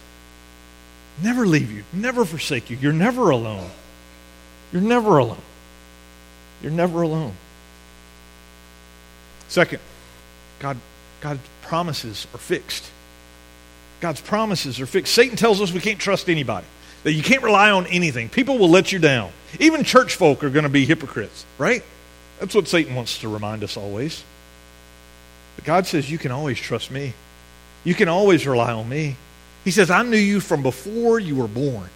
Never 1.23 1.47
leave 1.47 1.71
you, 1.71 1.85
never 1.93 2.25
forsake 2.25 2.69
you. 2.69 2.77
You're 2.79 2.93
never 2.93 3.31
alone. 3.31 3.71
You're 4.73 4.83
never 4.83 5.19
alone. 5.19 5.43
You're 6.63 6.73
never 6.73 7.03
alone. 7.03 7.35
Second, 9.49 9.81
God, 10.59 10.77
God's 11.21 11.41
promises 11.63 12.27
are 12.35 12.39
fixed. 12.39 12.91
God's 14.01 14.21
promises 14.21 14.81
are 14.81 14.87
fixed. 14.87 15.15
Satan 15.15 15.37
tells 15.37 15.61
us 15.61 15.73
we 15.73 15.81
can't 15.81 15.99
trust 15.99 16.29
anybody, 16.29 16.67
that 17.05 17.13
you 17.13 17.23
can't 17.23 17.43
rely 17.43 17.71
on 17.71 17.87
anything. 17.87 18.29
People 18.29 18.59
will 18.59 18.71
let 18.71 18.93
you 18.93 18.99
down. 18.99 19.31
Even 19.59 19.85
church 19.85 20.15
folk 20.15 20.45
are 20.45 20.51
going 20.51 20.65
to 20.65 20.69
be 20.69 20.85
hypocrites, 20.85 21.45
right? 21.57 21.83
That's 22.39 22.55
what 22.55 22.69
Satan 22.69 22.95
wants 22.95 23.19
to 23.21 23.29
remind 23.29 23.65
us 23.65 23.77
always. 23.77 24.23
But 25.57 25.65
God 25.65 25.87
says 25.87 26.11
you 26.11 26.19
can 26.19 26.31
always 26.31 26.59
trust 26.59 26.91
me. 26.91 27.15
You 27.85 27.95
can 27.95 28.09
always 28.09 28.47
rely 28.47 28.73
on 28.73 28.89
me. 28.89 29.17
He 29.65 29.71
says, 29.71 29.91
I 29.91 30.03
knew 30.03 30.17
you 30.19 30.41
from 30.41 30.63
before 30.63 31.19
you 31.19 31.37
were 31.37 31.49
born. 31.49 31.89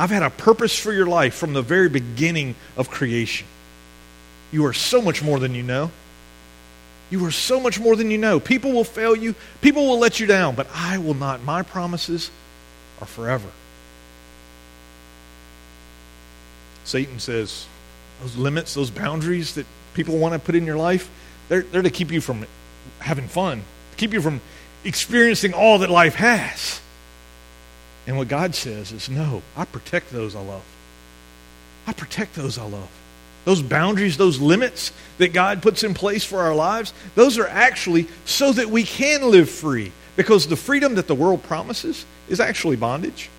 I've 0.00 0.08
had 0.08 0.22
a 0.22 0.30
purpose 0.30 0.78
for 0.78 0.94
your 0.94 1.04
life 1.04 1.34
from 1.34 1.52
the 1.52 1.60
very 1.60 1.90
beginning 1.90 2.54
of 2.74 2.88
creation. 2.88 3.46
You 4.50 4.64
are 4.64 4.72
so 4.72 5.02
much 5.02 5.22
more 5.22 5.38
than 5.38 5.54
you 5.54 5.62
know. 5.62 5.90
You 7.10 7.22
are 7.26 7.30
so 7.30 7.60
much 7.60 7.78
more 7.78 7.94
than 7.96 8.10
you 8.10 8.16
know. 8.16 8.40
People 8.40 8.72
will 8.72 8.84
fail 8.84 9.14
you, 9.14 9.34
people 9.60 9.86
will 9.86 9.98
let 9.98 10.18
you 10.18 10.26
down, 10.26 10.54
but 10.54 10.68
I 10.74 10.96
will 10.96 11.12
not. 11.12 11.44
My 11.44 11.60
promises 11.60 12.30
are 12.98 13.06
forever. 13.06 13.50
Satan 16.84 17.18
says, 17.18 17.66
those 18.22 18.36
limits, 18.36 18.72
those 18.72 18.88
boundaries 18.88 19.56
that 19.56 19.66
people 19.92 20.16
want 20.16 20.32
to 20.32 20.38
put 20.38 20.54
in 20.54 20.64
your 20.64 20.78
life, 20.78 21.10
they're, 21.50 21.60
they're 21.60 21.82
to 21.82 21.90
keep 21.90 22.10
you 22.10 22.22
from 22.22 22.46
having 23.00 23.28
fun, 23.28 23.64
to 23.90 23.96
keep 23.98 24.14
you 24.14 24.22
from 24.22 24.40
experiencing 24.82 25.52
all 25.52 25.80
that 25.80 25.90
life 25.90 26.14
has. 26.14 26.80
And 28.06 28.16
what 28.16 28.28
God 28.28 28.54
says 28.54 28.92
is, 28.92 29.08
no, 29.08 29.42
I 29.56 29.64
protect 29.64 30.10
those 30.10 30.34
I 30.34 30.40
love. 30.40 30.64
I 31.86 31.92
protect 31.92 32.34
those 32.34 32.58
I 32.58 32.64
love. 32.64 32.90
Those 33.44 33.62
boundaries, 33.62 34.16
those 34.16 34.40
limits 34.40 34.92
that 35.18 35.32
God 35.32 35.62
puts 35.62 35.82
in 35.82 35.94
place 35.94 36.24
for 36.24 36.40
our 36.40 36.54
lives, 36.54 36.92
those 37.14 37.38
are 37.38 37.48
actually 37.48 38.08
so 38.24 38.52
that 38.52 38.68
we 38.68 38.84
can 38.84 39.30
live 39.30 39.48
free. 39.48 39.92
Because 40.16 40.46
the 40.46 40.56
freedom 40.56 40.96
that 40.96 41.06
the 41.06 41.14
world 41.14 41.42
promises 41.42 42.04
is 42.28 42.40
actually 42.40 42.76
bondage. 42.76 43.30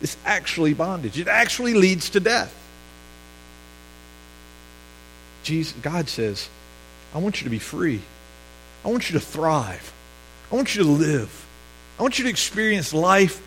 It's 0.00 0.16
actually 0.24 0.72
bondage. 0.72 1.18
It 1.18 1.28
actually 1.28 1.74
leads 1.74 2.10
to 2.10 2.20
death. 2.20 2.56
Jesus, 5.42 5.74
God 5.82 6.08
says, 6.08 6.48
I 7.14 7.18
want 7.18 7.40
you 7.40 7.44
to 7.44 7.50
be 7.50 7.58
free. 7.58 8.00
I 8.84 8.88
want 8.88 9.10
you 9.10 9.18
to 9.18 9.24
thrive. 9.24 9.92
I 10.50 10.54
want 10.54 10.74
you 10.74 10.84
to 10.84 10.88
live. 10.88 11.46
I 12.00 12.02
want 12.02 12.18
you 12.18 12.24
to 12.24 12.30
experience 12.30 12.94
life 12.94 13.42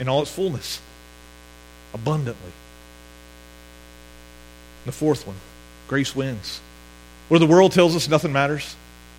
in 0.00 0.08
all 0.08 0.20
its 0.20 0.30
fullness, 0.32 0.80
abundantly. 1.94 2.52
And 4.84 4.86
The 4.86 4.92
fourth 4.92 5.24
one, 5.24 5.36
grace 5.86 6.14
wins. 6.14 6.60
Where 7.28 7.38
the 7.38 7.46
world 7.46 7.70
tells 7.70 7.94
us 7.94 8.08
nothing 8.08 8.32
matters, 8.32 8.74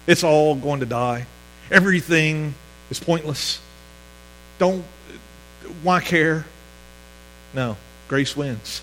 it's 0.08 0.26
all 0.26 0.56
going 0.56 0.82
to 0.82 0.86
die. 0.86 1.26
Everything 1.72 2.54
is 2.90 3.00
pointless. 3.00 3.62
Don't, 4.60 4.84
why 5.82 6.02
care? 6.02 6.46
No, 7.54 7.78
grace 8.10 8.36
wins. 8.36 8.82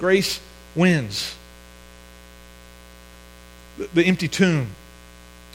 Grace 0.00 0.40
wins. 0.74 1.36
The, 3.78 3.88
the 3.94 4.04
empty 4.06 4.26
tomb 4.26 4.70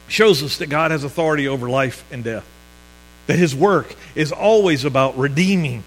shows 0.07 0.41
us 0.43 0.59
that 0.59 0.67
God 0.67 0.91
has 0.91 1.03
authority 1.03 1.49
over 1.49 1.69
life 1.69 2.05
and 2.09 2.23
death. 2.23 2.49
That 3.27 3.39
his 3.39 3.55
work 3.55 3.95
is 4.13 4.31
always 4.31 4.85
about 4.85 5.17
redeeming, 5.17 5.83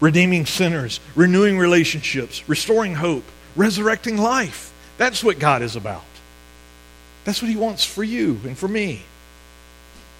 redeeming 0.00 0.46
sinners, 0.46 1.00
renewing 1.14 1.58
relationships, 1.58 2.48
restoring 2.48 2.94
hope, 2.94 3.24
resurrecting 3.56 4.18
life. 4.18 4.72
That's 4.98 5.22
what 5.22 5.38
God 5.38 5.62
is 5.62 5.76
about. 5.76 6.04
That's 7.24 7.40
what 7.40 7.50
He 7.50 7.56
wants 7.56 7.84
for 7.84 8.04
you 8.04 8.38
and 8.44 8.56
for 8.56 8.68
me. 8.68 9.02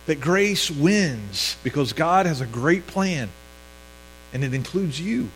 That 0.06 0.20
grace 0.20 0.70
wins 0.70 1.56
because 1.62 1.92
God 1.92 2.26
has 2.26 2.40
a 2.40 2.46
great 2.46 2.86
plan, 2.86 3.30
and 4.32 4.44
it 4.44 4.52
includes 4.52 5.00
you, 5.00 5.28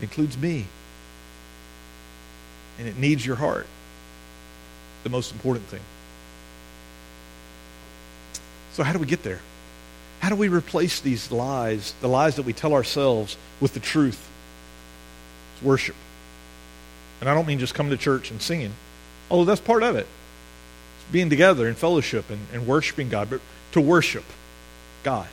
it 0.00 0.04
includes 0.04 0.38
me, 0.38 0.66
and 2.78 2.88
it 2.88 2.96
needs 2.96 3.24
your 3.24 3.36
heart. 3.36 3.66
The 5.04 5.10
most 5.10 5.32
important 5.32 5.66
thing. 5.66 5.80
So, 8.78 8.84
how 8.84 8.92
do 8.92 9.00
we 9.00 9.06
get 9.06 9.24
there? 9.24 9.40
How 10.20 10.28
do 10.28 10.36
we 10.36 10.46
replace 10.46 11.00
these 11.00 11.32
lies, 11.32 11.94
the 12.00 12.06
lies 12.06 12.36
that 12.36 12.44
we 12.44 12.52
tell 12.52 12.74
ourselves, 12.74 13.36
with 13.60 13.74
the 13.74 13.80
truth? 13.80 14.30
It's 15.52 15.64
worship. 15.64 15.96
And 17.18 17.28
I 17.28 17.34
don't 17.34 17.48
mean 17.48 17.58
just 17.58 17.74
coming 17.74 17.90
to 17.90 17.96
church 17.96 18.30
and 18.30 18.40
singing, 18.40 18.70
although 19.32 19.46
that's 19.46 19.60
part 19.60 19.82
of 19.82 19.96
it. 19.96 20.06
It's 20.06 21.10
being 21.10 21.28
together 21.28 21.66
in 21.66 21.74
fellowship 21.74 22.30
and, 22.30 22.38
and 22.52 22.68
worshiping 22.68 23.08
God, 23.08 23.30
but 23.30 23.40
to 23.72 23.80
worship 23.80 24.22
God. 25.02 25.26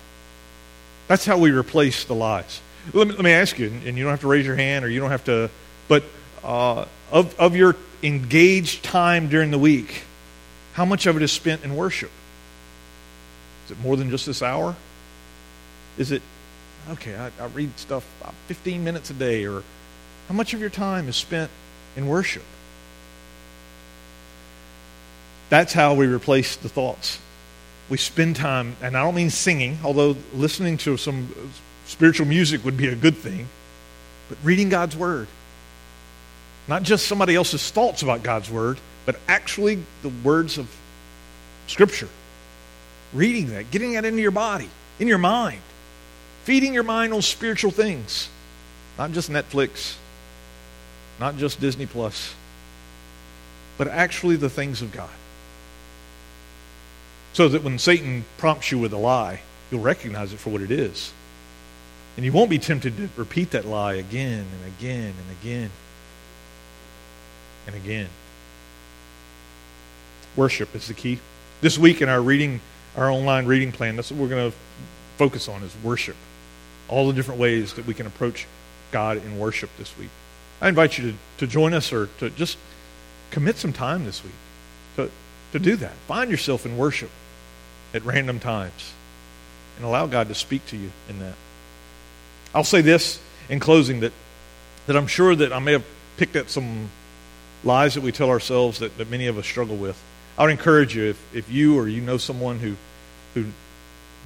That's 1.07 1.23
how 1.23 1.37
we 1.37 1.51
replace 1.51 2.03
the 2.03 2.15
lies. 2.15 2.61
Let 2.93 3.09
me, 3.09 3.13
let 3.13 3.23
me 3.23 3.31
ask 3.31 3.59
you, 3.59 3.67
and 3.67 3.95
you 3.95 4.05
don't 4.05 4.11
have 4.11 4.21
to 4.21 4.27
raise 4.27 4.47
your 4.47 4.55
hand 4.55 4.83
or 4.83 4.89
you 4.89 4.99
don't 4.99 5.11
have 5.11 5.25
to, 5.25 5.51
but 5.87 6.03
uh, 6.43 6.85
of, 7.11 7.39
of 7.39 7.55
your 7.55 7.75
engaged 8.01 8.83
time 8.83 9.29
during 9.29 9.51
the 9.51 9.59
week, 9.59 10.01
how 10.73 10.83
much 10.83 11.05
of 11.05 11.15
it 11.15 11.21
is 11.21 11.31
spent 11.31 11.63
in 11.63 11.75
worship? 11.75 12.09
Is 13.65 13.71
it 13.71 13.79
more 13.79 13.97
than 13.97 14.09
just 14.09 14.25
this 14.25 14.41
hour? 14.41 14.75
Is 15.97 16.11
it, 16.11 16.21
okay, 16.91 17.15
I, 17.15 17.31
I 17.41 17.47
read 17.47 17.77
stuff 17.77 18.05
15 18.47 18.83
minutes 18.83 19.09
a 19.09 19.13
day, 19.13 19.45
or 19.45 19.63
how 20.27 20.33
much 20.33 20.53
of 20.53 20.59
your 20.59 20.69
time 20.69 21.07
is 21.07 21.15
spent 21.15 21.49
in 21.95 22.07
worship. 22.07 22.43
That's 25.49 25.73
how 25.73 25.93
we 25.93 26.07
replace 26.07 26.55
the 26.55 26.69
thoughts. 26.69 27.19
We 27.89 27.97
spend 27.97 28.35
time, 28.35 28.75
and 28.81 28.97
I 28.97 29.03
don't 29.03 29.15
mean 29.15 29.29
singing, 29.29 29.77
although 29.83 30.15
listening 30.33 30.77
to 30.79 30.97
some 30.97 31.29
spiritual 31.85 32.25
music 32.25 32.65
would 32.65 32.77
be 32.77 32.87
a 32.87 32.95
good 32.95 33.15
thing, 33.15 33.47
but 34.27 34.37
reading 34.43 34.69
God's 34.69 34.97
Word. 34.97 35.27
Not 36.67 36.81
just 36.81 37.07
somebody 37.07 37.35
else's 37.35 37.69
thoughts 37.69 38.01
about 38.01 38.23
God's 38.23 38.49
Word, 38.49 38.79
but 39.05 39.19
actually 39.27 39.83
the 40.01 40.09
words 40.09 40.57
of 40.57 40.67
Scripture. 41.67 42.09
Reading 43.15 43.47
that, 43.51 43.71
getting 43.71 43.93
that 43.93 44.03
into 44.03 44.21
your 44.21 44.31
body, 44.31 44.69
in 44.99 45.07
your 45.07 45.17
mind, 45.17 45.61
feeding 46.43 46.73
your 46.73 46.83
mind 46.83 47.13
on 47.13 47.21
spiritual 47.21 47.71
things, 47.71 48.29
not 48.97 49.13
just 49.13 49.31
Netflix, 49.31 49.95
not 51.19 51.37
just 51.37 51.61
Disney 51.61 51.85
Plus, 51.85 52.35
but 53.77 53.87
actually 53.87 54.35
the 54.35 54.49
things 54.49 54.81
of 54.81 54.91
God. 54.91 55.09
So 57.33 57.47
that 57.49 57.63
when 57.63 57.79
Satan 57.79 58.25
prompts 58.37 58.71
you 58.71 58.79
with 58.79 58.93
a 58.93 58.97
lie, 58.97 59.41
you'll 59.71 59.81
recognize 59.81 60.33
it 60.33 60.37
for 60.37 60.49
what 60.49 60.61
it 60.61 60.71
is. 60.71 61.13
And 62.17 62.25
you 62.25 62.31
won't 62.31 62.49
be 62.49 62.59
tempted 62.59 62.95
to 62.97 63.09
repeat 63.15 63.51
that 63.51 63.65
lie 63.65 63.95
again 63.95 64.45
and 64.45 64.73
again 64.77 65.13
and 65.17 65.37
again 65.41 65.69
and 67.67 67.75
again. 67.75 68.07
Worship 70.35 70.75
is 70.75 70.87
the 70.87 70.93
key. 70.93 71.19
This 71.61 71.77
week 71.77 72.01
in 72.01 72.09
our 72.09 72.21
reading, 72.21 72.61
our 72.97 73.09
online 73.09 73.45
reading 73.45 73.71
plan, 73.71 73.95
that's 73.95 74.11
what 74.11 74.19
we're 74.19 74.29
going 74.29 74.51
to 74.51 74.57
focus 75.17 75.47
on 75.47 75.63
is 75.63 75.75
worship. 75.83 76.15
All 76.87 77.07
the 77.07 77.13
different 77.13 77.39
ways 77.39 77.73
that 77.73 77.85
we 77.85 77.93
can 77.93 78.05
approach 78.05 78.47
God 78.91 79.17
in 79.17 79.39
worship 79.39 79.69
this 79.77 79.97
week. 79.97 80.09
I 80.61 80.69
invite 80.69 80.97
you 80.97 81.11
to, 81.11 81.17
to 81.39 81.47
join 81.47 81.73
us 81.73 81.91
or 81.91 82.07
to 82.19 82.29
just 82.29 82.57
commit 83.31 83.57
some 83.57 83.73
time 83.73 84.05
this 84.05 84.23
week 84.23 84.33
to, 84.95 85.11
to 85.51 85.59
do 85.59 85.75
that. 85.77 85.93
Find 86.07 86.31
yourself 86.31 86.65
in 86.65 86.77
worship 86.77 87.09
at 87.93 88.05
random 88.05 88.39
times 88.39 88.93
and 89.77 89.85
allow 89.85 90.05
God 90.05 90.27
to 90.29 90.35
speak 90.35 90.65
to 90.67 90.77
you 90.77 90.91
in 91.09 91.19
that. 91.19 91.35
I'll 92.53 92.63
say 92.63 92.81
this 92.81 93.19
in 93.49 93.59
closing 93.59 93.99
that, 94.01 94.13
that 94.87 94.95
I'm 94.95 95.07
sure 95.07 95.35
that 95.35 95.51
I 95.51 95.59
may 95.59 95.73
have 95.73 95.85
picked 96.17 96.35
up 96.35 96.49
some 96.49 96.89
lies 97.63 97.95
that 97.95 98.01
we 98.01 98.11
tell 98.11 98.29
ourselves 98.29 98.79
that, 98.79 98.97
that 98.97 99.09
many 99.09 99.27
of 99.27 99.37
us 99.37 99.45
struggle 99.45 99.75
with. 99.75 100.01
I 100.37 100.43
would 100.43 100.51
encourage 100.51 100.95
you, 100.95 101.05
if, 101.05 101.35
if 101.35 101.51
you 101.51 101.77
or 101.77 101.87
you 101.87 102.01
know 102.01 102.17
someone 102.17 102.59
who, 102.59 102.75
who 103.33 103.45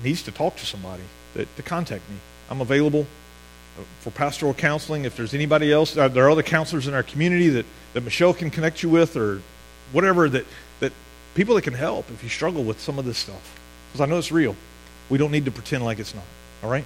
needs 0.04 0.24
to 0.24 0.32
talk 0.32 0.56
to 0.58 0.66
somebody, 0.66 1.04
that, 1.36 1.56
to 1.56 1.64
contact 1.64 2.10
me. 2.10 2.16
I'm 2.50 2.62
available 2.62 3.06
for 4.02 4.12
pastoral 4.12 4.54
counseling. 4.54 5.06
If 5.06 5.16
there's 5.16 5.34
anybody 5.34 5.72
else, 5.72 5.96
uh, 5.96 6.08
there 6.08 6.26
are 6.26 6.32
other 6.32 6.44
counselors 6.44 6.88
in 6.88 6.94
our 6.94 7.04
community 7.04 7.50
that, 7.50 7.66
that 7.94 8.02
Michelle 8.02 8.34
can 8.34 8.50
connect 8.50 8.82
you 8.82 8.90
with 8.90 9.16
or 9.16 9.42
whatever, 9.92 10.28
that, 10.30 10.46
that 10.80 10.94
people 11.36 11.56
that 11.56 11.62
can 11.62 11.74
help 11.74 12.10
if 12.12 12.24
you 12.24 12.30
struggle 12.30 12.64
with 12.64 12.80
some 12.80 12.98
of 12.98 13.06
this 13.06 13.18
stuff. 13.18 13.60
Because 13.88 14.02
I 14.02 14.06
know 14.10 14.18
it's 14.18 14.32
real. 14.32 14.56
We 15.10 15.18
don't 15.18 15.32
need 15.32 15.46
to 15.46 15.52
pretend 15.52 15.84
like 15.84 16.00
it's 16.00 16.16
not. 16.16 16.26
All 16.64 16.70
right? 16.70 16.86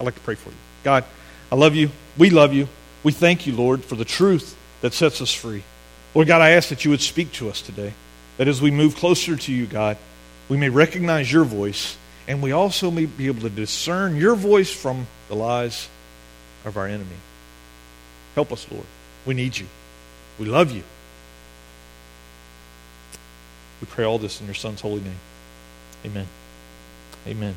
I'd 0.00 0.04
like 0.04 0.14
to 0.14 0.20
pray 0.20 0.34
for 0.34 0.50
you. 0.50 0.56
God, 0.82 1.04
I 1.50 1.54
love 1.54 1.74
you. 1.74 1.90
We 2.18 2.30
love 2.30 2.52
you. 2.52 2.68
We 3.02 3.12
thank 3.12 3.46
you, 3.46 3.54
Lord, 3.54 3.84
for 3.84 3.96
the 3.96 4.04
truth 4.04 4.56
that 4.80 4.92
sets 4.94 5.20
us 5.20 5.32
free. 5.32 5.62
Lord 6.14 6.28
God, 6.28 6.42
I 6.42 6.50
ask 6.50 6.68
that 6.68 6.84
you 6.84 6.90
would 6.90 7.00
speak 7.00 7.32
to 7.32 7.48
us 7.48 7.60
today. 7.60 7.92
That 8.36 8.48
as 8.48 8.60
we 8.60 8.70
move 8.70 8.96
closer 8.96 9.36
to 9.36 9.52
you, 9.52 9.66
God, 9.66 9.96
we 10.48 10.56
may 10.56 10.68
recognize 10.68 11.30
your 11.32 11.44
voice 11.44 11.96
and 12.26 12.42
we 12.42 12.52
also 12.52 12.90
may 12.90 13.06
be 13.06 13.26
able 13.26 13.42
to 13.42 13.50
discern 13.50 14.16
your 14.16 14.34
voice 14.34 14.72
from 14.72 15.06
the 15.28 15.34
lies 15.34 15.88
of 16.64 16.76
our 16.76 16.86
enemy. 16.86 17.16
Help 18.34 18.52
us, 18.52 18.66
Lord. 18.70 18.86
We 19.26 19.34
need 19.34 19.56
you. 19.56 19.66
We 20.38 20.46
love 20.46 20.72
you. 20.72 20.82
We 23.80 23.86
pray 23.86 24.04
all 24.04 24.18
this 24.18 24.40
in 24.40 24.46
your 24.46 24.54
Son's 24.54 24.80
holy 24.80 25.02
name. 25.02 25.18
Amen. 26.06 26.26
Amen. 27.26 27.54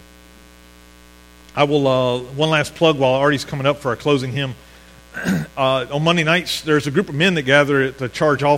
I 1.55 1.63
will, 1.63 1.87
uh, 1.87 2.19
one 2.19 2.49
last 2.49 2.75
plug 2.75 2.99
while 2.99 3.13
Artie's 3.13 3.45
coming 3.45 3.65
up 3.65 3.77
for 3.77 3.89
our 3.89 3.95
closing 3.95 4.31
hymn. 4.31 4.55
Uh, 5.57 5.87
on 5.91 6.03
Monday 6.03 6.23
nights, 6.23 6.61
there's 6.61 6.85
a 6.85 6.91
group 6.91 7.09
of 7.09 7.15
men 7.15 7.33
that 7.33 7.41
gather 7.41 7.81
at 7.81 7.97
the 7.97 8.07
charge 8.07 8.43
off. 8.43 8.55